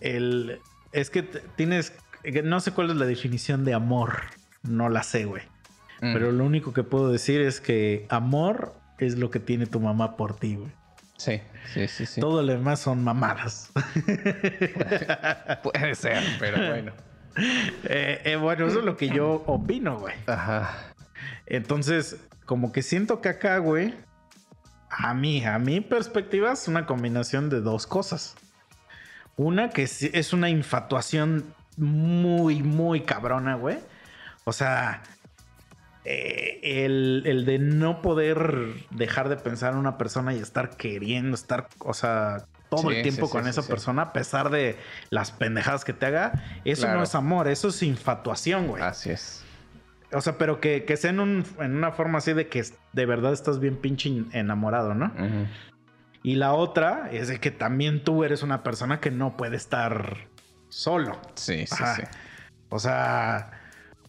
[0.00, 0.60] El,
[0.92, 1.92] es que tienes,
[2.44, 4.22] no sé cuál es la definición de amor.
[4.62, 5.42] No la sé, güey.
[6.00, 6.12] Mm.
[6.12, 10.16] Pero lo único que puedo decir es que amor es lo que tiene tu mamá
[10.16, 10.72] por ti, güey.
[11.16, 11.40] Sí,
[11.72, 12.20] sí, sí, sí.
[12.20, 13.70] Todo lo demás son mamadas.
[15.62, 16.92] Puede ser, pero bueno.
[17.84, 20.14] Eh, eh, bueno, eso es lo que yo opino, güey.
[20.26, 20.92] Ajá.
[21.46, 23.94] Entonces, como que siento que acá, güey,
[24.90, 28.36] a mí, a mi perspectiva, es una combinación de dos cosas.
[29.36, 33.78] Una que es una infatuación muy, muy cabrona, güey.
[34.44, 35.02] O sea,
[36.08, 38.54] eh, el, el de no poder
[38.90, 43.02] dejar de pensar en una persona y estar queriendo estar, o sea, todo Sí, el
[43.02, 44.76] tiempo sí, con sí, esa persona, a pesar de
[45.10, 46.32] las pendejadas que te haga,
[46.64, 46.98] eso Claro.
[46.98, 48.82] no es amor, eso es infatuación, güey.
[48.82, 49.42] Así es.
[50.12, 53.06] O sea, pero que, que sea en, un- en una forma así de que de
[53.06, 55.12] verdad estás bien pinche enamorado, ¿no?
[56.22, 60.28] Y la otra es de que también tú eres una persona que no puede estar
[60.68, 61.20] solo.
[61.34, 61.94] Sí, sí, Ajá.
[61.96, 62.02] sí.
[62.68, 63.55] O sea,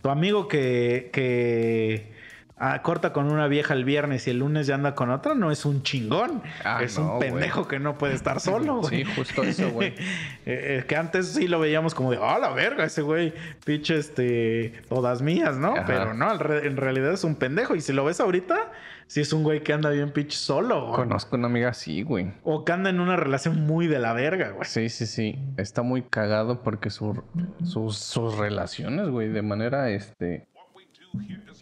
[0.07, 2.13] tu amigo que, que
[2.57, 5.51] ah, corta con una vieja el viernes y el lunes ya anda con otra, no
[5.51, 6.41] es un chingón.
[6.63, 9.03] Ah, es no, un pendejo que no puede estar solo, güey.
[9.03, 9.93] Sí, justo eso, güey.
[10.49, 13.33] Eh, eh, que antes sí lo veíamos como de, ah, la verga, ese güey,
[13.65, 15.73] pinche, este, todas mías, ¿no?
[15.73, 15.83] Ajá.
[15.85, 17.75] Pero no, en realidad es un pendejo.
[17.75, 18.71] Y si lo ves ahorita,
[19.07, 20.95] sí es un güey que anda bien pinche solo, güey.
[20.95, 22.31] Conozco una amiga así, güey.
[22.43, 24.65] O que anda en una relación muy de la verga, güey.
[24.65, 25.39] Sí, sí, sí.
[25.57, 27.23] Está muy cagado porque su-
[27.63, 30.47] sus, sus relaciones, güey, de manera este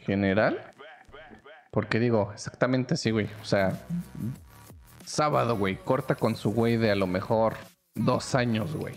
[0.05, 0.59] general.
[1.71, 3.27] Porque digo, exactamente así, güey.
[3.41, 3.73] O sea,
[5.05, 7.55] sábado, güey, corta con su güey de a lo mejor
[7.95, 8.95] dos años, güey.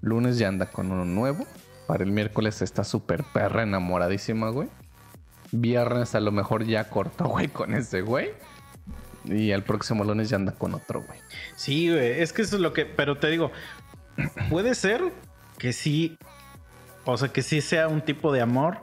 [0.00, 1.46] Lunes ya anda con uno nuevo.
[1.86, 4.68] Para el miércoles está súper perra enamoradísima, güey.
[5.60, 8.30] Viernes a lo mejor ya cortó, güey, con ese güey.
[9.24, 11.18] Y el próximo lunes ya anda con otro, güey.
[11.56, 12.20] Sí, güey.
[12.20, 12.86] Es que eso es lo que.
[12.86, 13.50] Pero te digo,
[14.50, 15.02] puede ser
[15.58, 16.16] que sí.
[17.04, 18.78] O sea, que sí sea un tipo de amor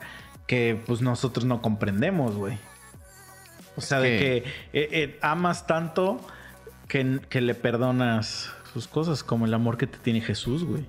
[0.48, 2.58] que pues nosotros no comprendemos, güey.
[3.76, 6.20] O sea, de que que- eh, eh, amas tanto
[6.88, 10.86] que, que le perdonas sus cosas, como el amor que te tiene Jesús, güey.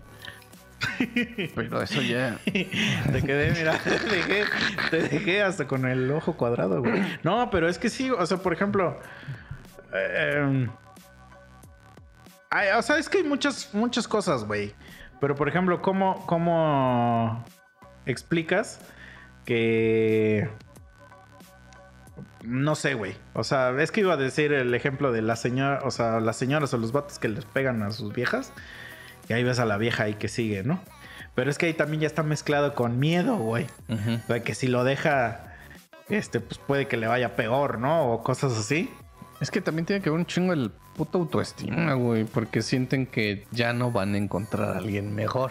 [1.54, 2.38] Pero eso ya.
[2.44, 4.44] Te quedé, mira, te dejé,
[4.90, 7.02] te dejé hasta con el ojo cuadrado, güey.
[7.22, 8.98] No, pero es que sí, o sea, por ejemplo.
[12.50, 14.74] hay- o sea, es que hay muchas, muchas cosas, güey.
[15.20, 17.44] Pero, por ejemplo, ¿cómo, ¿cómo
[18.06, 18.80] explicas
[19.44, 20.48] que.
[22.44, 23.16] No sé, güey.
[23.32, 26.36] O sea, es que iba a decir el ejemplo de la señora, o sea, las
[26.36, 28.52] señoras o los vatos que les pegan a sus viejas.
[29.28, 30.80] Y ahí ves a la vieja ahí que sigue, ¿no?
[31.34, 33.66] Pero es que ahí también ya está mezclado con miedo, güey.
[33.88, 35.52] O sea, que si lo deja,
[36.08, 38.12] este, pues puede que le vaya peor, ¿no?
[38.12, 38.90] O cosas así.
[39.40, 42.24] Es que también tiene que ver un chingo el puto autoestima, güey.
[42.24, 45.50] Porque sienten que ya no van a encontrar a alguien mejor.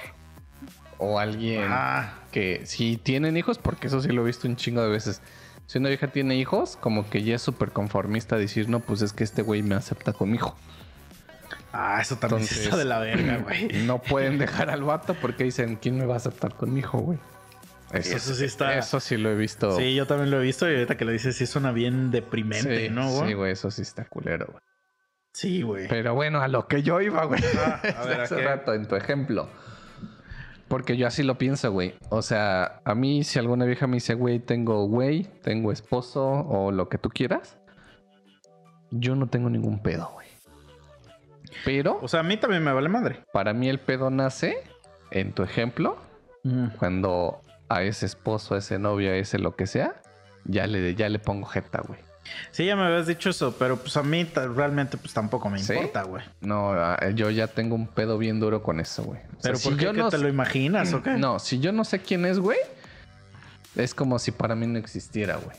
[1.00, 4.82] O alguien Ah, que si tienen hijos, porque eso sí lo he visto un chingo
[4.82, 5.22] de veces.
[5.66, 9.12] Si una vieja tiene hijos, como que ya es súper conformista decir, no, pues es
[9.12, 10.56] que este güey me acepta con mi hijo.
[11.74, 13.68] Ah, eso también Entonces- está de la verga, güey.
[13.86, 17.00] No pueden dejar al vato porque dicen, ¿quién me va a aceptar con mi hijo,
[17.00, 17.20] güey?
[17.92, 19.78] Eso sí está- Eso sí lo he visto.
[19.78, 22.88] Sí, yo también lo he visto y ahorita que lo dices sí suena bien deprimente,
[22.88, 23.28] Sí, ¿no, güey?
[23.28, 24.60] Sí, güey, eso sí está culero, güey.
[25.34, 25.88] Sí, güey.
[25.88, 27.42] Pero bueno, a lo que yo iba, güey.
[27.58, 29.48] Ah, a ver, ¿a Hace rato, en tu ejemplo.
[30.68, 31.94] Porque yo así lo pienso, güey.
[32.10, 36.72] O sea, a mí si alguna vieja me dice, güey, tengo güey, tengo esposo o
[36.72, 37.60] lo que tú quieras,
[38.90, 40.23] yo no tengo ningún pedo, güey.
[41.66, 43.20] Pero O sea, a mí también me vale madre.
[43.32, 44.58] para mí el pedo nace,
[45.12, 45.98] en tu ejemplo,
[46.80, 49.96] cuando a ese esposo, a ese novio, a ese lo que sea,
[50.46, 52.00] ya le, ya le pongo jeta, güey.
[52.52, 54.24] Sí, ya me habías dicho eso, pero pues a mí
[54.56, 55.74] realmente pues tampoco me ¿Sí?
[55.74, 56.24] importa, güey.
[56.42, 56.74] No,
[57.16, 59.20] yo ya tengo un pedo bien duro con eso, güey.
[59.20, 59.84] O sea, Pero si ¿por qué?
[59.86, 61.12] yo ¿Qué no te lo imaginas o qué?
[61.12, 62.58] No, si yo no sé quién es, güey,
[63.76, 65.56] es como si para mí no existiera, güey.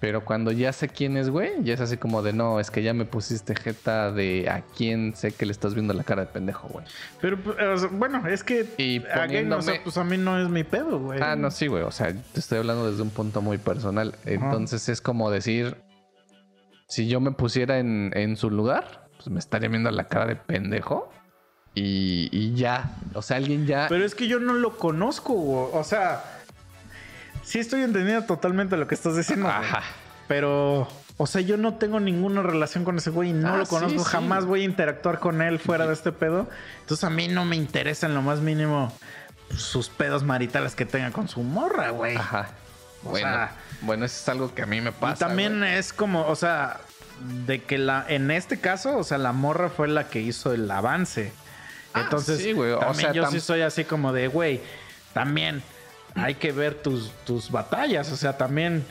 [0.00, 2.82] Pero cuando ya sé quién es, güey, ya es así como de no, es que
[2.84, 6.30] ya me pusiste jeta de a quién sé que le estás viendo la cara de
[6.30, 6.84] pendejo, güey.
[7.20, 7.36] Pero
[7.92, 11.00] bueno, es que Y again, o sea, poniéndome- pues a mí no es mi pedo,
[11.00, 11.20] güey.
[11.20, 11.82] Ah, no, sí, güey.
[11.82, 14.14] O sea, te estoy hablando desde un punto muy personal.
[14.24, 15.76] Entonces es como decir,
[16.86, 20.36] si yo me pusiera en, en su lugar, pues me estaría viendo la cara de
[20.36, 21.10] pendejo.
[21.74, 22.96] Y, y ya.
[23.14, 23.86] O sea, alguien ya...
[23.88, 25.68] Pero es que yo no lo conozco, güey.
[25.72, 26.37] O sea,
[27.48, 29.48] sí estoy entendiendo totalmente lo que estás diciendo.
[29.48, 29.82] Ajá.
[30.28, 33.66] Pero, o sea, yo no tengo ninguna relación con ese güey y no Ah, lo
[33.66, 33.98] conozco.
[33.98, 34.10] sí, sí.
[34.10, 36.48] Jamás voy a interactuar con él fuera de este pedo.
[36.80, 38.92] Entonces a mí no me interesa en lo más mínimo
[39.56, 42.16] sus pedos maritales que tenga con su morra, güey.
[42.16, 42.50] Ajá.
[43.04, 45.14] O Bueno, sea- bueno, eso es algo que a mí me pasa.
[45.14, 45.74] y también güey.
[45.74, 46.80] es como, o sea,
[47.46, 50.70] de que la, en este caso, o sea, la morra fue la que hizo el
[50.70, 51.32] avance.
[51.94, 52.72] Ah, Entonces, sí, güey.
[52.72, 54.60] O también sea, yo sí soy así como de, güey,
[55.14, 55.62] también
[56.14, 58.10] hay que ver tus, tus batallas.
[58.12, 58.84] O sea, también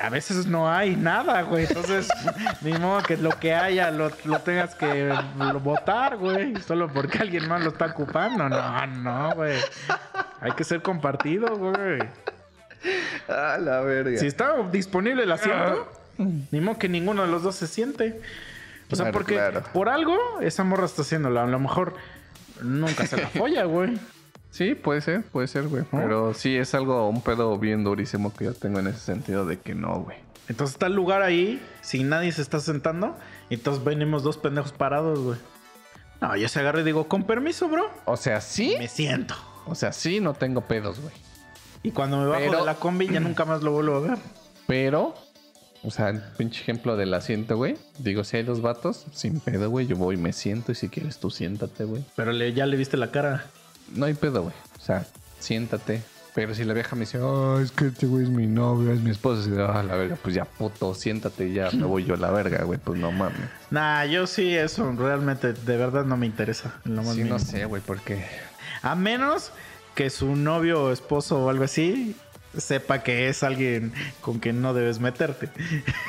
[0.00, 1.66] a veces no hay nada, güey.
[1.66, 2.08] Entonces,
[2.62, 5.12] ni modo que lo que haya lo, lo tengas que
[5.62, 6.54] votar, güey.
[6.62, 8.48] Solo porque alguien más lo está ocupando.
[8.48, 9.58] No, no, güey.
[10.40, 12.00] Hay que ser compartido, güey.
[13.28, 14.18] Ah, la verga.
[14.18, 18.20] Si está disponible el asiento, ni modo que ninguno de los dos se siente.
[18.90, 19.62] O sea, Claro, porque claro.
[19.72, 21.40] por algo esa morra está haciéndolo.
[21.40, 21.94] A lo mejor
[22.60, 23.98] nunca se la folla, güey.
[24.54, 25.82] Sí, puede ser, puede ser, güey.
[25.90, 29.58] Pero sí es algo, un pedo bien durísimo que yo tengo en ese sentido de
[29.58, 30.16] que no, güey.
[30.48, 33.16] Entonces está el lugar ahí, sin nadie se está sentando.
[33.50, 35.38] Y entonces venimos dos pendejos parados, güey.
[36.20, 37.90] No, yo se agarro y digo, con permiso, bro.
[38.04, 38.76] O sea, sí.
[38.78, 39.34] Me siento.
[39.66, 41.12] O sea, sí, no tengo pedos, güey.
[41.82, 44.18] Y cuando me bajo Pero- de la combi ya nunca más lo vuelvo a ver.
[44.68, 45.16] Pero,
[45.82, 47.76] o sea, el pinche ejemplo del asiento, güey.
[47.98, 49.88] Digo, si hay dos vatos, sin pedo, güey.
[49.88, 52.04] Yo voy me siento y si quieres tú siéntate, güey.
[52.14, 53.46] Pero le- ya le viste la cara.
[53.94, 54.54] No hay pedo, güey.
[54.78, 55.06] O sea,
[55.38, 56.02] siéntate.
[56.34, 59.00] Pero si la vieja me dice, oh, es que este güey es mi novio, es
[59.00, 62.14] mi esposo, y ah, la verga, pues ya puto, siéntate y ya me voy yo
[62.14, 62.78] a la verga, güey.
[62.82, 63.38] Pues no mames.
[63.70, 66.74] Nah, yo sí, eso realmente de verdad no me interesa.
[66.84, 67.38] en lo más Sí, mínimo.
[67.38, 68.24] no sé, güey, porque.
[68.82, 69.52] A menos
[69.94, 72.16] que su novio o esposo o algo así
[72.58, 75.48] sepa que es alguien con quien no debes meterte.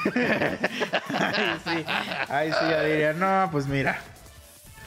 [0.16, 1.86] ahí sí,
[2.30, 4.00] ahí sí ya diría, no, pues mira,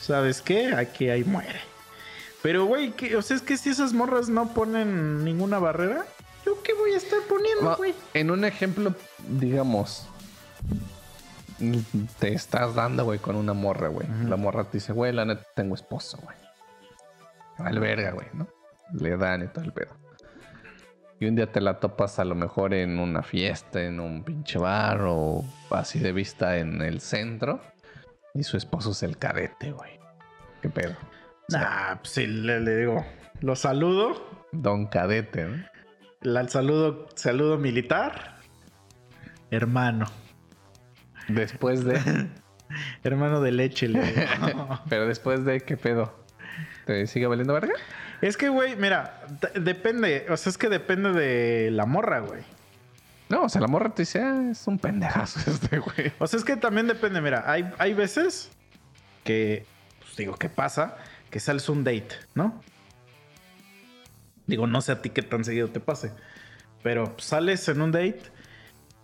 [0.01, 0.75] ¿sabes qué?
[0.75, 1.61] Aquí ahí muere.
[2.43, 6.05] Pero, güey, o sea, es que si esas morras no ponen ninguna barrera,
[6.47, 7.95] ¿yo qué voy a estar poniendo, No, güey?
[8.15, 8.95] en un ejemplo,
[9.29, 10.09] digamos,
[12.21, 14.07] te estás dando, güey, con una morra, güey.
[14.27, 16.37] La morra te dice, güey, la neta tengo esposo, güey.
[17.59, 18.47] Al verga, güey, ¿no?
[18.93, 19.97] Le dan y todo el pedo.
[21.21, 24.57] Y un día te la topas a lo mejor en una fiesta, en un pinche
[24.61, 27.61] bar o así de vista en el centro.
[28.35, 29.99] Y su esposo es el cadete, güey.
[30.63, 30.95] ¿Qué pedo?
[31.49, 33.07] Nah, pues sí, le, le digo,
[33.41, 35.49] lo saludo, Don Cadete,
[36.21, 38.37] el saludo, saludo militar,
[39.51, 40.07] hermano.
[41.29, 42.29] Después de...
[43.03, 44.81] Hermano de leche, le digo.
[44.91, 46.15] Pero después de, ¿qué pedo?
[46.85, 47.73] ¿Te sigue valiendo verga?
[48.21, 49.23] Es que, güey, mira,
[49.55, 50.27] depende.
[50.29, 52.43] O sea, es que depende de la morra, güey.
[53.29, 56.13] No, o sea, la morra te dice, ah, es un pendejazo este, güey.
[56.19, 57.21] O sea, es que también depende.
[57.21, 58.51] Mira, hay, hay veces
[59.25, 59.65] que,
[60.01, 60.97] pues digo, ¿qué pasa?
[61.31, 62.61] Que sales un date, ¿no?
[64.47, 66.13] Digo, no sé a ti qué tan seguido te pase.
[66.83, 68.23] Pero sales en un date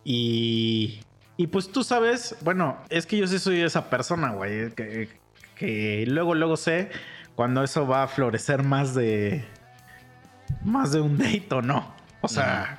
[0.04, 1.00] y.
[1.36, 5.08] Y pues tú sabes, bueno, es que yo sí soy esa persona, güey, que,
[5.56, 6.90] que luego, luego sé
[7.34, 9.44] cuando eso va a florecer más de.
[10.64, 11.92] Más de un date o no.
[12.20, 12.78] O sea,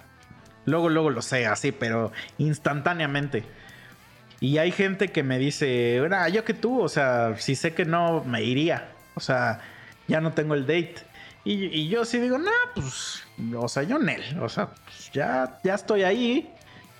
[0.66, 3.44] luego, luego lo sé así, pero instantáneamente.
[4.40, 7.86] Y hay gente que me dice, "Ah, yo que tú, o sea, si sé que
[7.86, 8.95] no, me iría.
[9.16, 9.60] O sea,
[10.08, 10.98] ya no tengo el date.
[11.44, 13.24] Y, y yo sí digo, no, pues,
[13.56, 16.52] o sea, yo Nel, o sea, pues, ya, ya estoy ahí,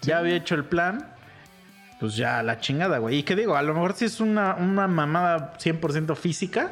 [0.02, 1.16] ya había hecho el plan,
[2.00, 3.18] pues ya la chingada, güey.
[3.18, 6.72] Y que digo, a lo mejor sí es una, una mamada 100% física,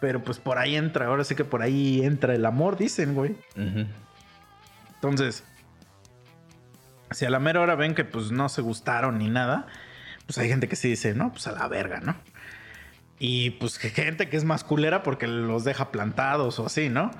[0.00, 3.36] pero pues por ahí entra, ahora sí que por ahí entra el amor, dicen, güey.
[4.94, 5.44] Entonces,
[7.10, 9.66] si a la mera hora ven que pues no se gustaron ni nada,
[10.26, 12.16] pues hay gente que sí dice, no, pues a la verga, ¿no?
[13.18, 17.10] Y pues gente que es más culera porque los deja plantados o así, ¿no?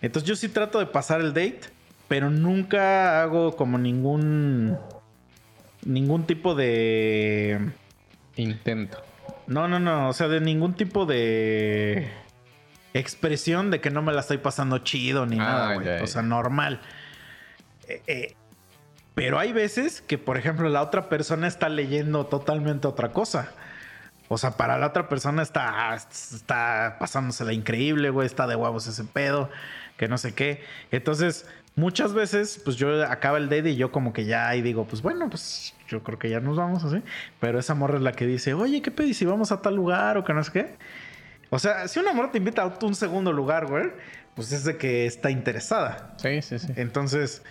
[0.00, 1.60] Entonces yo sí trato de pasar el date,
[2.08, 4.78] pero nunca hago como ningún
[5.84, 7.70] ningún tipo de
[8.36, 9.02] Intento.
[9.46, 12.08] no, no, no, o sea, de ningún tipo de
[12.94, 16.02] expresión de que no me la estoy pasando chido ni Ah, nada, güey.
[16.02, 16.80] O sea, normal.
[17.88, 18.34] Eh, eh,
[19.14, 23.52] pero hay veces que, por ejemplo, la otra persona está leyendo totalmente otra cosa.
[24.32, 28.26] O sea, para la otra persona está, está pasándosela increíble, güey.
[28.26, 29.50] Está de huevos ese pedo,
[29.98, 30.62] que no sé qué.
[30.90, 31.46] Entonces,
[31.76, 35.02] muchas veces, pues yo acaba el date y yo como que ya y digo, pues
[35.02, 37.02] bueno, pues yo creo que ya nos vamos así.
[37.40, 40.16] Pero esa morra es la que dice, oye, ¿qué pedís si vamos a tal lugar
[40.16, 40.76] o que no sé qué?
[41.50, 43.90] O sea, si una morra te invita a un segundo lugar, güey,
[44.34, 46.14] pues es de que está interesada.
[46.16, 46.72] Sí, sí, sí.
[46.76, 47.42] Entonces,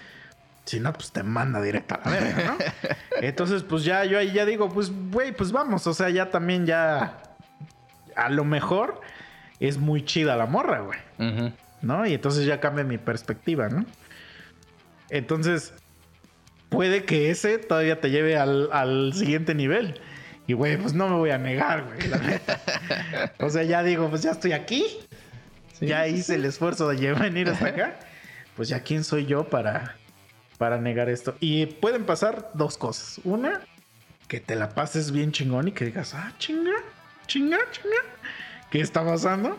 [0.66, 2.58] si no, pues te manda directo a la verga, ¿no?
[3.22, 5.86] Entonces, pues ya yo ahí ya digo, pues, güey, pues vamos.
[5.88, 7.18] O sea, ya también ya.
[8.16, 9.02] A lo mejor
[9.60, 11.00] es muy chida la morra, güey.
[11.82, 12.06] ¿No?
[12.06, 13.86] Y entonces ya cambia mi perspectiva, ¿no?
[15.10, 15.74] Entonces,
[16.70, 20.00] puede que ese todavía te lleve al, al siguiente nivel.
[20.48, 22.08] Y, güey, pues no me voy a negar, güey.
[22.08, 22.60] la neta.
[23.40, 24.86] o sea, ya digo, pues ya estoy aquí.
[25.74, 28.00] Sí, ya hice el esfuerzo de venir hasta acá.
[28.56, 29.96] Pues ya, ¿quién soy yo para,
[30.62, 31.36] para negar esto?
[31.40, 33.20] Y pueden pasar dos cosas.
[33.24, 33.62] Una,
[34.28, 36.74] que te la pases bien chingón y que digas, ah, chinga,
[37.26, 37.98] chinga, chinga.
[38.70, 39.58] ¿Qué está pasando?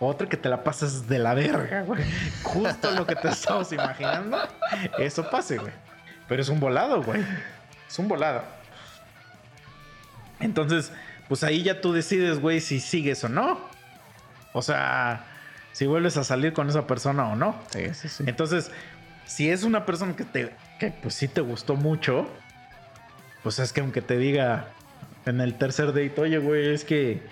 [0.00, 2.02] Otra que te la pases de la verga, güey.
[2.42, 4.38] Justo lo que te estabas imaginando.
[4.98, 5.72] Eso pase, güey.
[6.26, 7.22] Pero es un volado, güey.
[7.86, 8.42] Es un volado.
[10.40, 10.92] Entonces,
[11.28, 13.60] pues ahí ya tú decides, güey, si sigues o no.
[14.54, 15.26] O sea,
[15.72, 17.54] si vuelves a salir con esa persona o no.
[17.68, 18.24] Sí, sí, sí.
[18.26, 18.70] Entonces,
[19.28, 22.26] si es una persona que te, que pues sí te gustó mucho,
[23.42, 24.68] pues es que aunque te diga
[25.26, 27.22] en el tercer date, oye, güey, es que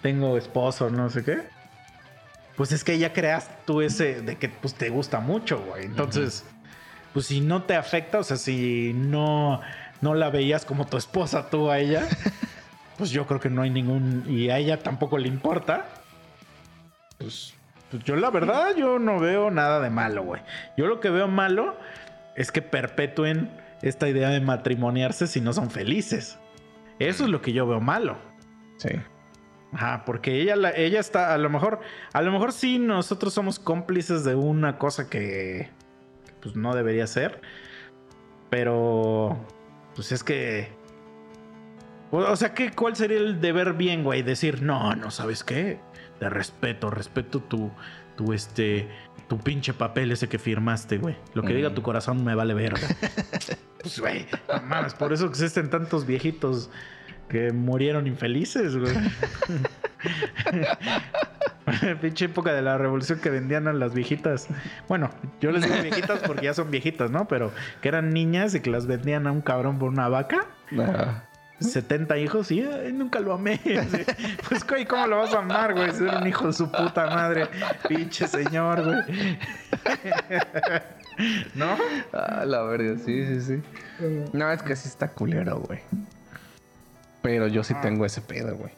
[0.00, 1.42] tengo esposo, no sé qué.
[2.56, 5.84] Pues es que ya creas tú ese de que pues te gusta mucho, güey.
[5.84, 6.44] Entonces,
[7.12, 9.60] pues si no te afecta, o sea, si no,
[10.00, 12.08] no la veías como tu esposa tú a ella,
[12.96, 14.24] pues yo creo que no hay ningún...
[14.26, 15.86] Y a ella tampoco le importa.
[17.18, 17.52] Pues,
[17.90, 20.42] pues yo la verdad, yo no veo nada de malo, güey.
[20.76, 21.76] Yo lo que veo malo
[22.36, 23.50] es que perpetúen
[23.82, 26.38] esta idea de matrimoniarse si no son felices.
[26.98, 28.16] Eso es lo que yo veo malo.
[28.78, 28.90] Sí.
[29.72, 31.80] Ajá, porque ella, la- ella está, a lo mejor,
[32.12, 35.68] a lo mejor sí nosotros somos cómplices de una cosa que,
[36.40, 37.40] pues no debería ser,
[38.50, 39.38] pero,
[39.94, 40.68] pues es que,
[42.10, 44.22] o, o sea, ¿qué, ¿cuál sería el deber bien, güey?
[44.22, 45.78] Decir, no, no, ¿sabes qué?
[46.18, 47.70] Te respeto, respeto tu,
[48.16, 48.88] tu, este,
[49.28, 51.16] tu pinche papel ese que firmaste, güey.
[51.34, 51.74] Lo que diga Mm.
[51.74, 52.80] tu corazón me vale verga.
[53.82, 56.70] pues, güey, no mames, por eso existen tantos viejitos
[57.28, 58.94] que murieron infelices, güey.
[62.00, 64.48] Pinche época de la revolución que vendían a las viejitas.
[64.88, 67.28] Bueno, yo les digo viejitas porque ya son viejitas, ¿no?
[67.28, 70.46] Pero que eran niñas y que las vendían a un cabrón por una vaca.
[71.60, 73.60] 70 hijos y "Ay, nunca lo amé.
[74.48, 75.90] Pues, güey, ¿cómo lo vas a amar, güey?
[75.92, 77.48] Ser un hijo de su puta madre.
[77.88, 79.38] Pinche señor, güey.
[81.54, 81.76] ¿No?
[82.12, 83.62] ah, la verga, sí, sí, sí.
[84.32, 85.80] No, es que sí está culero, güey.
[87.22, 88.70] Pero yo sí tengo ese pedo, güey.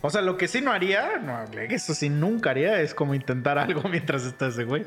[0.00, 3.58] O sea, lo que sí no haría, no, eso sí nunca haría, es como intentar
[3.58, 4.84] algo mientras está ese güey.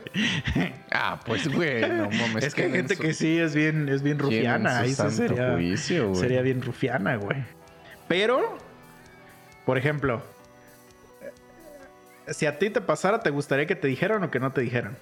[0.92, 2.44] Ah, pues, güey, no mames.
[2.44, 4.86] es que hay ¿quién en gente su- que sí es bien, es bien rufiana.
[4.88, 6.20] santo sería, juicio, güey?
[6.22, 7.44] sería bien rufiana, güey.
[8.08, 8.58] Pero,
[9.66, 10.22] por ejemplo,
[12.28, 14.98] si a ti te pasara, ¿te gustaría que te dijeran o que no te dijeran?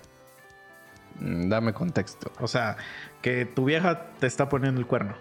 [1.19, 2.31] Mm, Dame contexto.
[2.39, 2.77] O sea,
[3.21, 5.15] que tu vieja te está poniendo el cuerno.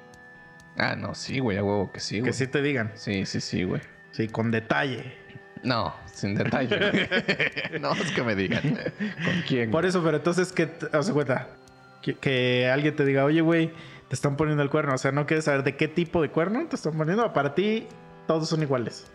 [0.79, 2.31] Ah, no, sí, güey, a huevo que sí, güey.
[2.31, 2.93] Que sí te digan.
[2.95, 3.83] Sí, sí, sí, güey.
[4.13, 5.15] Sí, con detalle.
[5.63, 7.09] No, sin detalle.
[7.81, 8.63] no, es que me digan.
[8.63, 9.71] ¿Con quién?
[9.71, 11.49] Por eso, pero entonces, que haz de cuenta?
[12.03, 13.73] Que, que alguien te diga, oye, güey,
[14.09, 14.95] te están poniendo el cuerno.
[14.95, 17.33] O sea, no quieres saber de qué tipo de cuerno te están poniendo.
[17.33, 17.87] Para ti,
[18.27, 19.07] todos son iguales.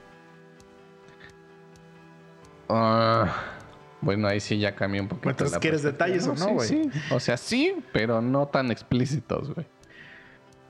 [2.70, 3.32] Ah,
[4.02, 5.30] bueno, ahí sí ya cambió un poquito.
[5.30, 6.68] Entonces, ¿quieres detalles o no, Sí, güey?
[6.68, 9.66] Sí, O sea, sí, pero no tan explícitos, güey.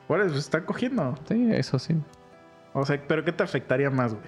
[0.07, 1.17] Por eso, están cogiendo.
[1.27, 1.95] Sí, eso sí.
[2.79, 4.27] O sea, pero ¿qué te afectaría más, güey?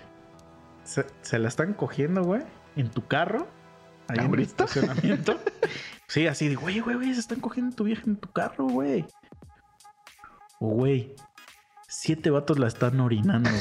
[0.84, 2.42] ¿Se, se la están cogiendo, güey?
[2.76, 3.48] ¿En tu carro?
[4.08, 5.40] Ahí en el estacionamiento.
[6.08, 9.06] sí, así de, güey, güey, güey, se están cogiendo tu vieja en tu carro, güey.
[10.60, 11.14] O, güey,
[11.88, 13.52] siete vatos la están orinando.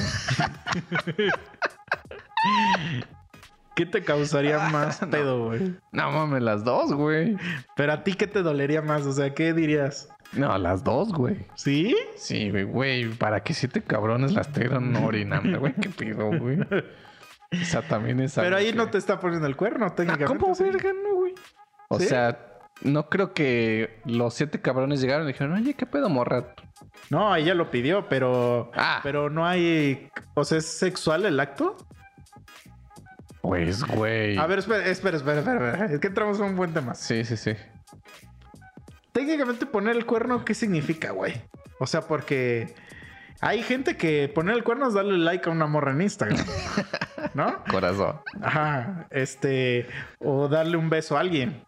[1.04, 1.28] güey.
[3.76, 5.76] ¿Qué te causaría más pedo, güey?
[5.92, 7.36] No mames, las dos, güey.
[7.76, 9.04] Pero a ti, ¿qué te dolería más?
[9.04, 10.08] O sea, ¿qué dirías?
[10.32, 11.46] No, las dos, güey.
[11.54, 11.96] ¿Sí?
[12.16, 13.08] Sí, güey, güey.
[13.14, 15.72] ¿Para qué siete cabrones las estuvieron orinando, güey?
[15.74, 16.60] ¿Qué pido, güey?
[16.60, 20.38] O sea, también es Pero ahí no que- te está poniendo el cuerno, técnicamente.
[20.38, 21.34] ¿Cómo verga, no, güey?
[21.88, 22.06] O ¿Sí?
[22.06, 22.44] sea,
[22.82, 26.54] no creo que los siete cabrones llegaron y dijeron, oye, ¿qué pedo, morra?
[27.08, 28.70] No, ella lo pidió, pero.
[28.74, 29.00] Ah.
[29.02, 30.10] Pero no hay.
[30.34, 31.74] O sea, ¿es sexual el acto?
[33.40, 34.36] Pues, güey.
[34.36, 35.38] A ver, espera, espera, espera.
[35.40, 35.86] espera.
[35.86, 36.94] Es que entramos a un buen tema.
[36.94, 37.52] Sí, sí, sí.
[39.18, 41.42] Técnicamente poner el cuerno, ¿qué significa, güey?
[41.80, 42.72] O sea, porque
[43.40, 46.38] hay gente que poner el cuerno es darle like a una morra en Instagram.
[47.34, 47.64] ¿No?
[47.68, 48.20] Corazón.
[48.40, 49.08] Ajá.
[49.10, 49.88] Este.
[50.20, 51.64] O darle un beso a alguien.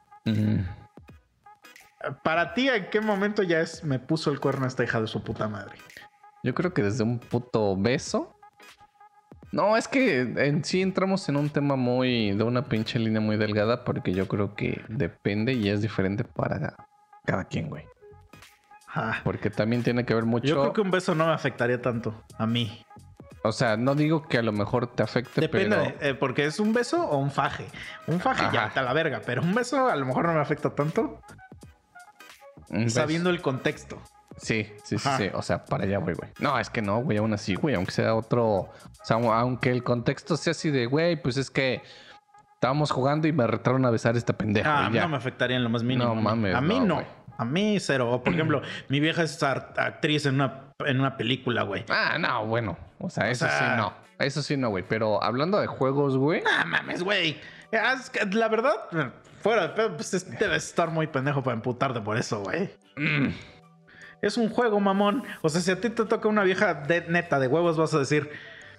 [2.23, 5.25] Para ti, ¿en qué momento ya es me puso el cuerno esta hija de su
[5.25, 5.77] puta madre?
[6.45, 8.39] Yo creo que desde un puto beso.
[9.51, 12.31] No, es que en sí entramos en un tema muy.
[12.31, 16.77] de una pinche línea muy delgada, porque yo creo que depende y es diferente para
[17.31, 17.85] cada quien, güey.
[18.93, 20.47] Ah, Porque también tiene que ver mucho.
[20.49, 22.85] yo creo que un beso no me afectaría tanto a mí.
[23.45, 26.11] O sea, no digo que a lo mejor te afecte, Depende, pero.
[26.11, 27.67] eh, porque es un beso o un faje.
[28.09, 28.67] Un faje ya Ajá.
[28.67, 31.21] está la verga, pero un beso a lo mejor no me afecta tanto
[32.89, 34.01] sabiendo el contexto.
[34.37, 35.19] Sí, sí, sí, Ajá.
[35.19, 35.31] sí.
[35.35, 36.31] O sea, para allá voy, güey.
[36.41, 37.75] No, es que no, güey, aún así, güey.
[37.75, 38.47] Aunque sea otro.
[38.47, 38.71] O
[39.05, 41.83] sea, aunque el contexto sea así de, güey, pues es que
[42.55, 44.71] estábamos jugando y me retaron a besar esta pendeja.
[44.81, 45.03] Ah, a ya.
[45.03, 46.05] no me afectaría en lo más mínimo.
[46.15, 47.05] No a mames, A mí no, no.
[47.41, 48.11] A mí cero.
[48.11, 51.85] O, por ejemplo, mi vieja es actriz en una, en una película, güey.
[51.89, 52.77] Ah, no, bueno.
[52.99, 53.93] O sea, eso sea- sí no.
[54.19, 54.85] Eso sí no, güey.
[54.87, 56.43] Pero hablando de juegos, güey.
[56.47, 57.41] Ah, mames, güey.
[58.33, 58.75] La verdad,
[59.41, 62.71] fuera de pedo, pues es- debes estar muy pendejo para emputarte por eso, güey.
[62.97, 63.29] mm,
[64.23, 65.25] Es un juego, mamón.
[65.41, 67.99] O sea, si a ti te toca una vieja de, neta de huevos, vas a
[68.01, 68.29] decir,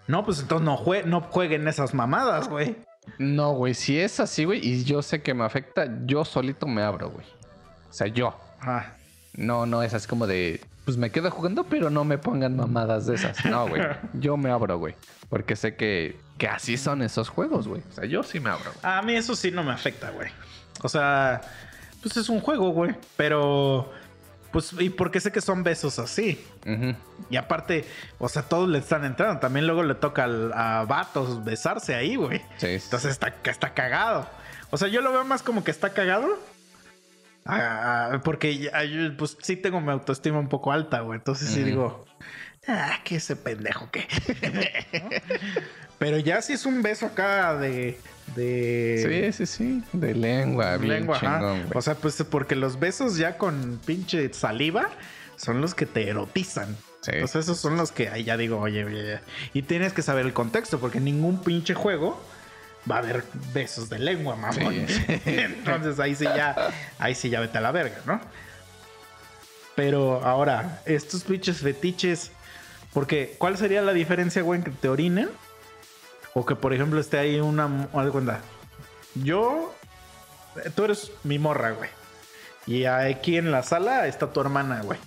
[0.08, 2.76] no, pues entonces no, jue no jueguen esas mamadas, güey.
[3.18, 3.74] No, güey.
[3.74, 7.26] Si es así, güey, y yo sé que me afecta, yo solito me abro, güey.
[7.90, 8.38] O sea, yo.
[8.62, 8.94] Ah,
[9.34, 10.62] No, no es así como de.
[10.86, 13.46] Pues me quedo jugando, pero no me pongan mamadas de esas.
[13.46, 13.82] No, güey.
[14.14, 14.96] Yo me abro, güey.
[15.30, 17.82] Porque sé que, que así son esos juegos, güey.
[17.90, 18.72] O sea, yo sí me abro.
[18.82, 18.94] güey.
[18.94, 20.30] A mí eso sí no me afecta, güey.
[20.82, 21.40] O sea,
[22.02, 22.94] pues es un juego, güey.
[23.16, 23.90] Pero,
[24.52, 26.44] pues, y porque sé que son besos así.
[27.30, 27.86] Y aparte,
[28.18, 29.40] o sea, todos le están entrando.
[29.40, 32.42] También luego le toca al- a vatos besarse ahí, güey.
[32.58, 32.68] Sí.
[32.84, 34.28] Entonces está, está cagado.
[34.72, 36.28] O sea, yo lo veo más como que está cagado.
[37.45, 41.18] Ah, porque ya- yo, pues sí tengo mi autoestima un poco alta, güey.
[41.18, 42.05] Entonces sí digo,
[42.68, 44.07] ah, que ese pendejo que.
[45.99, 47.99] Pero ya si es un beso acá de.
[48.35, 49.84] de Sí, sí, sí.
[49.93, 51.68] De lengua, bien lengua, chingón.
[51.76, 54.89] O sea, pues porque los besos ya con pinche saliva
[55.35, 56.76] son los que te erotizan.
[57.01, 57.11] Sí.
[57.13, 59.19] Entonces esos son los que ahí ya digo, oye, oye, oye.
[59.53, 62.22] y tienes que saber el contexto, porque ningún pinche juego
[62.90, 64.88] va a haber besos de lengua, mamón.
[64.88, 65.06] Sí.
[65.26, 68.20] Entonces ahí sí ya, ahí sí ya vete a la verga, ¿no?
[69.76, 72.32] Pero ahora, estos pinches fetiches,
[72.94, 75.30] porque ¿cuál sería la diferencia, güey, en que te orinen?
[76.34, 77.88] O que, por ejemplo, esté ahí una...
[77.94, 78.40] haz cuenta,
[79.16, 79.74] yo,
[80.76, 81.90] tú eres mi morra, güey.
[82.68, 84.99] Y aquí en la sala está tu hermana, güey.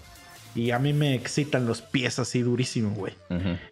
[0.55, 3.15] Y a mí me excitan los pies así durísimo, güey.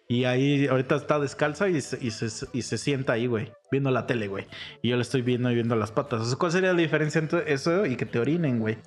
[0.07, 3.89] Y ahí ahorita está descalza y se, y se, y se sienta ahí, güey, viendo
[3.89, 4.47] la tele, güey.
[4.81, 6.21] Y yo le estoy viendo y viendo las patas.
[6.21, 8.77] O sea, ¿Cuál sería la diferencia entre eso y que te orinen, güey?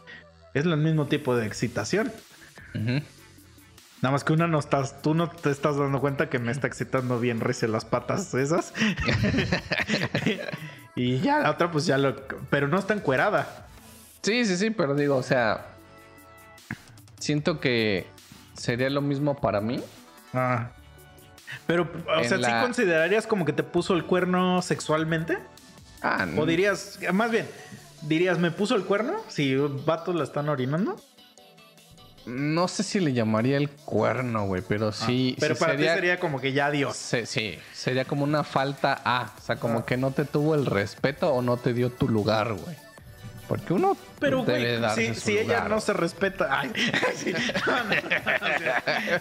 [0.53, 2.13] Es el mismo tipo de excitación.
[2.75, 6.67] Nada más que una no estás, tú no te estás dando cuenta que me está
[6.67, 8.75] excitando bien recio las patas esas.
[10.95, 12.15] y ya la otra, pues ya lo.
[12.51, 13.69] Pero no está encuerada.
[14.21, 15.76] Sí, sí, sí, pero digo, o sea.
[17.19, 18.07] Siento que
[18.57, 19.83] sería lo mismo para mí.
[20.35, 20.71] Ah.
[21.67, 25.39] Pero, o sea, ¿sí la- considerarías como que te puso el cuerno sexualmente?
[26.03, 27.49] Ah, O dirías, más bien,
[28.03, 29.15] dirías, ¿me puso el cuerno?
[29.29, 31.01] Si vatos la están orinando.
[32.27, 35.35] no sé si le llamaría el cuerno, güey, pero sí.
[35.37, 36.97] Ah, Pero sí para sería, ti sería como que ya Dios.
[36.97, 39.33] se- sí, sería como una falta a.
[39.39, 39.87] O sea, como Ah.
[39.87, 42.77] que no te tuvo el respeto o no te dio tu lugar, güey.
[43.49, 46.49] Porque uno Pero, debe güey, si, si ella no se respeta.
[46.51, 46.73] Ay,
[47.17, 47.33] sí.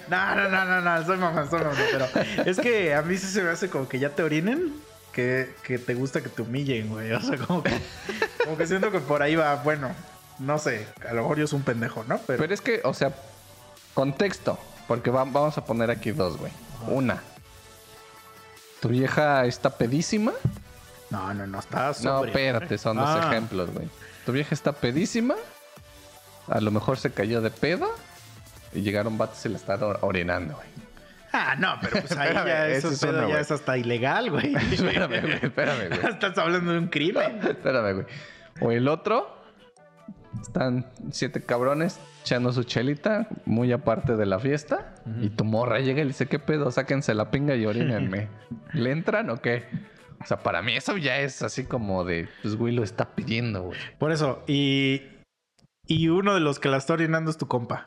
[0.08, 1.76] No, no, no, no, no, soy mamá, soy mamá.
[1.92, 2.08] Pero
[2.50, 4.74] es que a mí sí se me hace como que ya te orinen,
[5.12, 7.12] que, que te gusta que te humillen, güey.
[7.12, 7.72] O sea, como que,
[8.44, 9.92] como que siento que por ahí va, bueno,
[10.40, 12.18] no sé, a lo mejor yo soy un pendejo, ¿no?
[12.26, 13.14] Pero, Pero es que, o sea,
[13.94, 14.58] contexto.
[14.88, 16.52] Porque va- vamos a poner aquí dos, güey.
[16.88, 17.22] Una.
[18.82, 20.32] Tu vieja está pedísima.
[21.10, 23.28] no, no, no, está No, espérate, son dos Ah.
[23.32, 23.88] ejemplos, güey.
[24.26, 25.36] Tu vieja está pedísima.
[26.48, 27.88] A lo mejor se cayó de pedo.
[28.74, 30.68] Y llegaron vatos y la están or- orinando, güey.
[31.32, 34.56] Ah, no, pero pues ahí Espérame, ya eso es uno, ya es hasta ilegal, güey.
[34.72, 36.06] Espérame, güey, espérame, güey.
[36.14, 37.40] Estás hablando de un crimen.
[37.46, 38.06] Espérame, güey.
[38.62, 39.34] O el otro.
[40.42, 44.94] Están siete cabrones echando su chelita, muy aparte de la fiesta.
[45.22, 46.72] Y tu morra llega y le dice, ¿qué pedo?
[46.72, 48.28] Sáquense la pinga y orínenme.
[48.74, 49.64] ¿Le entran o qué?
[50.22, 53.64] O sea, para mí eso ya es así como de, pues, güey, lo está pidiendo,
[53.64, 53.80] güey.
[54.00, 55.02] Por eso, y,
[55.86, 57.86] y uno de los que la está orinando es tu compa.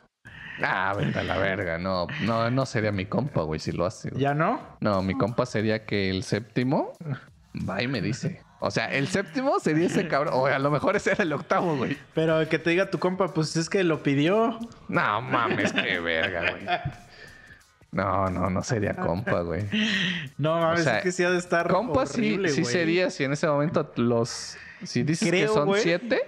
[0.62, 1.78] Ah, vete a la verga.
[1.78, 4.10] No, no, no sería mi compa, güey, si lo hace.
[4.10, 4.22] güey.
[4.22, 4.60] ¿Ya no?
[4.80, 6.92] No, mi compa sería que el séptimo
[7.68, 8.42] va y me dice.
[8.60, 10.34] O sea, el séptimo sería ese cabrón.
[10.36, 11.96] O a lo mejor ese era el octavo, güey.
[12.12, 14.58] Pero que te diga tu compa, pues es que lo pidió.
[14.88, 16.66] No mames, qué verga, güey.
[17.90, 19.64] No, no, no sería compa, güey.
[20.38, 21.68] No mames, O sea, es que sí ha de estar.
[21.68, 22.72] Compa sí, horrible, sí güey.
[22.72, 24.56] sería si en ese momento los.
[24.84, 25.82] Si dices Creo, que son güey.
[25.82, 26.20] siete,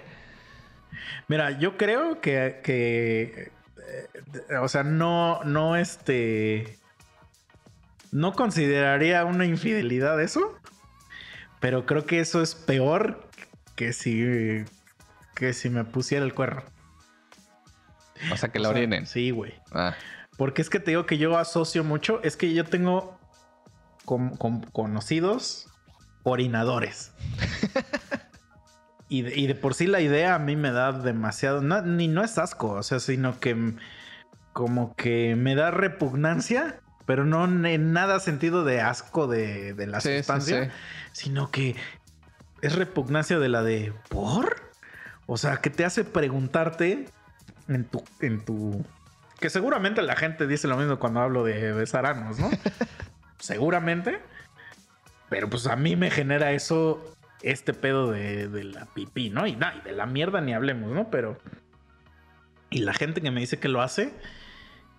[1.27, 3.51] Mira, yo creo que, que
[3.87, 6.77] eh, o sea, no, no, este,
[8.11, 10.57] no consideraría una infidelidad eso,
[11.61, 13.29] pero creo que eso es peor
[13.75, 14.65] que si,
[15.35, 16.63] que si me pusiera el cuerno.
[18.33, 19.05] O sea, que O la sea, orinen.
[19.07, 19.53] Sí, güey.
[19.71, 19.95] Ah,
[20.41, 23.15] Porque es que te digo que yo asocio mucho, es que yo tengo
[24.05, 25.67] con- con- conocidos
[26.23, 27.11] orinadores.
[29.07, 32.07] y, de, y de por sí la idea a mí me da demasiado, no, ni
[32.07, 33.75] no es asco, o sea, sino que
[34.51, 40.01] como que me da repugnancia, pero no en nada sentido de asco de, de la
[40.01, 40.71] Sí, sí, sustancia, sí.
[41.11, 41.75] sino que
[42.63, 44.55] es repugnancia de la de ¿por?
[45.27, 47.05] O sea, que te hace preguntarte
[47.67, 48.83] en tu, en tu.
[49.41, 52.49] Que seguramente la gente dice lo mismo cuando hablo de besar anos, ¿no?
[53.39, 54.21] seguramente.
[55.29, 57.03] Pero pues a mí me genera eso,
[57.41, 59.47] este pedo de, de la pipí, ¿no?
[59.47, 61.09] Y, nah, y de la mierda ni hablemos, ¿no?
[61.09, 61.37] Pero.
[62.69, 64.13] Y la gente que me dice que lo hace,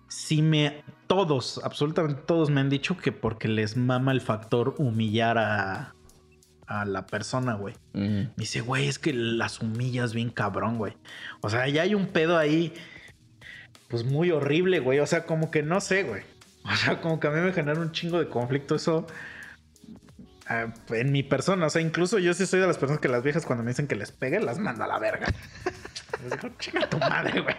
[0.07, 0.83] sí me.
[1.07, 5.93] Todos, absolutamente todos me han dicho que porque les mama el factor humillar a,
[6.65, 7.75] a la persona, güey.
[7.93, 10.97] mm, Me dice, güey, es que las humillas bien cabrón, güey.
[11.41, 12.73] O sea, ya hay un pedo ahí,
[13.93, 14.97] pues muy horrible, güey.
[14.99, 16.23] O sea, como que no sé, güey.
[16.65, 19.05] O sea, como que a mí me genera un chingo de conflicto eso
[20.47, 21.67] ah, en mi persona.
[21.67, 23.85] O sea, incluso yo sí soy de las personas que las viejas cuando me dicen
[23.85, 25.27] que les pegue, las manda a la verga.
[26.23, 27.55] Les digo, chinga tu madre, güey.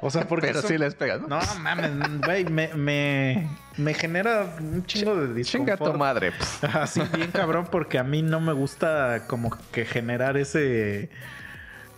[0.00, 0.46] O sea, porque...
[0.46, 1.28] Pero eso- sí les pegas, ¿no?
[1.40, 1.90] No mames,
[2.24, 5.98] güey, me, me, me genera un chingo de Chinga tu disconfort.
[5.98, 6.30] madre.
[6.32, 6.66] pf.
[6.78, 11.10] Así bien cabrón, porque a mí no me gusta como que generar ese.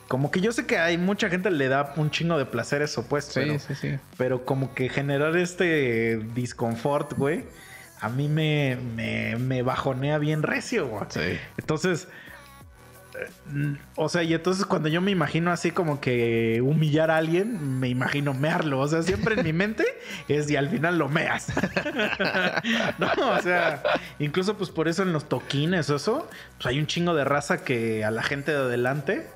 [0.08, 3.06] Como que yo sé que hay mucha gente le da un chingo de placer eso,
[3.08, 3.24] pues.
[3.24, 3.98] Sí, pero, sí, sí.
[4.16, 7.44] pero como que generar este disconfort, güey,
[8.00, 11.04] a mí me, me, me bajonea bien recio, güey.
[11.08, 11.38] Sí.
[11.58, 12.06] Entonces.
[13.14, 17.80] eh, O sea, y entonces cuando yo me imagino así como que humillar a alguien,
[17.80, 18.80] me imagino mearlo.
[18.80, 19.84] O sea, siempre en mi mente
[20.28, 21.48] es y al final lo meas.
[22.98, 23.82] no, o sea,
[24.18, 26.28] incluso pues por eso en los toquines eso,
[26.58, 29.26] pues hay un chingo de raza que a la gente de adelante,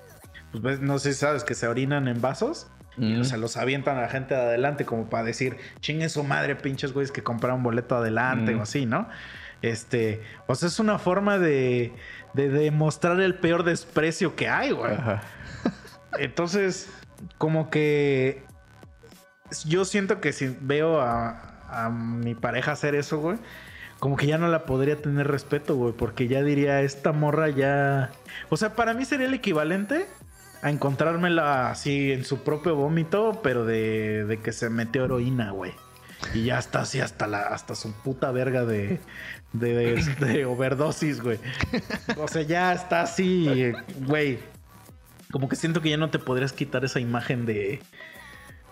[0.51, 2.69] pues ves, no sé si sabes que se orinan en vasos.
[2.99, 3.25] Y Mm.
[3.25, 6.93] se los avientan a la gente de adelante como para decir, chingue su madre, pinches
[6.93, 8.59] güeyes que compraron boleto adelante Mm.
[8.59, 9.09] o así, ¿no?
[9.63, 11.93] Este, o sea, es una forma de,
[12.35, 14.93] de demostrar el peor desprecio que hay, güey.
[14.93, 15.23] Ajá.
[16.19, 16.91] Entonces,
[17.39, 18.43] como que
[19.65, 23.39] yo siento que si veo a, a mi pareja hacer eso, güey,
[23.99, 28.11] como que ya no la podría tener respeto, güey, porque ya diría, esta morra ya...
[28.49, 30.07] O sea, para mí sería el equivalente
[30.63, 35.73] a encontrármela así en su propio vómito, pero de, de que se metió heroína, güey.
[36.35, 39.01] Y ya está así hasta la hasta su puta verga de,
[39.55, 41.39] de, de- de overdosis, güey.
[42.19, 44.39] O sea, ya está así, güey.
[45.31, 47.81] Como que siento que ya no te podrías quitar esa imagen de.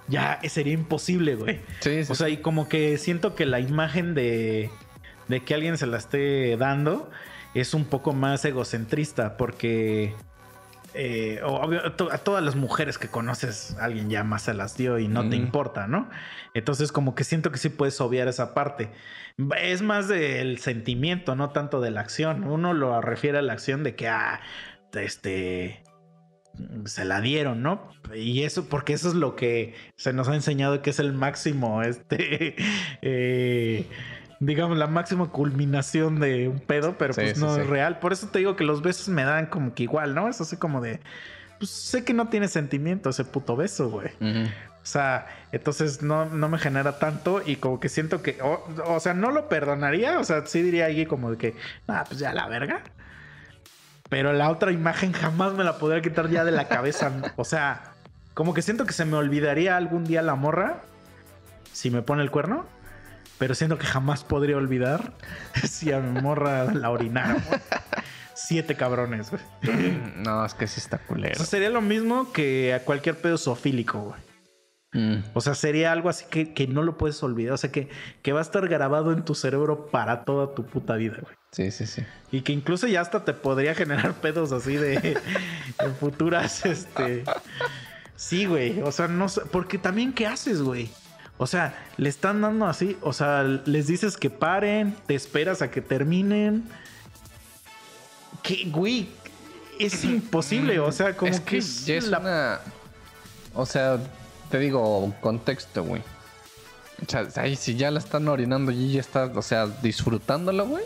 [0.09, 1.60] Ya sería imposible, güey.
[1.81, 4.70] Sí, sí, O sea, y como que siento que la imagen de,
[5.28, 7.10] de que alguien se la esté dando
[7.55, 10.15] es un poco más egocentrista porque
[10.94, 14.77] eh, obvio, a to- a todas las mujeres que conoces, alguien ya más se las
[14.77, 16.09] dio y no te importa, ¿no?
[16.55, 18.90] Entonces como que siento que sí puedes obviar esa parte.
[19.60, 22.44] Es más del sentimiento, no tanto de la acción.
[22.44, 24.40] Uno lo refiere a la acción de que, ah,
[24.94, 25.85] este,
[26.86, 27.90] se la dieron, ¿no?
[28.15, 31.82] Y eso, porque eso es lo que se nos ha enseñado que es el máximo,
[31.82, 32.56] este,
[33.02, 33.86] eh,
[34.40, 37.60] digamos, la máxima culminación de un pedo, pero Sí, pues sí, no sí.
[37.62, 37.98] es real.
[37.98, 40.28] Por eso te digo que los besos me dan como que igual, ¿no?
[40.28, 41.01] Es así como de,
[41.59, 44.10] pues sé que no tiene sentimiento ese puto beso, güey.
[44.81, 49.01] O sea, entonces no, no me genera tanto y como que siento que, o, o
[49.01, 51.55] sea, no lo perdonaría, o sea, sí diría ahí como de que,
[51.89, 52.81] ah, pues ya la verga.
[54.09, 57.12] Pero la otra imagen jamás me la podría quitar ya de la cabeza.
[57.36, 57.82] O sea,
[58.32, 60.81] como que siento que se me olvidaría algún día la morra
[61.73, 62.65] si me pone el cuerno.
[63.39, 65.12] Pero siento que jamás podría olvidar
[65.69, 67.35] si a mi morra la orinara.
[67.35, 67.60] güey.
[68.35, 69.43] Siete cabrones, güey.
[70.16, 71.35] No, es que sí está culero.
[71.35, 74.20] Eso sería lo mismo que a cualquier pedo zoofílico, güey.
[74.93, 75.23] Mm.
[75.35, 77.52] O sea, sería algo así que, que no lo puedes olvidar.
[77.52, 77.89] O sea, que,
[78.23, 81.35] que va a estar grabado en tu cerebro para toda tu puta vida, güey.
[81.52, 82.02] Sí, sí, sí.
[82.31, 85.19] Y que incluso ya hasta te podría generar pedos así de
[85.78, 87.24] en futuras, este.
[88.16, 88.81] Sí, güey.
[88.82, 89.43] O sea, no sé.
[89.51, 90.90] Porque también, ¿qué haces, güey?
[91.39, 92.97] O sea, le están dando así.
[93.01, 96.69] O sea, les dices que paren, te esperas a que terminen.
[98.43, 99.09] ¿Qué, güey?
[99.78, 100.81] Es imposible.
[100.81, 102.60] O sea, como es que, que es es la- una.
[103.55, 103.98] O sea,
[104.51, 106.02] te digo, contexto, güey.
[107.06, 110.85] O sea, ahí si ya la están orinando y ya está, o sea, disfrutándolo, güey.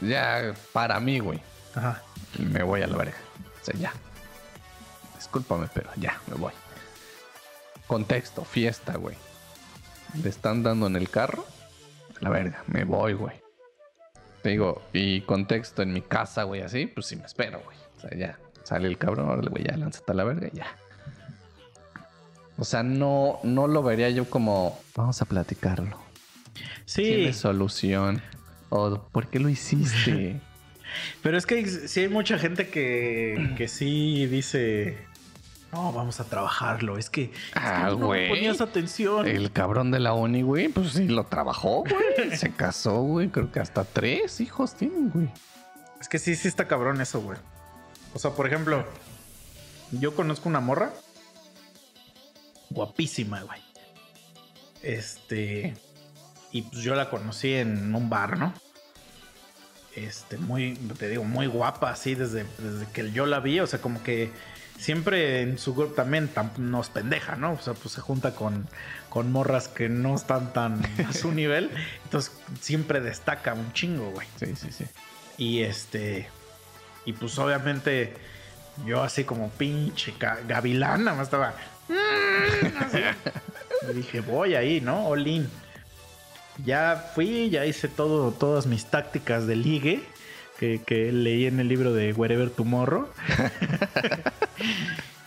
[0.00, 1.40] Ya, para mí, güey.
[1.74, 2.02] Ajá.
[2.38, 3.16] Me voy a la verga.
[3.62, 3.92] O sea, ya.
[5.16, 6.52] discúlpame, pero ya, me voy.
[7.88, 9.16] Contexto, fiesta, güey.
[10.22, 11.44] Le están dando en el carro.
[12.20, 13.34] La verga, me voy, güey.
[14.42, 17.76] Te digo, y contexto en mi casa, güey, así, pues sí me espero, güey.
[17.96, 20.66] O sea, ya, sale el cabrón, órale, güey, ya, lánzate a la verga y ya.
[22.58, 25.98] O sea, no, no lo vería yo como, vamos a platicarlo.
[26.84, 28.20] Sí, Tiene solución.
[28.68, 30.40] O, ¿por qué lo hiciste?
[31.22, 34.98] pero es que sí hay mucha gente que, que sí dice,
[35.72, 36.96] no, vamos a trabajarlo.
[36.96, 39.26] Es que, es que Ah, tú no ponías atención.
[39.26, 42.36] El cabrón de la uni, güey, pues sí lo trabajó, güey.
[42.36, 43.28] Se casó, güey.
[43.28, 45.28] Creo que hasta tres hijos tienen, güey.
[46.00, 47.38] Es que sí, sí está cabrón eso, güey.
[48.14, 48.84] O sea, por ejemplo,
[49.92, 50.90] yo conozco una morra
[52.70, 53.60] guapísima, güey.
[54.82, 55.74] Este.
[56.50, 58.54] Y pues yo la conocí en un bar, ¿no?
[59.94, 63.60] Este, muy, te digo, muy guapa, así desde, desde que yo la vi.
[63.60, 64.30] O sea, como que
[64.78, 67.52] siempre en su grupo también tam- nos pendeja, ¿no?
[67.52, 68.66] O sea, pues se junta con,
[69.10, 71.70] con morras que no están tan a su nivel.
[72.04, 74.26] Entonces siempre destaca un chingo, güey.
[74.38, 74.84] Sí, sí, sí.
[75.36, 76.28] Y este.
[77.04, 78.14] Y pues obviamente.
[78.86, 81.52] Yo así como pinche ga- gavilán, nada más estaba.
[81.88, 83.90] "Mm".
[83.90, 85.08] Y dije, voy ahí, ¿no?
[85.08, 85.48] Olin.
[86.64, 90.02] Ya fui, ya hice todo, todas mis tácticas de ligue.
[90.60, 93.08] Que, que leí en el libro de Wherever Tomorrow.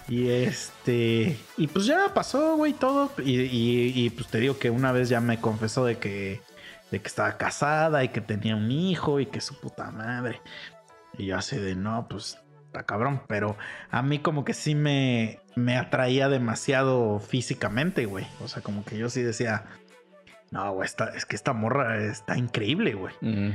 [0.07, 1.37] y este.
[1.57, 3.11] Y pues ya pasó, güey, todo.
[3.23, 6.41] Y, y- y, pues te digo que una vez ya me confesó de que.
[6.91, 10.41] De que estaba casada y que tenía un hijo y que su puta madre.
[11.17, 13.21] Y yo así de no, pues está cabrón.
[13.27, 13.55] Pero
[13.91, 18.25] a mí como que sí me, me atraía demasiado físicamente, güey.
[18.43, 19.63] O sea, como que yo sí decía.
[20.51, 23.13] No, güey, esta- es que esta morra está increíble, güey.
[23.21, 23.51] Mm.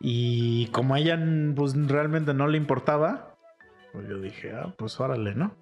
[0.00, 1.16] Y como a ella
[1.54, 3.31] pues, realmente no le importaba,
[3.92, 5.54] pues yo dije, ah, pues órale, ¿no?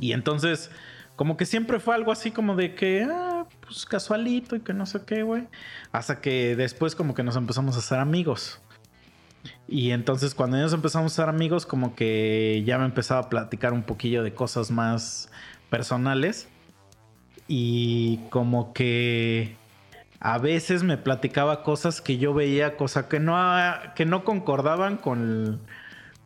[0.00, 0.70] Y entonces,
[1.16, 4.86] como que siempre fue algo así como de que, ah, pues casualito y que no
[4.86, 5.48] sé qué, güey.
[5.92, 8.60] Hasta que después como que nos empezamos a hacer amigos.
[9.68, 13.72] Y entonces cuando nos empezamos a ser amigos, como que ya me empezaba a platicar
[13.72, 15.30] un poquillo de cosas más
[15.70, 16.48] personales.
[17.48, 19.56] Y como que
[20.20, 23.36] a veces me platicaba cosas que yo veía, cosas que no,
[23.94, 25.60] que no concordaban con,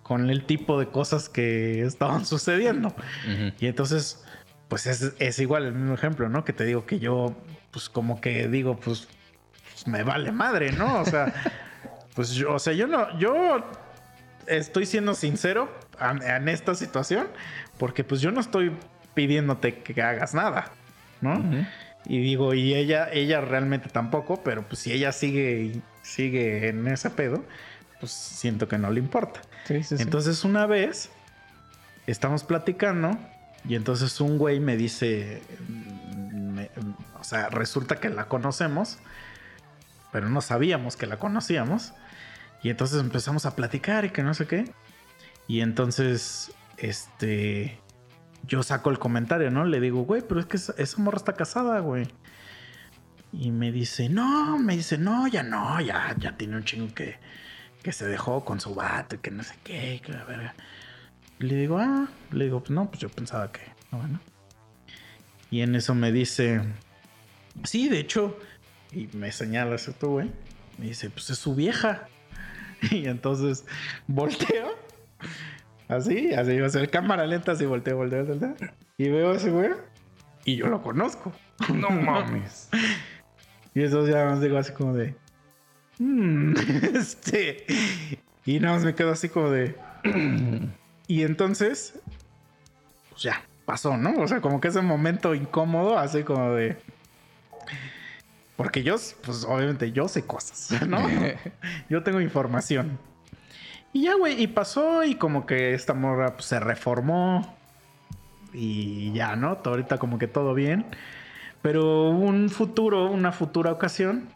[0.07, 2.95] con el tipo de cosas que estaban sucediendo.
[3.59, 4.25] Y entonces,
[4.69, 6.45] pues es, es igual el mismo ejemplo, ¿no?
[6.45, 7.35] Que te digo que yo,
[7.73, 9.09] pues como que digo, pues,
[9.73, 11.01] pues, me vale madre, ¿no?
[11.01, 11.35] O sea,
[12.15, 13.69] pues yo, o sea, yo no, yo
[14.47, 17.27] estoy siendo sincero en, esta situación,
[17.77, 18.71] porque pues yo no estoy
[19.15, 20.71] pidiéndote que hagas nada,
[21.21, 21.43] ¿no?
[22.05, 27.11] Y digo, y ella, ella realmente tampoco, pero pues si ella sigue, sigue en ese
[27.11, 27.45] pedo,
[28.01, 29.41] pues siento que no le importa.
[29.67, 30.03] Sí, sí, sí.
[30.03, 31.11] Entonces una vez
[32.07, 33.19] estamos platicando
[33.69, 35.43] y entonces un güey me dice,
[36.33, 36.71] me-
[37.19, 38.99] o sea, resulta que la conocemos,
[40.13, 41.93] pero no sabíamos que la conocíamos.
[42.63, 44.73] Y entonces empezamos a platicar y que no sé qué.
[45.49, 47.79] Y entonces, este,
[48.45, 49.65] yo saco el comentario, ¿no?
[49.65, 52.09] Le digo, güey, pero es que esa, esa morra está casada, güey.
[53.33, 57.19] Y me dice, no, me dice, no, ya no, ya, ya tiene un chingo que,
[57.87, 60.57] que se dejó con su vato y que no sé qué, que la verga.
[61.39, 63.61] Y le digo, ah, le digo, pues no, pues yo pensaba que,
[63.93, 64.19] no, bueno.
[65.53, 66.63] Y en eso me dice,
[67.63, 68.37] sí, de hecho,
[68.91, 70.33] y me señala eso tú, güey.
[70.79, 72.09] Me dice, pues es su vieja.
[72.91, 73.65] Y entonces
[74.09, 74.77] volteo,
[75.87, 78.57] así, así, o sea, cámara lenta, así, volteo, volteo, volteo.
[78.99, 79.71] Y veo a ese güey,
[80.45, 81.33] y yo lo conozco.
[81.73, 82.69] No mames.
[83.75, 85.15] Y entonces ya más digo así como de.
[85.99, 86.55] "Mm,
[86.95, 87.65] este.
[88.45, 89.77] Y nada más me quedo así como de.
[91.07, 91.99] y entonces.
[93.11, 94.15] Pues ya, pasó, ¿no?
[94.21, 96.77] O sea, como que ese momento incómodo, así como de.
[98.57, 100.99] Porque yo, pues obviamente yo sé cosas, ¿no?
[101.91, 102.99] yo tengo información.
[103.93, 107.55] Y ya, güey, y pasó y como que esta morra pues, se reformó.
[108.53, 109.59] Y ya, ¿no?
[109.63, 110.87] Ahorita como que todo bien.
[111.61, 114.29] Pero un futuro, una futura ocasión,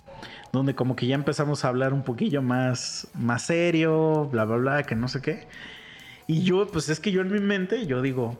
[0.52, 4.82] donde como que ya empezamos a hablar un poquillo más, más serio, bla, bla, bla,
[4.82, 5.46] que no sé qué.
[6.26, 8.38] Y yo, pues es que yo en mi mente, yo digo,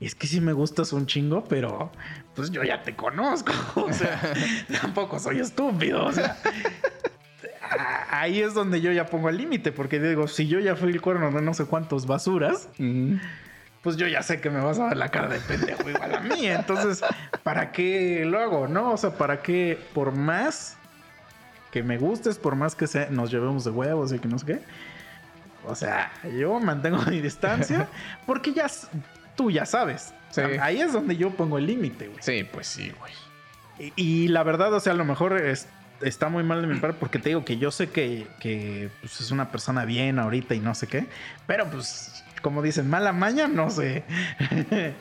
[0.00, 1.90] es que sí me gustas un chingo, pero
[2.34, 3.52] pues yo ya te conozco.
[3.76, 4.20] O sea,
[4.80, 6.04] tampoco soy estúpido.
[6.04, 6.36] O sea,
[8.10, 11.00] ahí es donde yo ya pongo el límite, porque digo, si yo ya fui el
[11.00, 13.18] cuerno de no sé cuántos basuras, Ujú.
[13.82, 16.20] Pues yo ya sé que me vas a ver la cara de pendejo igual a
[16.20, 16.46] mí.
[16.46, 17.02] Entonces,
[17.42, 18.68] ¿para qué lo hago?
[18.68, 18.92] ¿No?
[18.92, 19.78] O sea, ¿para qué?
[19.94, 20.76] Por más
[21.70, 24.46] que me gustes, por más que se- nos llevemos de huevos y que no sé
[24.46, 24.60] qué,
[25.64, 27.88] O sea, yo mantengo mi distancia
[28.26, 28.66] porque ya
[29.36, 30.12] tú ya sabes.
[30.30, 30.56] O sea, Sí.
[30.60, 32.18] ahí es donde yo pongo el límite, güey.
[32.22, 33.12] Sí, pues sí, güey.
[33.78, 35.68] Y, y la verdad, o sea, a lo mejor es-
[36.00, 39.20] está muy mal de mi parte porque te digo que yo sé que, que, pues,
[39.20, 41.06] es una persona bien ahorita y no sé qué,
[41.46, 44.04] pero pues, como dicen, mala maña no se,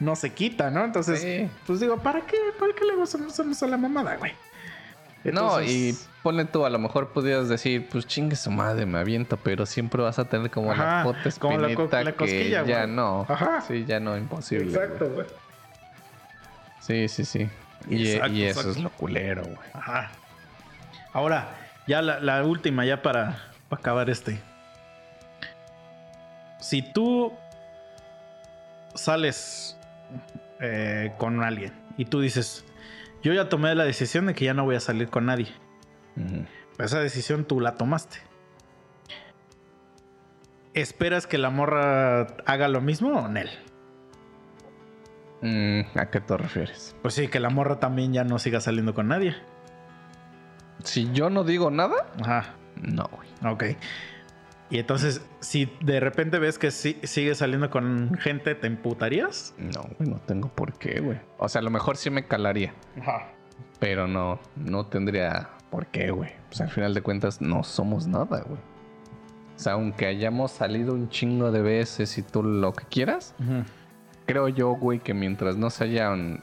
[0.00, 0.84] no se quita, ¿no?
[0.84, 1.50] Entonces, Sí.
[1.66, 2.36] pues digo, ¿para qué?
[2.58, 4.32] ¿Para qué le hacemos a la mamada, güey?
[5.24, 9.38] No, y ponle tú, a lo mejor podrías decir, pues chingue su madre, me aviento,
[9.38, 11.02] pero siempre vas a tener como la Ajá,
[11.40, 13.24] como la co- espinita la cosquilla, que ya no.
[13.28, 13.62] Ajá.
[13.66, 14.66] Sí, ya no, imposible.
[14.74, 15.26] Exacto, güey.
[16.80, 17.48] Sí, sí, sí.
[17.88, 18.78] Y, Exacto, y eso exacto.
[18.78, 19.56] es lo culero, güey.
[19.72, 20.10] Ajá.
[21.14, 21.48] Ahora,
[21.86, 23.38] ya la, la última, ya para,
[23.70, 24.38] para acabar este.
[26.64, 27.30] Si tú
[28.94, 29.76] sales
[30.60, 32.64] eh, con alguien y tú dices,
[33.22, 35.48] yo ya tomé la decisión de que ya no voy a salir con nadie.
[36.78, 38.16] Esa decisión tú la tomaste.
[40.72, 43.50] ¿Esperas que la morra haga lo mismo o Nel?
[45.42, 46.96] Mm, ¿A qué te refieres?
[47.02, 49.36] Pues sí, que la morra también ya no siga saliendo con nadie.
[50.82, 52.54] Si yo no digo nada, Ajá.
[52.76, 53.28] no, güey.
[53.52, 53.64] Ok.
[54.70, 59.54] Y entonces, si de repente ves que sí, sigue saliendo con gente, ¿te emputarías?
[59.58, 61.18] No, güey, no tengo por qué, güey.
[61.38, 63.28] O sea, a lo mejor sí me calaría, Ajá.
[63.78, 66.30] pero no, no tendría por qué, güey.
[66.48, 68.60] Pues al final de cuentas no somos nada, güey.
[69.54, 73.34] O sea, aunque hayamos salido un chingo de veces y tú lo que quieras,
[74.26, 76.42] creo yo, güey, que mientras no se hayan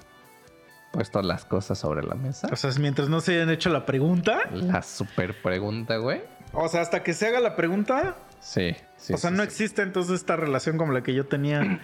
[0.93, 4.39] puesto las cosas sobre la mesa, O sea, mientras no se hayan hecho la pregunta.
[4.53, 6.21] la super pregunta, güey.
[6.53, 8.15] O sea, hasta que se haga la pregunta.
[8.39, 9.13] Sí, sí.
[9.13, 9.47] o sea, sí, no sí.
[9.47, 11.79] existe entonces esta relación como la que yo tenía.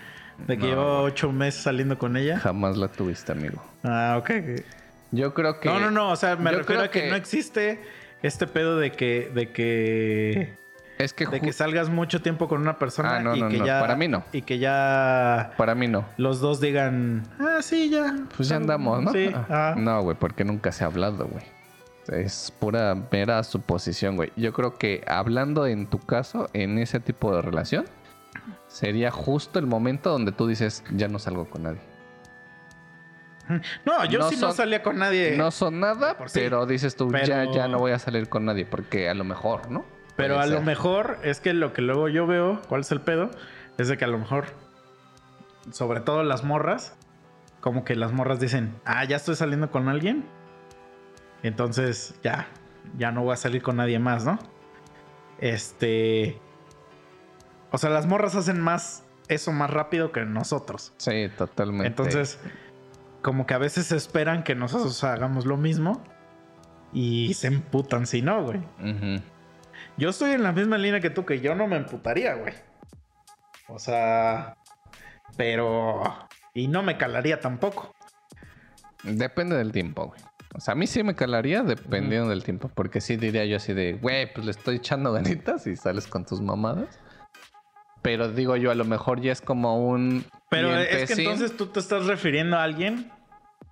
[0.46, 2.38] De que No, llevaba ocho meses saliendo con ella.
[2.40, 3.64] Jamás la tuviste, amigo.
[3.84, 4.30] Ah, ok.
[5.12, 5.68] Yo creo que.
[5.70, 6.12] No, no, no.
[6.12, 7.82] O sea, me refiero a que, que- no existe
[8.22, 9.32] este pedo de que.
[9.34, 10.54] de que.
[11.00, 13.58] Es que, de que salgas mucho tiempo con una persona Ah, no, y no, que
[13.60, 13.66] no.
[13.68, 13.80] ya.
[13.80, 14.24] Para mí no.
[14.32, 15.54] Y que ya.
[15.58, 16.06] para mí no.
[16.18, 17.24] Los dos digan.
[17.40, 18.16] Ah, sí, ya.
[18.36, 19.12] Pues ya andamos, ¿no?
[19.14, 19.32] Sí.
[19.34, 19.76] Ah, ah.
[19.78, 21.44] No, güey, porque nunca se ha hablado, güey.
[22.10, 24.32] Es pura mera suposición, güey.
[24.36, 27.86] Yo creo que hablando en tu caso, en ese tipo de relación,
[28.68, 31.80] sería justo el momento donde tú dices, ya no salgo con nadie.
[33.86, 35.38] No, yo No sí no salía con nadie.
[35.38, 36.40] No son nada, sí.
[36.40, 39.24] pero dices tú, Pero- ya, ya no voy a salir con nadie, porque a lo
[39.24, 39.86] mejor, ¿no?
[40.18, 43.00] Pero Puede a lo mejor es que lo que luego yo veo, ¿cuál es el
[43.02, 43.30] pedo?
[43.78, 44.46] Es de que a lo mejor,
[45.72, 46.96] sobre todo las morras,
[47.62, 50.26] como que las morras dicen, ah, ya estoy saliendo con alguien.
[51.44, 52.48] Entonces ya,
[52.98, 54.40] ya no voy a salir con nadie más, ¿no?
[55.40, 56.40] Este...
[57.72, 60.94] O sea, las morras hacen más eso más rápido que nosotros.
[60.98, 61.88] Sí, totalmente.
[61.88, 62.40] Entonces,
[63.22, 66.04] como que a veces esperan que nosotros hagamos lo mismo
[66.94, 68.60] y se emputan si no, güey.
[68.80, 69.22] Ujú.
[69.98, 72.54] Yo estoy en la misma línea que tú, que yo no me emputaría, güey.
[73.68, 74.58] O sea,
[75.36, 76.04] pero...
[76.54, 77.94] Y no me calaría tampoco.
[79.04, 80.22] Depende del tiempo, güey.
[80.58, 82.70] O sea, a mí sí me calaría dependiendo del tiempo.
[82.74, 86.26] Porque sí diría yo así de, güey, pues le estoy echando ganitas y sales con
[86.26, 87.00] tus mamadas.
[88.02, 90.26] Pero digo yo, a lo mejor ya es como un.
[90.50, 93.12] Pero es que entonces tú te estás refiriendo a alguien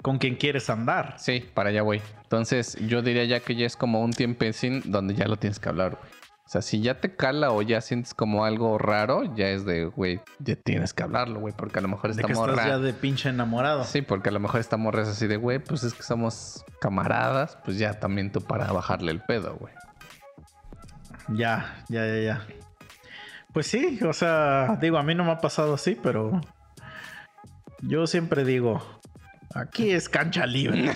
[0.02, 1.16] con quien quieres andar.
[1.18, 2.02] Sí, para allá voy.
[2.24, 5.70] Entonces yo diría ya que ya es como un tiempecín donde ya lo tienes que
[5.70, 6.15] hablar, güey.
[6.45, 9.85] O sea, si ya te cala o ya sientes como algo raro, ya es de,
[9.85, 11.55] güey, ya tienes que hablarlo, güey.
[11.57, 13.84] Porque a lo mejor De esta que estás ya de pinche enamorado.
[13.84, 16.63] Sí, porque a lo mejor esta morra es así de, güey, pues es que somos
[16.80, 19.73] camaradas, pues ya también tú para bajarle el pedo, güey.
[21.30, 22.45] Ya, ya, ya, ya.
[23.51, 26.41] Pues sí, o sea, digo, a mí no me ha pasado así, pero
[27.81, 28.84] yo siempre digo,
[29.55, 30.91] aquí es cancha libre.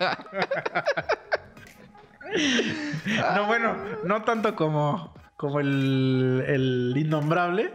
[3.36, 7.72] no, bueno, no tanto como, como el, el innombrable.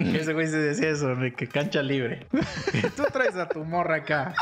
[0.00, 2.26] Ese güey se decía eso, que cancha libre.
[2.96, 4.34] Tú traes a tu morra acá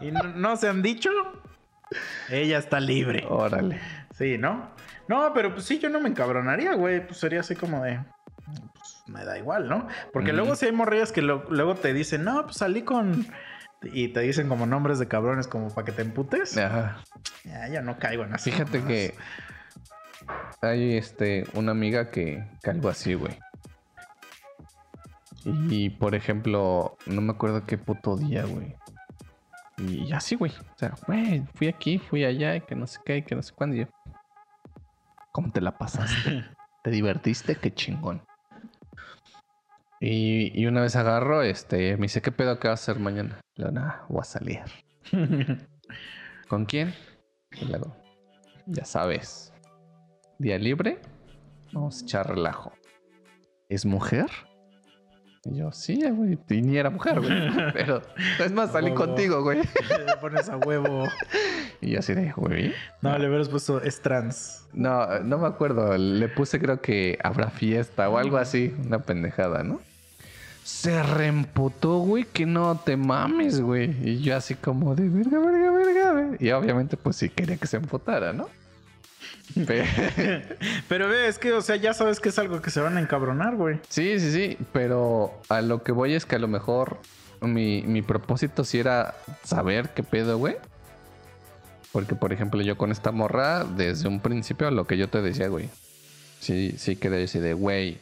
[0.00, 1.10] y no, no se han dicho,
[2.28, 3.24] ella está libre.
[3.28, 3.80] Órale.
[4.14, 4.70] Sí, ¿no?
[5.08, 7.06] No, pero pues sí, yo no me encabronaría, güey.
[7.06, 8.00] Pues sería así como de.
[8.74, 9.86] Pues me da igual, ¿no?
[10.12, 13.24] Porque luego sí hay morrillas que lo- luego te dicen, no, pues salí con.
[13.82, 16.56] Y te dicen como nombres de cabrones como para que te emputes.
[16.58, 17.04] Ajá.
[17.46, 18.50] Ya, ya no caigo en así.
[18.50, 19.14] Fíjate que
[20.60, 23.38] hay este una amiga que, algo así, güey.
[25.44, 28.74] Y por ejemplo, no me acuerdo qué puto día, güey.
[29.78, 30.50] Y así, güey.
[30.50, 33.42] O sea, güey, fui aquí, fui allá, y que no sé qué, y que no
[33.42, 33.76] sé cuándo.
[33.76, 33.86] Y yo,
[35.30, 36.44] ¿cómo te la pasaste?
[36.82, 37.54] ¿Te divertiste?
[37.54, 38.22] Qué chingón.
[40.00, 43.40] Y, y una vez agarro, este, me dice, ¿qué pedo que vas a hacer mañana?
[43.54, 44.62] Le digo, nada, voy a salir.
[46.48, 46.92] ¿Con quién?
[47.62, 47.96] Luego,
[48.66, 49.52] ya sabes,
[50.38, 50.98] día libre
[51.72, 52.72] Vamos a echar relajo.
[53.68, 54.30] ¿Es mujer?
[55.44, 56.38] Y yo, sí, güey.
[56.48, 57.30] Y ni era mujer, güey.
[57.72, 58.02] Pero
[58.42, 58.96] es más, salí Huevo.
[58.96, 59.58] contigo, güey.
[60.06, 61.04] Le pones a huevo.
[61.82, 62.72] Y yo así de, güey.
[63.02, 64.66] No, le hubieras puesto es trans.
[64.72, 65.94] No, no me acuerdo.
[65.98, 68.74] Le puse creo que habrá fiesta o algo así.
[68.86, 69.78] Una pendejada, ¿no?
[70.66, 73.94] Se reemputó, güey, que no te mames, güey.
[74.02, 76.28] Y yo así como de verga, verga, verga, güey.
[76.40, 78.48] Y obviamente, pues sí quería que se emputara, ¿no?
[79.66, 79.84] Pe-
[80.88, 83.00] Pero ve, es que, o sea, ya sabes que es algo que se van a
[83.00, 83.78] encabronar, güey.
[83.88, 84.58] sí, sí, sí.
[84.72, 86.98] Pero a lo que voy es que a lo mejor
[87.40, 89.14] mi, mi propósito sí era
[89.44, 90.56] saber qué pedo, güey.
[91.92, 95.46] Porque, por ejemplo, yo con esta morra, desde un principio, lo que yo te decía,
[95.46, 95.68] güey.
[96.40, 97.98] Sí, sí quería decir de, güey,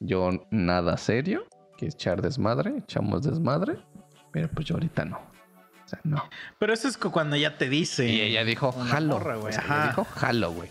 [0.00, 1.44] yo nada serio,
[1.76, 3.76] que echar desmadre, echamos desmadre,
[4.32, 5.16] pero pues yo ahorita no.
[5.16, 6.28] O sea, no.
[6.58, 8.06] Pero eso es cu- cuando ya te dice.
[8.06, 9.14] Y ella dijo, jalo.
[9.18, 9.74] morra, güey, O sea, ajá.
[9.76, 10.70] ella dijo, jalo, güey.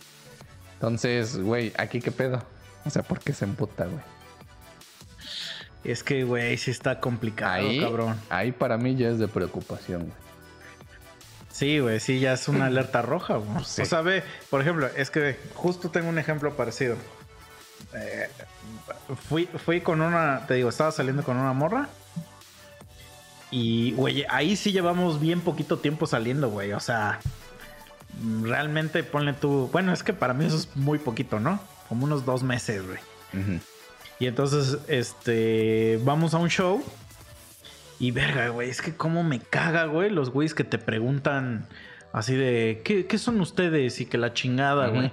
[0.74, 2.44] Entonces, güey, ¿aquí qué pedo?
[2.86, 4.02] O sea, ¿por qué se emputa, güey?
[5.84, 8.18] Es que, güey, sí está complicado, Ahí, cabrón.
[8.30, 10.14] ahí para mí ya es de preocupación, güey.
[11.52, 13.64] Sí, güey, sí, ya es una alerta roja, güey.
[13.66, 13.82] Sí.
[13.82, 16.96] O sea, ve, por ejemplo, es que justo tengo un ejemplo parecido.
[17.94, 18.28] Eh,
[19.28, 21.90] fui, fui con una, te digo, estaba saliendo con una morra.
[23.52, 26.74] Y, güey, ahí sí llevamos bien poquito tiempo saliendo, güey.
[26.74, 27.20] O sea,
[28.42, 29.70] realmente ponle tú.
[29.72, 31.60] Bueno, es que para mí eso es muy poquito, ¿no?
[31.88, 33.00] Como unos dos meses, güey.
[34.20, 36.84] Y entonces, este, vamos a un show.
[38.00, 41.68] Y verga, güey, es que cómo me caga, güey, los güeyes que te preguntan
[42.12, 44.02] así de, ¿qué, qué son ustedes?
[44.02, 45.12] Y que la chingada, güey.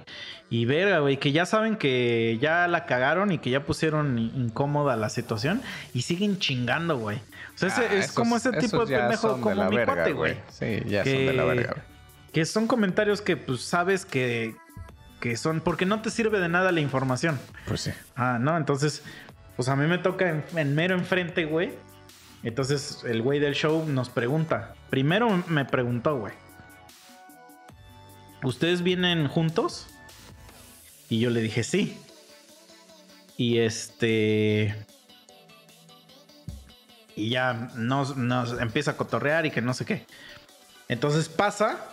[0.51, 4.95] Y verga, güey, que ya saben que ya la cagaron y que ya pusieron incómoda
[4.97, 5.61] la situación
[5.93, 7.17] y siguen chingando, güey.
[7.55, 9.93] O sea, Ah, es esos- como ese tipo de pendejo de como la mi verga,
[9.95, 10.35] cuate, güey.
[10.49, 11.85] Sí, ya son de la Que- verga, güey.
[12.33, 14.53] Que son comentarios que pues sabes que,
[15.21, 17.39] que son, porque no te sirve de nada la información.
[17.65, 17.91] Pues sí.
[18.17, 19.03] Ah, no, entonces,
[19.55, 21.71] pues a mí me toca en, en mero enfrente, güey.
[22.43, 24.73] Entonces el güey del show nos pregunta.
[24.89, 26.33] Primero me preguntó, güey.
[28.43, 29.87] ¿Ustedes vienen juntos?
[31.11, 31.97] Y yo le dije sí.
[33.35, 34.73] Y este...
[37.17, 40.05] Y ya nos, nos empieza a cotorrear y que no sé qué.
[40.87, 41.85] Entonces pasa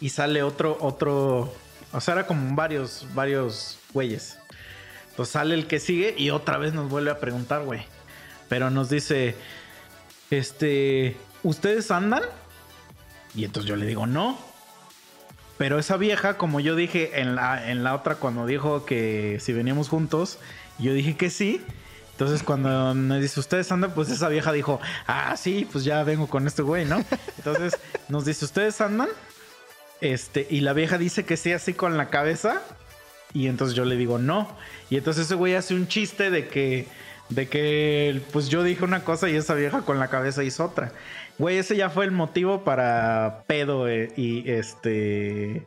[0.00, 1.54] y sale otro, otro...
[1.92, 4.38] O sea, era como varios, varios güeyes.
[5.10, 7.84] Entonces sale el que sigue y otra vez nos vuelve a preguntar, güey.
[8.48, 9.36] Pero nos dice,
[10.30, 12.22] este, ¿ustedes andan?
[13.34, 14.38] Y entonces yo le digo, no.
[15.58, 19.52] Pero esa vieja, como yo dije en la, en la otra cuando dijo que si
[19.52, 20.38] veníamos juntos,
[20.78, 21.60] yo dije que sí.
[22.12, 23.92] Entonces cuando me dice, ¿ustedes andan?
[23.92, 27.04] Pues esa vieja dijo, ah, sí, pues ya vengo con este güey, ¿no?
[27.38, 29.08] Entonces nos dice, ¿ustedes andan?
[30.00, 32.60] Este, y la vieja dice que sí, así con la cabeza.
[33.32, 34.48] Y entonces yo le digo no.
[34.90, 36.86] Y entonces ese güey hace un chiste de que,
[37.28, 40.92] de que, pues yo dije una cosa y esa vieja con la cabeza hizo otra.
[41.38, 45.66] Güey, ese ya fue el motivo para pedo eh, y este,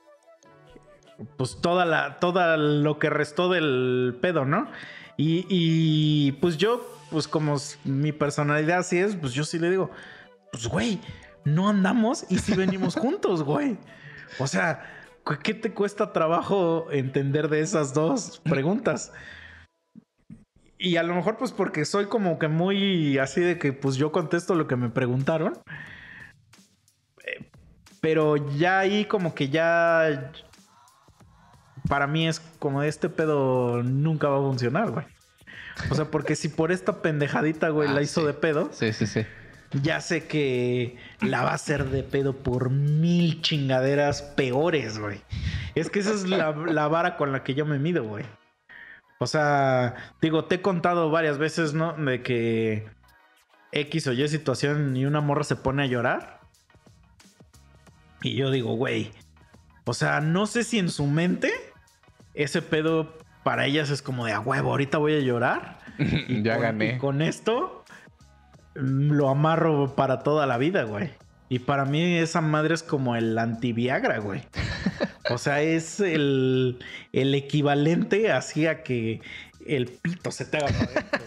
[1.38, 4.70] pues toda la, toda lo que restó del pedo, ¿no?
[5.18, 9.92] Y, y pues yo, pues como mi personalidad así es, pues yo sí le digo,
[10.52, 11.00] pues güey,
[11.44, 13.78] no andamos y sí venimos juntos, güey.
[14.40, 14.92] O sea,
[15.24, 19.12] ¿Cu- ¿Qué te cuesta trabajo entender de esas dos preguntas?
[20.78, 24.12] Y a lo mejor pues porque soy como que muy así de que pues yo
[24.12, 25.54] contesto lo que me preguntaron.
[27.26, 27.46] Eh,
[28.02, 30.32] Pero ya ahí como que ya...
[31.88, 35.06] Para mí es como este pedo nunca va a funcionar, güey.
[35.92, 38.28] O sea, porque si por esta pendejadita, güey, Ah, la hizo sí.
[38.28, 39.24] de pedo, Sí, sí, sí.
[39.84, 45.22] ya sé que la va a hacer de pedo por mil chingaderas peores, güey.
[45.76, 48.26] Es que esa es la, la vara con la que yo me mido, güey.
[49.20, 51.94] O sea, digo, te he contado varias veces, ¿no?
[51.94, 52.88] De que
[53.72, 56.42] X o Y situación y una morra se pone a llorar.
[58.22, 59.12] Y yo digo, güey.
[59.86, 61.52] O sea, no sé si en su mente
[62.34, 65.80] ese pedo para ellas es como de a huevo, ahorita voy a llorar.
[65.98, 66.96] Y ya con- gané.
[66.96, 67.86] y con esto
[68.76, 71.12] mm, lo amarro para toda la vida, güey.
[71.56, 74.44] Y para mí esa madre es como el anti-Viagra, güey.
[75.32, 76.78] O sea, es el,
[77.12, 79.22] el equivalente así a que
[79.66, 81.20] el pito se te haga para adentro.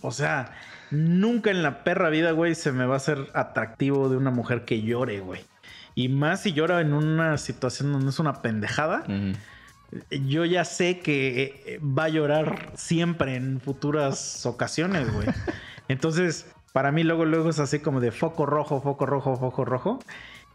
[0.00, 0.52] O sea,
[0.90, 4.64] nunca en la perra vida, güey, se me va a hacer atractivo de una mujer
[4.64, 5.44] que llore, güey.
[5.94, 9.04] Y más si llora en una situación donde es una pendejada
[10.10, 15.28] yo ya sé que eh, va a llorar siempre en futuras ocasiones, güey.
[15.88, 16.46] Entonces,
[16.76, 19.98] para mí luego, luego es así como de foco rojo, foco rojo, foco rojo.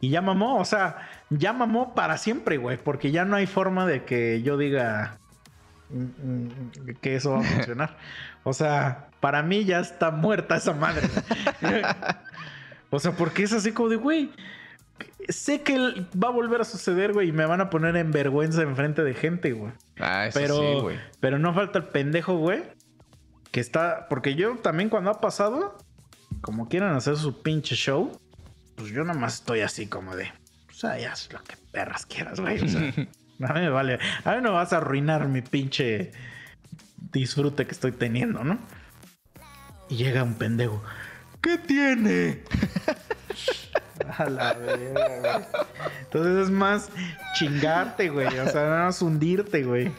[0.02, 2.78] Y ya mamó, o sea, ya mamó para siempre, güey.
[2.78, 5.18] Porque ya no hay forma de que yo diga,
[5.90, 7.98] mm, mm, que eso va a funcionar.
[8.44, 11.10] O sea, para mí ya está muerta esa madre.
[12.92, 14.32] o sea, porque es así como de, güey,
[15.28, 15.76] sé que
[16.16, 19.16] va a volver a suceder, güey, y me van a poner en vergüenza enfrente de
[19.16, 19.74] gente, güey.
[20.00, 21.00] Ah, eso Pero, sí, güey.
[21.20, 22.62] pero no falta el pendejo, güey,
[23.50, 25.78] que está, porque yo también cuando ha pasado,
[26.42, 28.20] como quieran hacer su pinche show,
[28.76, 30.32] pues yo nada más estoy así como de,
[30.70, 32.60] o sea, ya haz lo que perras quieras, güey.
[32.62, 32.82] O sea,
[33.50, 34.00] a mí me vale.
[34.24, 36.12] A mí no vas a arruinar mi pinche
[37.12, 38.60] disfrute que estoy teniendo, ¿no?
[39.90, 40.82] Y llega un pendejo.
[41.42, 42.44] ¿Qué tiene?
[44.18, 45.44] A la verga, güey.
[46.02, 46.90] Entonces es más
[47.36, 48.28] chingarte, güey.
[48.28, 49.92] O sea, nada más hundirte, güey.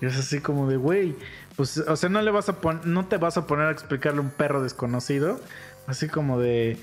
[0.00, 1.16] Y es así como de, güey.
[1.56, 4.18] Pues, o sea, no le vas a poner, no te vas a poner a explicarle
[4.18, 5.40] a un perro desconocido.
[5.86, 6.78] Así como de,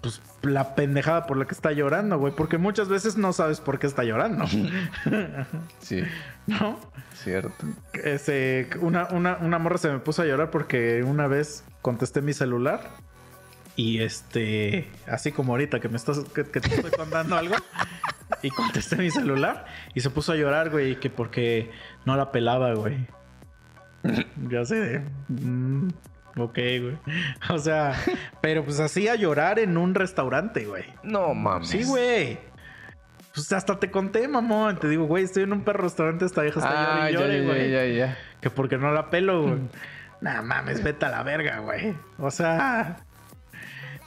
[0.00, 2.34] pues, la pendejada por la que está llorando, güey.
[2.34, 4.44] Porque muchas veces no sabes por qué está llorando.
[5.80, 6.02] Sí,
[6.46, 6.78] ¿No?
[7.14, 7.64] cierto.
[7.92, 12.32] Ese, una, una, una morra se me puso a llorar porque una vez contesté mi
[12.32, 12.80] celular
[13.76, 17.54] y este, así como ahorita que me estás, que, que te estoy contando algo
[18.42, 21.70] y contesté mi celular y se puso a llorar, güey, que porque
[22.04, 23.06] no la pelaba, güey.
[24.48, 25.88] Ya sé, mm,
[26.44, 26.98] ok, güey.
[27.50, 27.94] O sea,
[28.40, 30.84] pero pues así a llorar en un restaurante, güey.
[31.02, 31.68] No mames.
[31.68, 32.38] Sí, güey.
[33.34, 34.76] Pues hasta te conté, mamón.
[34.78, 37.42] Te digo, güey, estoy en un perro restaurante, esta vieja está Ah, llorando y ya,
[37.42, 37.70] ya, güey.
[37.72, 38.18] ya, ya.
[38.40, 39.58] Que porque no la pelo, güey.
[40.20, 41.94] Nah, mames, vete a la verga, güey.
[42.18, 42.98] O sea,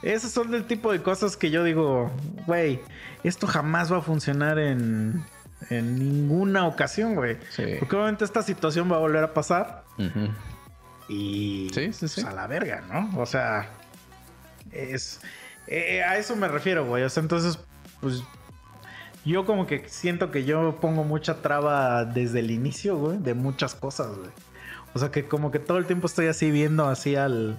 [0.02, 2.12] esos son del tipo de cosas que yo digo,
[2.46, 2.80] güey,
[3.24, 5.24] esto jamás va a funcionar en,
[5.70, 7.38] en ninguna ocasión, güey.
[7.50, 7.64] Sí.
[7.80, 10.28] Porque obviamente esta situación va a volver a pasar Ujú.
[11.08, 12.22] Y Sí, sí, sí.
[12.22, 13.10] pues, a la verga, ¿no?
[13.20, 13.68] O sea,
[14.72, 15.20] es
[15.66, 17.02] eh, a eso me refiero, güey.
[17.04, 17.58] O sea, entonces,
[18.00, 18.22] pues
[19.24, 23.74] yo como que siento que yo pongo mucha traba desde el inicio, güey, de muchas
[23.74, 24.30] cosas, güey.
[24.94, 27.58] O sea, que como que todo el tiempo estoy así viendo así al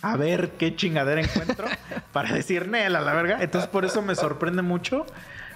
[0.00, 1.66] a ver qué chingadera encuentro
[2.12, 3.38] para decir Nel a la verga.
[3.42, 5.06] Entonces, por eso me sorprende mucho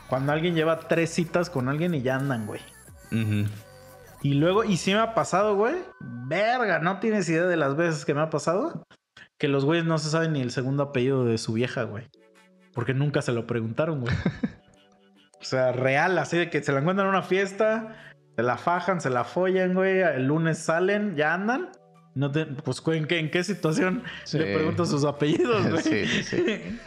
[0.09, 2.61] cuando alguien lleva tres citas con alguien y ya andan, güey.
[3.13, 3.49] Ujú.
[4.27, 5.77] Y luego, y sí me ha pasado, güey.
[6.01, 8.85] Verga, no tienes idea de las veces que me ha pasado.
[9.39, 12.09] Que los güeyes no se saben ni el segundo apellido de su vieja, güey.
[12.74, 14.12] Porque nunca se lo preguntaron, güey.
[15.40, 17.94] o sea, real, así de que se la encuentran en una fiesta,
[18.35, 20.01] se la fajan, se la follan, güey.
[20.01, 21.69] El lunes salen, ya andan.
[22.16, 24.40] No te, pues, ¿en qué, en qué situación Sí.
[24.40, 25.82] le pregunto sus apellidos, güey?
[25.85, 26.81] Sí, sí, sí.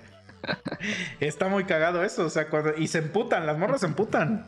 [1.20, 2.74] Está muy cagado eso, o sea, cuando...
[2.74, 4.46] Y se emputan, las morras se emputan.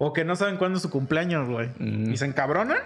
[0.00, 1.68] O que no saben cuándo es su cumpleaños, güey.
[1.78, 2.12] Mm.
[2.12, 2.78] Y se encabronan.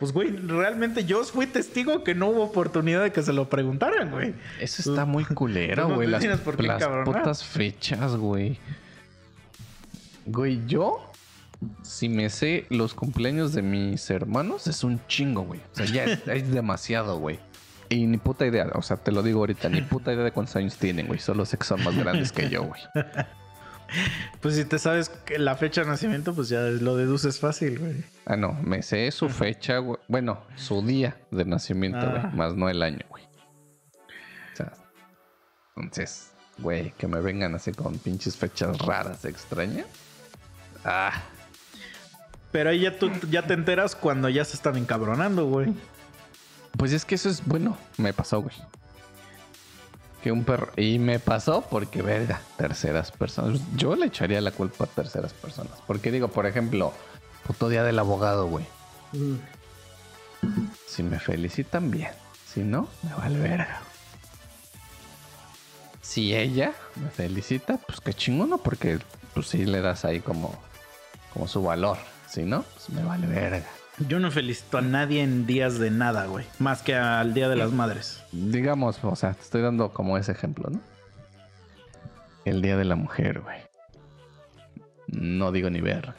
[0.00, 4.10] Pues, güey, realmente yo fui testigo que no hubo oportunidad de que se lo preguntaran,
[4.10, 4.34] güey.
[4.60, 6.08] Eso está muy culero, no güey.
[6.08, 7.04] te Las, tienes por qué las encabronar.
[7.22, 8.58] putas fechas, güey.
[10.26, 11.12] Güey, yo,
[11.82, 15.60] si me sé los cumpleaños de mis hermanos, es un chingo, güey.
[15.72, 17.38] O sea, ya es, es demasiado, güey.
[17.88, 20.56] Y ni puta idea, o sea, te lo digo ahorita, ni puta idea de cuántos
[20.56, 21.20] años tienen, güey.
[21.20, 22.80] Solo sé que son más grandes que yo, güey.
[24.40, 28.04] Pues si te sabes la fecha de nacimiento, pues ya lo deduces fácil, güey.
[28.24, 29.98] Ah, no, me sé su fecha, güey.
[30.08, 32.22] Bueno, su día de nacimiento, güey.
[32.24, 32.30] Ah.
[32.34, 33.24] Más no el año, güey.
[33.24, 34.72] O sea,
[35.76, 39.86] entonces, güey, que me vengan así con pinches fechas raras, extrañas.
[40.84, 41.12] Ah,
[42.52, 45.74] Pero ahí ya tú ya te enteras cuando ya se están encabronando, güey.
[46.76, 47.76] pues es que eso es bueno.
[47.98, 48.54] Me pasó, güey.
[50.22, 50.72] Que un perro.
[50.76, 53.60] Y me pasó porque, verga, terceras personas.
[53.76, 55.78] Yo le echaría la culpa a terceras personas.
[55.86, 56.92] Porque digo, por ejemplo,
[57.46, 58.66] puto día del abogado, güey.
[60.86, 62.10] Si me felicitan, bien.
[62.46, 63.80] Si no, me vale verga.
[66.00, 68.58] Si ella me felicita, pues qué chingón, ¿no?
[68.58, 68.98] Porque
[69.34, 70.54] pues sí le das ahí como,
[71.32, 71.98] como su valor.
[72.28, 73.66] Si no, pues me vale verga.
[73.98, 76.44] Yo no felicito a nadie en días de nada, güey.
[76.58, 78.22] Más que al Día de las Madres.
[78.30, 80.80] Digamos, o sea, te estoy dando como ese ejemplo, ¿no?
[82.44, 83.58] El Día de la Mujer, güey.
[85.06, 86.12] No digo ni ver.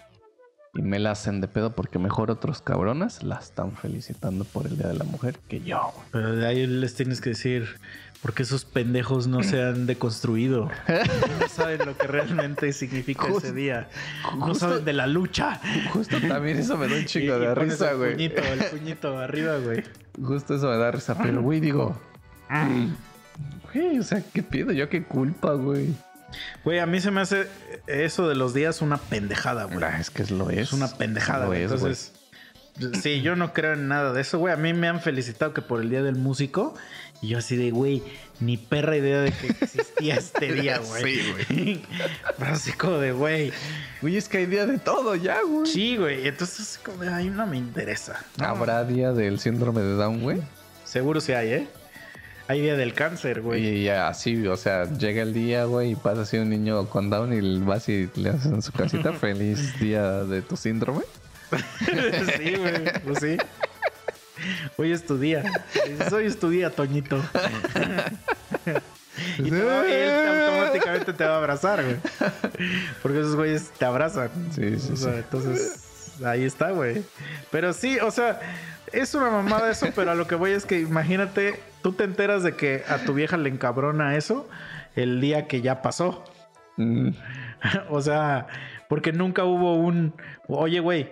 [0.74, 4.78] Y me la hacen de pedo porque mejor otros cabronas la están felicitando por el
[4.78, 5.94] Día de la Mujer que yo.
[6.12, 7.80] Pero de ahí les tienes que decir,
[8.22, 10.70] porque esos pendejos no se han deconstruido.
[11.40, 13.90] No saben lo que realmente significa ese día.
[14.36, 15.60] No justo- saben de la lucha.
[15.92, 18.12] Justo también eso me da un chingo y de risa, el güey.
[18.14, 19.84] Puñito, el puñito arriba, güey.
[20.22, 21.18] Justo eso me da risa.
[21.18, 22.00] Pero, güey, digo.
[23.74, 24.72] Güey, o sea, ¿qué pido?
[24.72, 25.94] ¿Yo qué culpa, güey?
[26.64, 27.48] Güey, a mí se me hace
[27.88, 29.84] eso de los días una pendejada, güey.
[29.84, 30.60] Ah, Es que es lo es.
[30.60, 31.64] Es una pendejada, güey.
[31.64, 32.14] Entonces,
[33.02, 34.54] Sí, yo no creo en nada de eso, güey.
[34.54, 36.76] A mí me han felicitado que por el Día del Músico.
[37.22, 38.04] Y yo así de, güey,
[38.40, 41.04] ni perra idea de que existía este día, güey.
[41.16, 41.82] Sí, güey.
[42.38, 43.52] Pero así como de, güey.
[44.02, 45.66] Güey, es que hay día de todo ya, güey.
[45.66, 46.28] Sí, güey.
[46.28, 48.24] Entonces, como de, ay, no me interesa.
[48.38, 50.42] No, ¿Habrá día del síndrome de Down, güey?
[50.86, 51.68] Seguro sí hay, ¿eh?
[52.50, 53.66] Hay día del cáncer, güey.
[53.66, 57.10] Y ya así, o sea, llega el día, güey, y pasa así un niño con
[57.10, 61.02] Down y vas y le haces en su casita feliz día de tu síndrome.
[61.52, 62.84] sí, güey.
[63.04, 63.38] Pues sí.
[64.78, 65.44] Hoy es tu día.
[66.12, 67.18] Hoy es tu día, Toñito.
[69.40, 70.12] y te va- y él
[70.48, 71.98] automáticamente te va a abrazar, güey.
[73.02, 74.30] Porque esos güeyes te abrazan.
[74.52, 75.18] Sí, sí, O sea, sí.
[75.20, 77.04] Entonces, ahí está, güey.
[77.52, 78.40] Pero sí, o sea,
[78.92, 82.44] es una mamada eso, pero a lo que voy es que imagínate, tú te enteras
[82.44, 84.48] de que a tu vieja le encabrona eso
[84.96, 86.24] el día que ya pasó.
[86.78, 87.10] Mm,
[87.90, 88.48] o sea,
[88.88, 90.14] porque nunca hubo un,
[90.48, 91.10] oye, güey,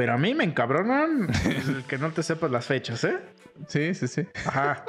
[0.00, 3.18] pero a mí me encabronan el que no te sepas las fechas, ¿eh?
[3.68, 4.26] Sí, sí, sí.
[4.46, 4.82] Ajá.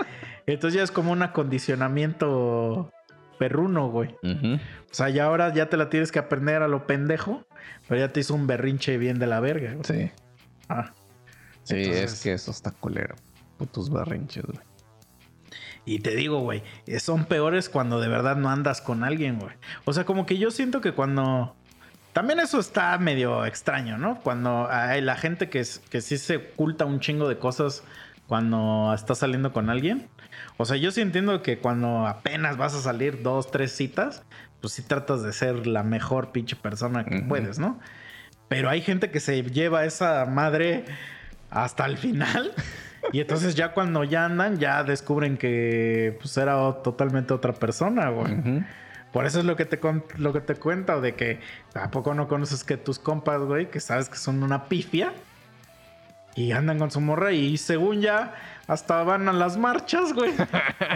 [0.46, 2.94] Entonces ya es como un acondicionamiento
[3.38, 4.16] perruno, güey.
[4.24, 4.60] O
[4.94, 7.46] sea, ya ahora ya te la tienes que aprender a lo pendejo,
[7.90, 9.74] pero ya te hizo un berrinche bien de la verga.
[9.74, 9.84] güey.
[9.84, 10.12] Sí.
[10.70, 10.94] Ah.
[11.64, 13.16] Sí, Entonces- es que eso está culero.
[13.58, 14.60] Putos berrinches, güey.
[15.84, 16.64] Y te digo, güey,
[17.00, 19.56] son peores cuando de verdad no andas con alguien, güey.
[19.84, 21.58] O sea, como que yo siento que cuando...
[22.14, 24.20] También eso está medio extraño, ¿no?
[24.22, 27.84] Cuando hay la gente que, que sí se oculta un chingo de cosas
[28.28, 30.08] cuando está saliendo con alguien.
[30.58, 34.24] O sea, yo sí entiendo que cuando apenas vas a salir dos, tres citas,
[34.62, 37.80] pues sí tratas de ser la mejor pinche persona que puedes, ¿no?
[38.48, 40.86] Pero hay gente que se lleva esa madre
[41.50, 42.54] hasta el final.
[43.12, 48.64] Y entonces ya cuando ya andan, ya descubren que pues era totalmente otra persona, güey.
[49.12, 49.80] Por eso es lo que te
[50.18, 51.40] lo que te cuento de que
[51.76, 55.14] a poco no conoces que tus compas, güey, que sabes que son una pifia
[56.36, 58.34] y andan con su morra y según ya
[58.68, 60.32] hasta van a las marchas, güey.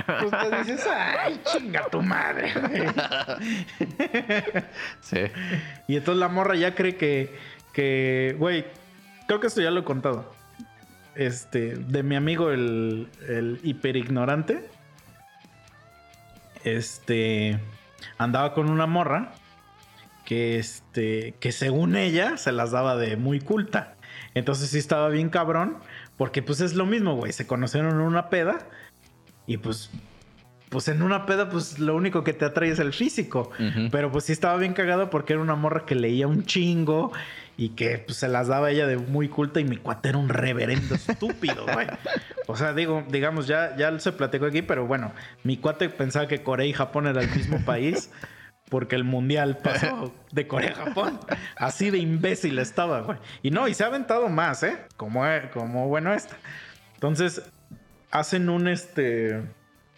[0.06, 2.88] Pues te dices, ay, chinga tu madre, güey.
[5.02, 5.20] Sí.
[5.88, 7.38] Y entonces la morra ya cree que,
[7.74, 8.66] que, güey,
[9.28, 10.34] creo que esto ya lo he contado.
[11.16, 14.70] Este, de mi amigo el, el hiperignorante.
[16.64, 17.60] Este,
[18.17, 19.34] andaba con una morra
[20.26, 23.95] que, este, que según ella se las daba de muy culta.
[24.34, 25.77] Entonces sí estaba bien cabrón,
[26.17, 27.31] porque pues es lo mismo, güey.
[27.31, 28.67] Se conocieron en una peda
[29.47, 29.91] y pues,
[30.69, 33.51] pues en una peda, pues lo único que te atrae es el físico.
[33.91, 37.11] Pero pues sí estaba bien cagado porque era una morra que leía un chingo
[37.57, 40.30] y que pues, se las daba ella de muy culta y mi cuate era un
[40.30, 41.88] reverendo estúpido, güey.
[42.48, 45.14] O sea, digo, digamos, ya, ya se platicó aquí, pero bueno,
[45.44, 48.10] mi cuate pensaba que Corea y Japón era el mismo país
[48.69, 51.19] porque el mundial pasó de Corea a Japón.
[51.56, 53.18] Así de imbécil estaba, güey.
[53.44, 54.77] Y no, y se ha aventado más, ¿eh?
[54.98, 55.23] Como,
[55.53, 56.36] como bueno esta.
[56.95, 57.44] Entonces,
[58.11, 59.44] hacen un este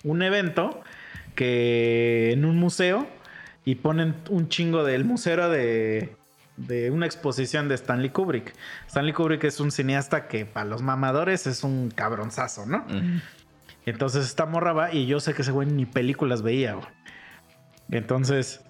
[0.04, 0.82] un evento
[1.36, 3.08] que en un museo
[3.64, 6.17] y ponen un chingo del museo de
[6.58, 8.54] de una exposición de Stanley Kubrick.
[8.88, 12.80] Stanley Kubrick es un cineasta que para los mamadores es un cabronzazo, ¿no?
[12.88, 13.22] Ujú.
[13.86, 16.88] Entonces esta morra va y yo sé que ese güey ni películas veía, güey.
[17.92, 18.62] Entonces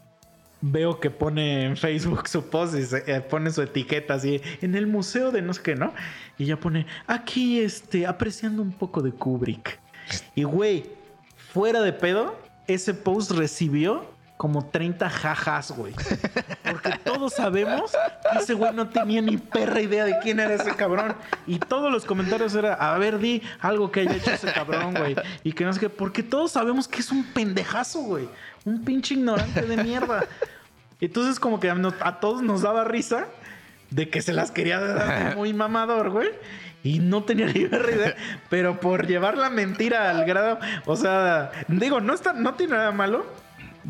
[0.61, 4.76] veo que pone en Facebook su post y se- eh, pone su etiqueta así en
[4.76, 5.93] el museo de no sé qué, ¿no?
[6.38, 9.80] Y ella pone aquí, este, apreciando un poco de Kubrick.
[10.35, 10.85] Y güey,
[11.35, 15.93] fuera de pedo, ese post recibió como 30 jajas, güey.
[16.64, 17.91] Porque todos sabemos
[18.31, 21.15] que ese güey no tenía ni perra idea de quién era ese cabrón.
[21.47, 25.15] Y todos los comentarios era, a ver, di algo que haya hecho ese cabrón, güey.
[25.43, 28.30] Y que no sé qué, porque todos sabemos que es un pendejazo, güey.
[28.64, 30.23] Un pinche ignorante de mierda.
[31.01, 33.26] Entonces como que a, todos nos daba risa
[33.89, 36.30] de que se las quería dar muy mamador, güey.
[36.84, 38.15] Y no tenía ni perra idea.
[38.49, 42.91] Pero por llevar la mentira al grado, o sea, digo, no, está, no tiene nada
[42.91, 43.26] malo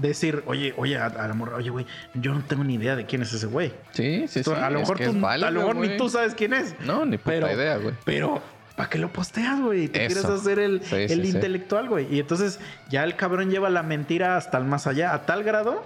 [0.02, 3.06] decir, oye, oye, a, a la morra, oye, güey, yo no tengo ni idea de
[3.06, 3.74] quién es ese güey.
[3.92, 4.52] Sí, sí, sí.
[4.52, 6.80] A lo mejor, tú, válido, a lo mejor ni tú sabes quién es.
[6.82, 7.96] No, ni puta Pero- idea, güey.
[8.06, 8.42] Pero,
[8.76, 9.88] ¿para qué lo posteas, güey?
[9.88, 10.14] Te Eso.
[10.22, 11.30] quieres hacer el, Sí, el sí.
[11.30, 12.14] intelectual, güey.
[12.14, 12.60] Y entonces
[12.90, 15.84] ya el cabrón lleva la mentira hasta el más allá, a tal grado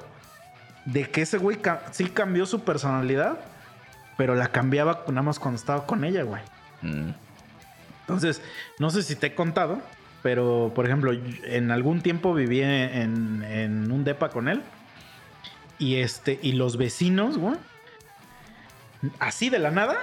[0.85, 3.37] de que ese güey ca- sí cambió su personalidad,
[4.17, 6.41] pero la cambiaba nada más cuando estaba con ella, güey.
[6.81, 7.11] Mm.
[8.01, 8.41] Entonces,
[8.77, 9.79] no sé si te he contado,
[10.21, 14.61] pero por ejemplo, en algún tiempo viví en, en un depa con él.
[15.79, 17.55] Y este, y los vecinos, güey,
[19.19, 19.97] así de la nada,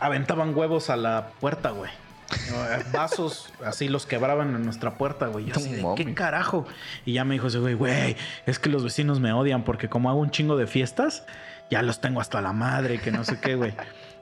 [0.00, 1.90] aventaban huevos a la puerta, güey.
[2.32, 5.46] Eh, Vasos así los quebraban en nuestra puerta, güey.
[5.46, 6.66] Yo así de, No ¿qué carajo?
[7.04, 8.16] Y ya me dijo ese güey, güey,
[8.46, 11.24] es que los vecinos me odian porque como hago un chingo de fiestas,
[11.70, 13.74] ya los tengo hasta la madre, que no sé qué, güey.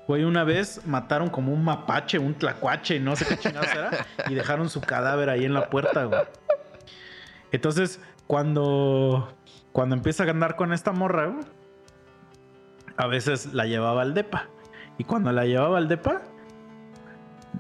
[0.07, 4.35] Güey, una vez mataron como un mapache, un tlacuache, no sé qué chingados era, y
[4.35, 6.21] dejaron su cadáver ahí en la puerta, güey.
[7.53, 9.35] Entonces, cuando,
[9.73, 11.45] cuando empieza a andar con esta morra, güey,
[12.97, 14.49] a veces la llevaba al depa.
[14.99, 16.23] Y cuando la llevaba al depa,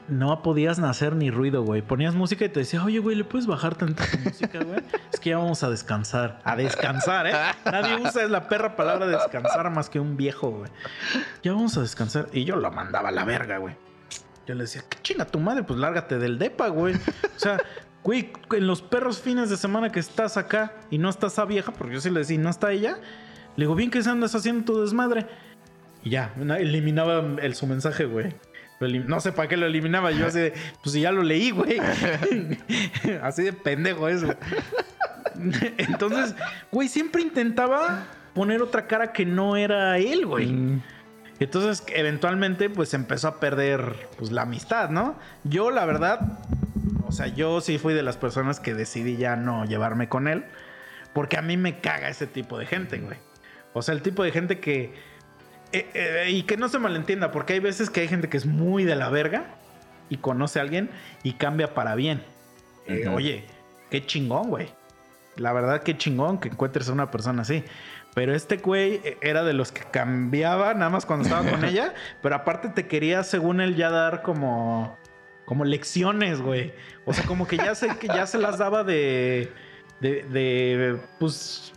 [0.08, 1.82] no podías hacer ni ruido, güey.
[1.82, 4.80] Ponías música y te decía, oye, güey, ¿le puedes bajar tanta tu música, güey?
[5.12, 6.40] Es que ya vamos a descansar.
[6.44, 7.32] A descansar, ¿eh?
[7.64, 10.70] Nadie usa la perra palabra descansar más que un viejo, güey.
[11.42, 12.28] Ya vamos a descansar.
[12.32, 13.76] Y yo la mandaba a la verga, güey.
[14.46, 15.62] Yo le decía, ¿qué chinga tu madre?
[15.62, 16.94] Pues lárgate del depa, güey.
[16.94, 17.58] O sea,
[18.02, 21.72] güey, en los perros fines de semana que estás acá y no está esa vieja,
[21.72, 22.98] porque yo sí le decía, no está ella.
[23.56, 25.26] Le digo, bien que se andas haciendo tu desmadre.
[26.02, 28.34] Y ya, eliminaba el, su mensaje, güey.
[28.80, 30.10] No sé para qué lo eliminaba.
[30.10, 31.78] Yo así de, pues si ya lo leí, güey.
[33.22, 34.34] así de pendejo eso.
[35.78, 36.34] Entonces,
[36.70, 40.46] güey, siempre intentaba poner otra cara que no era él, güey.
[40.46, 40.82] Mm.
[41.40, 45.18] Entonces, eventualmente, pues empezó a perder pues, la amistad, ¿no?
[45.42, 46.38] Yo, la verdad,
[47.06, 50.44] o sea, yo sí fui de las personas que decidí ya no llevarme con él.
[51.12, 53.18] Porque a mí me caga ese tipo de gente, güey.
[53.72, 54.94] O sea, el tipo de gente que
[55.74, 58.46] eh, eh, y que no se malentienda, porque hay veces que hay gente que es
[58.46, 59.56] muy de la verga
[60.08, 60.88] y conoce a alguien
[61.24, 62.22] y cambia para bien.
[62.86, 63.44] Eh, oye,
[63.90, 64.68] qué chingón, güey.
[65.36, 67.64] La verdad, qué chingón que encuentres a una persona así.
[68.14, 71.92] Pero este güey era de los que cambiaba nada más cuando estaba con ella,
[72.22, 74.96] pero aparte te quería, según él, ya dar como,
[75.44, 76.72] como lecciones, güey.
[77.04, 79.52] O sea, como que ya se, que ya se las daba de,
[80.00, 81.72] de, de, pues,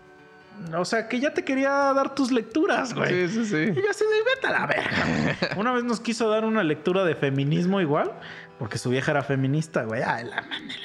[0.76, 3.28] o sea, que ya te quería dar tus lecturas, güey.
[3.28, 3.80] Sí, sí, sí.
[3.80, 5.56] Y yo así de, vete a la verga.
[5.58, 8.12] Una vez nos quiso dar una lectura de feminismo igual,
[8.60, 10.02] porque su vieja era feminista, güey.
[10.04, 10.76] Ay, la madre.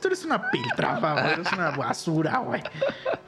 [0.00, 1.32] Tú eres una piltrafa, güey.
[1.32, 2.62] Eres una basura, güey.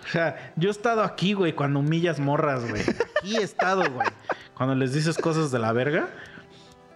[0.05, 2.83] O sea, yo he estado aquí, güey, cuando humillas morras, güey.
[2.83, 4.09] Aquí he estado, güey.
[4.55, 6.09] Cuando les dices cosas de la verga.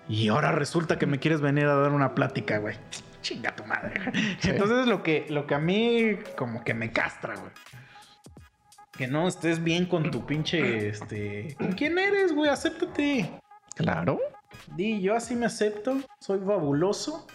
[0.08, 2.76] Y ahora resulta que me quieres venir a dar una plática, güey.
[3.22, 3.94] Chinga tu madre.
[4.42, 7.50] Entonces lo que, lo que a mí como que me castra, güey
[9.00, 11.56] que no estés bien con tu pinche, este...
[11.56, 12.50] ¿Con quién eres, güey?
[12.50, 13.40] Acéptate.
[13.74, 14.20] Claro.
[14.76, 17.26] Di, yo así me acepto, soy fabuloso.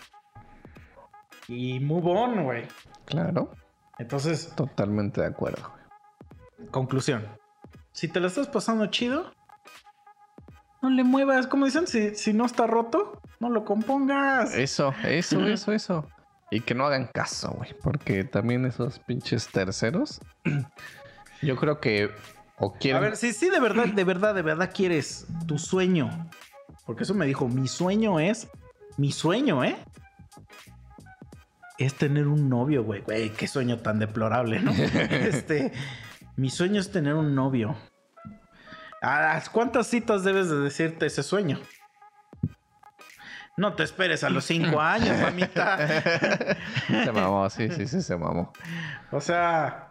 [1.48, 2.68] Y move on, güey.
[3.06, 3.52] Claro.
[3.98, 4.54] Entonces...
[4.56, 5.74] Totalmente de acuerdo.
[6.70, 7.28] Conclusión.
[7.94, 9.32] Si te la estás pasando chido,
[10.84, 11.48] no le muevas.
[11.48, 14.54] Como dicen, si, si no está roto, no lo compongas.
[14.54, 16.08] Eso, eso, eso, eso.
[16.52, 17.74] Y que no hagan caso, güey.
[17.82, 20.22] Porque también esos pinches terceros
[21.46, 22.12] Yo creo que
[22.58, 22.98] o quieren...
[22.98, 26.30] A ver, si sí, de verdad, de verdad, de verdad quieres tu sueño.
[26.86, 28.48] Porque eso me dijo, mi sueño es,
[28.98, 29.76] mi sueño, ¿eh?
[31.78, 33.02] Es tener un novio, güey.
[33.02, 34.72] Güey, qué sueño tan deplorable, ¿no?
[35.10, 35.72] este,
[36.36, 37.76] mi sueño es tener un novio.
[39.02, 41.60] ¿A cuántas citas debes de decirte ese sueño?
[43.58, 45.78] No te esperes a los cinco años, mamita.
[46.88, 48.52] se mamó, sí, sí, sí, se mamó.
[49.12, 49.85] O sea,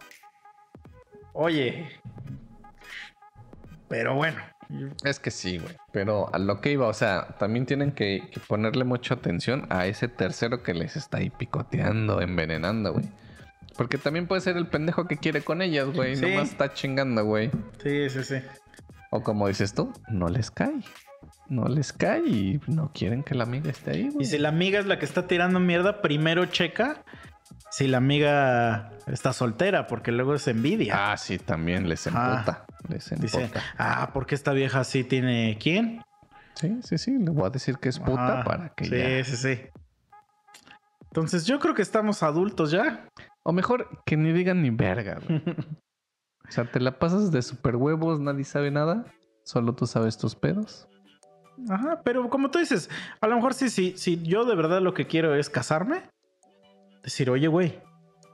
[1.35, 1.89] Oye.
[3.89, 4.41] Pero bueno.
[5.05, 5.75] Es que sí, güey.
[5.93, 10.09] Pero a lo que iba, o sea, también tienen que, ponerle mucha atención a ese
[10.09, 13.05] tercero que les está ahí picoteando, envenenando, güey.
[13.77, 16.17] Porque también puede ser el pendejo que quiere con ellas, güey.
[16.17, 16.23] Sí.
[16.23, 17.51] Nomás está chingando, güey.
[17.83, 18.37] Sí, sí, sí.
[19.11, 20.81] O como dices tú, no les cae.
[21.49, 24.23] No les cae y no quieren que la amiga esté ahí, güey.
[24.23, 27.05] Y si la amiga es la que está tirando mierda, primero checa
[27.71, 31.13] si la amiga está soltera, porque luego es envidia.
[31.13, 32.67] Ah, sí, también les emputa.
[32.89, 36.03] les Dice, ah, porque esta vieja sí tiene quién?
[36.55, 37.19] Sí, sí, sí.
[37.19, 39.63] Le voy a decir que es puta para que sí, Sí, sí,
[41.07, 43.09] Entonces yo creo que estamos adultos ya.
[43.43, 45.19] O mejor que ni digan ni verga.
[46.49, 49.05] o sea, te la pasas de super huevos, nadie sabe nada.
[49.43, 50.89] Solo tú sabes tus pedos.
[51.69, 52.89] Ajá, pero como tú dices,
[53.21, 56.03] a lo mejor sí, sí, sí, yo de verdad lo que quiero es casarme
[57.05, 57.79] decir, oye, güey,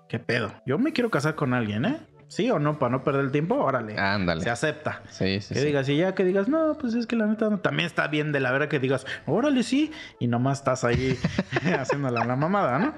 [0.09, 0.52] ¿qué pedo?
[0.64, 2.01] Yo me quiero casar con alguien, ¿eh?
[2.28, 2.78] ¿Sí o no?
[2.78, 3.98] Para no perder el tiempo, órale.
[3.98, 4.42] Ándale.
[4.42, 5.02] Se acepta.
[5.10, 5.52] Sí, sí.
[5.52, 7.59] Que digas, y ya que digas, no, pues es que la neta no.
[7.59, 9.90] También está bien de la verdad que digas, órale, sí.
[10.20, 11.18] Y nomás estás ahí
[11.78, 12.94] haciendo la, mamada, ¿no?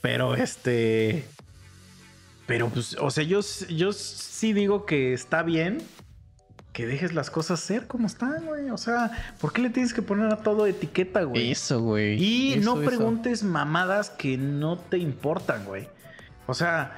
[0.00, 1.26] Pero este.
[2.46, 5.82] Pero pues, o sea, yo, yo sí digo que está bien
[6.72, 8.70] que dejes las cosas ser como están, güey.
[8.70, 9.10] O sea,
[9.40, 11.50] ¿por qué le tienes que poner a todo etiqueta, güey?
[11.50, 12.22] Eso, güey.
[12.22, 15.88] Y no preguntes mamadas que no te importan, güey.
[16.46, 16.96] O sea,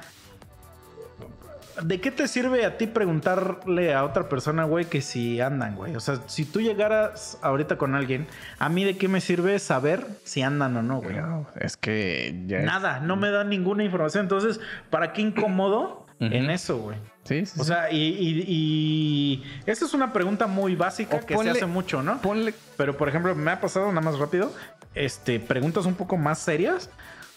[1.81, 5.95] ¿de qué te sirve a ti preguntarle a otra persona, güey, que si andan, güey?
[5.95, 8.27] O sea, si tú llegaras ahorita con alguien,
[8.59, 11.17] ¿a mí de qué me sirve saber si andan o no, güey?
[11.59, 14.25] es que ya Nada, no me da ninguna información.
[14.25, 14.59] Entonces,
[14.89, 16.02] ¿para qué incomodo?
[16.19, 16.97] En eso, güey.
[17.25, 17.59] Sí, sí.
[17.59, 21.57] O sea, y, y, y esa es una pregunta muy básica O que ponle- se
[21.59, 22.21] hace mucho, ¿no?
[22.21, 22.53] ponle.
[22.77, 24.53] Pero, por ejemplo, me ha pasado nada más rápido,
[24.95, 26.89] este, preguntas un poco más serias.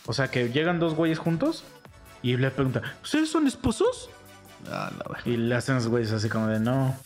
[0.07, 1.65] O sea, que llegan dos güeyes juntos
[2.23, 4.09] y le preguntan, ¿ustedes son esposos?
[4.71, 5.23] Ah, la verga.
[5.25, 6.97] Y le hacen los güeyes así como de, no.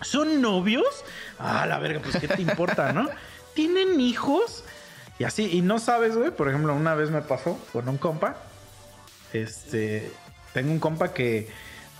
[0.00, 1.04] ¿Son novios?
[1.38, 3.08] Ah, la verga, pues ¿qué te importa, no?
[3.54, 4.64] ¿Tienen hijos?
[5.18, 6.30] Y así, y no sabes, güey.
[6.30, 8.36] Por ejemplo, una vez me pasó con un compa.
[9.32, 10.10] Este,
[10.58, 11.46] tengo un compa que,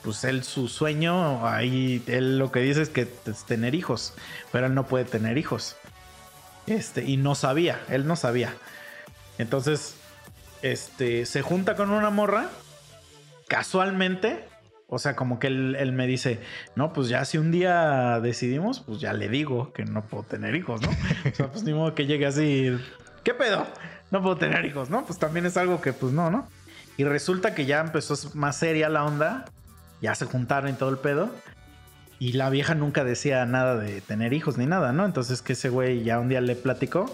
[0.03, 4.15] pues él, su sueño, ahí, él lo que dice es que es tener hijos,
[4.51, 5.77] pero él no puede tener hijos.
[6.67, 8.53] Este, y no sabía, él no sabía.
[9.39, 9.95] Entonces,
[10.63, 12.49] este, se junta con una morra,
[13.47, 14.45] casualmente,
[14.89, 16.41] o sea, como que él, él me dice,
[16.75, 20.57] no, pues ya si un día decidimos, pues ya le digo que no puedo tener
[20.57, 20.89] hijos, ¿no?
[21.31, 22.77] O sea, pues ni modo que llegue así,
[23.23, 23.69] ¿qué pedo?
[24.11, 25.05] No puedo tener hijos, ¿no?
[25.05, 26.49] Pues también es algo que, pues no, ¿no?
[26.99, 29.45] Y resulta que ya empezó más seria la onda,
[30.03, 31.31] ya se juntaron y todo el pedo.
[32.19, 35.05] Y la vieja nunca decía nada de tener hijos ni nada, ¿no?
[35.05, 37.07] Entonces que ese güey ya un día le platicó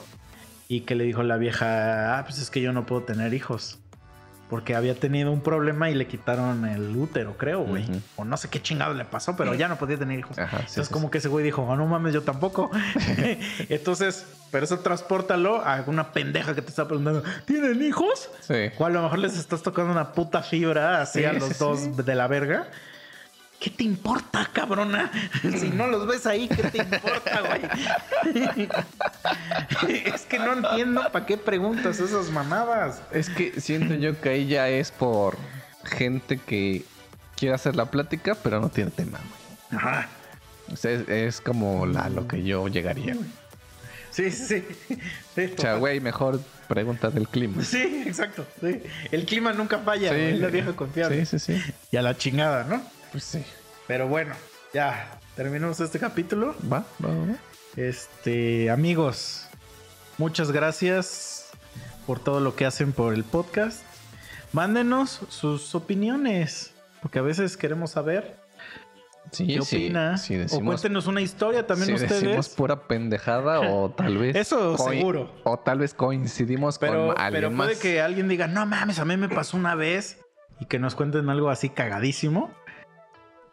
[0.68, 3.78] y que le dijo la vieja, ah, pues es que yo no puedo tener hijos.
[4.54, 7.84] Porque había tenido un problema y le quitaron el útero, creo, güey.
[8.14, 10.38] O no sé qué chingado le pasó, pero ya no podía tener hijos.
[10.38, 12.70] Ajá, sí, Entonces sí, como que ese güey dijo, oh, no mames, yo tampoco.
[13.68, 18.30] Entonces, pero eso transpórtalo a una pendeja que te está preguntando, ¿tienen hijos?
[18.42, 18.70] Sí.
[18.78, 21.96] O a lo mejor les estás tocando una puta fibra así Sí, a los dos
[21.96, 22.68] de la verga.
[23.64, 25.10] ¿Qué te importa, cabrona?
[25.58, 28.68] Si no los ves ahí, ¿qué te importa, güey?
[30.04, 33.00] es que no entiendo para qué preguntas esas mamadas.
[33.10, 35.38] Es que siento yo que ahí ya es por
[35.82, 36.84] gente que
[37.36, 39.80] quiere hacer la plática, pero no tiene tema, güey.
[39.80, 40.08] Ajá.
[40.70, 43.30] O sea, es, es como la, lo que yo llegaría, güey.
[44.10, 45.54] Sí, sí, sí.
[45.56, 46.38] O sea, güey, mejor
[46.68, 47.64] pregunta del clima.
[47.64, 48.46] Sí, exacto.
[48.60, 48.82] sí.
[49.10, 50.14] El clima nunca falla, Sí.
[50.14, 51.24] güey, es la vieja confiable.
[51.24, 51.74] Sí, sí, sí.
[51.90, 52.82] Y a la chingada, ¿no?
[53.14, 53.44] Pues sí.
[53.86, 54.34] Pero bueno,
[54.72, 56.56] ya terminamos este capítulo.
[56.64, 57.36] Va, va, va.
[57.76, 59.46] Este, amigos,
[60.18, 61.50] muchas gracias
[62.08, 63.82] por todo lo que hacen por el podcast.
[64.52, 66.72] Mándenos sus opiniones,
[67.02, 68.36] porque a veces queremos saber
[69.30, 70.18] Sí, qué sí, opina.
[70.18, 72.20] sí o cuéntenos una historia también si ustedes.
[72.20, 74.34] decimos pura pendejada o tal vez...
[74.34, 75.30] Eso seguro.
[75.44, 77.78] O tal vez coincidimos pero, con alguien pero puede más.
[77.78, 80.18] que alguien diga, no mames, a mí me pasó una vez
[80.58, 82.52] y que nos cuenten algo así cagadísimo.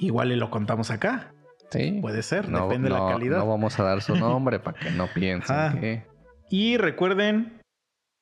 [0.02, 1.32] Igual y lo contamos acá.
[1.70, 2.00] Sí.
[2.02, 3.38] Puede ser, No, depende de la calidad.
[3.38, 5.80] No vamos a dar su nombre para que no piensen Ajá.
[5.80, 6.06] que...
[6.50, 7.62] Y recuerden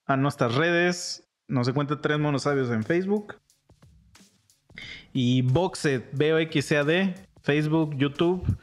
[0.06, 1.24] a nuestras redes.
[1.48, 3.38] Nos encuentra Tres Monos Sabios en Facebook.
[5.14, 8.58] Y Boxed, B-O-X-C-A-D, Facebook, YouTube.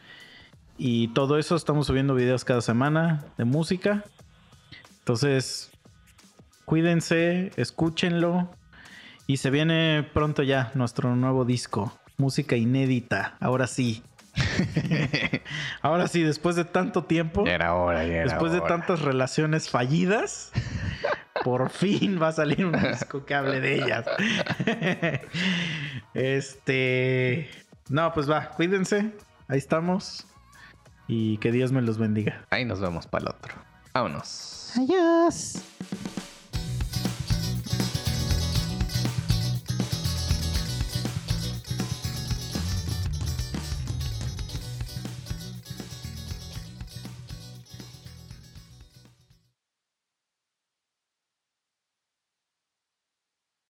[0.77, 1.57] Y todo eso.
[1.57, 4.05] Estamos subiendo videos cada semana de música.
[4.99, 5.71] Entonces,
[6.67, 8.51] cuídense, escúchenlo.
[9.27, 11.99] Y se viene pronto ya nuestro nuevo disco.
[12.17, 13.37] Música inédita.
[13.41, 14.03] Ahora sí.
[15.83, 17.45] Ahora sí, después de tanto tiempo.
[17.47, 20.53] Ya era hora, ya era Después de tantas relaciones fallidas,
[21.45, 24.07] por fin va a salir un disco que hable de ellas.
[26.15, 27.51] Este.
[27.89, 29.13] No, pues va, cuídense.
[29.49, 30.27] Ahí estamos.
[31.09, 32.45] Y que Dios me los bendiga.
[32.51, 33.55] Ahí nos vemos para el otro.
[33.93, 34.73] Vámonos.
[34.77, 35.63] Adiós.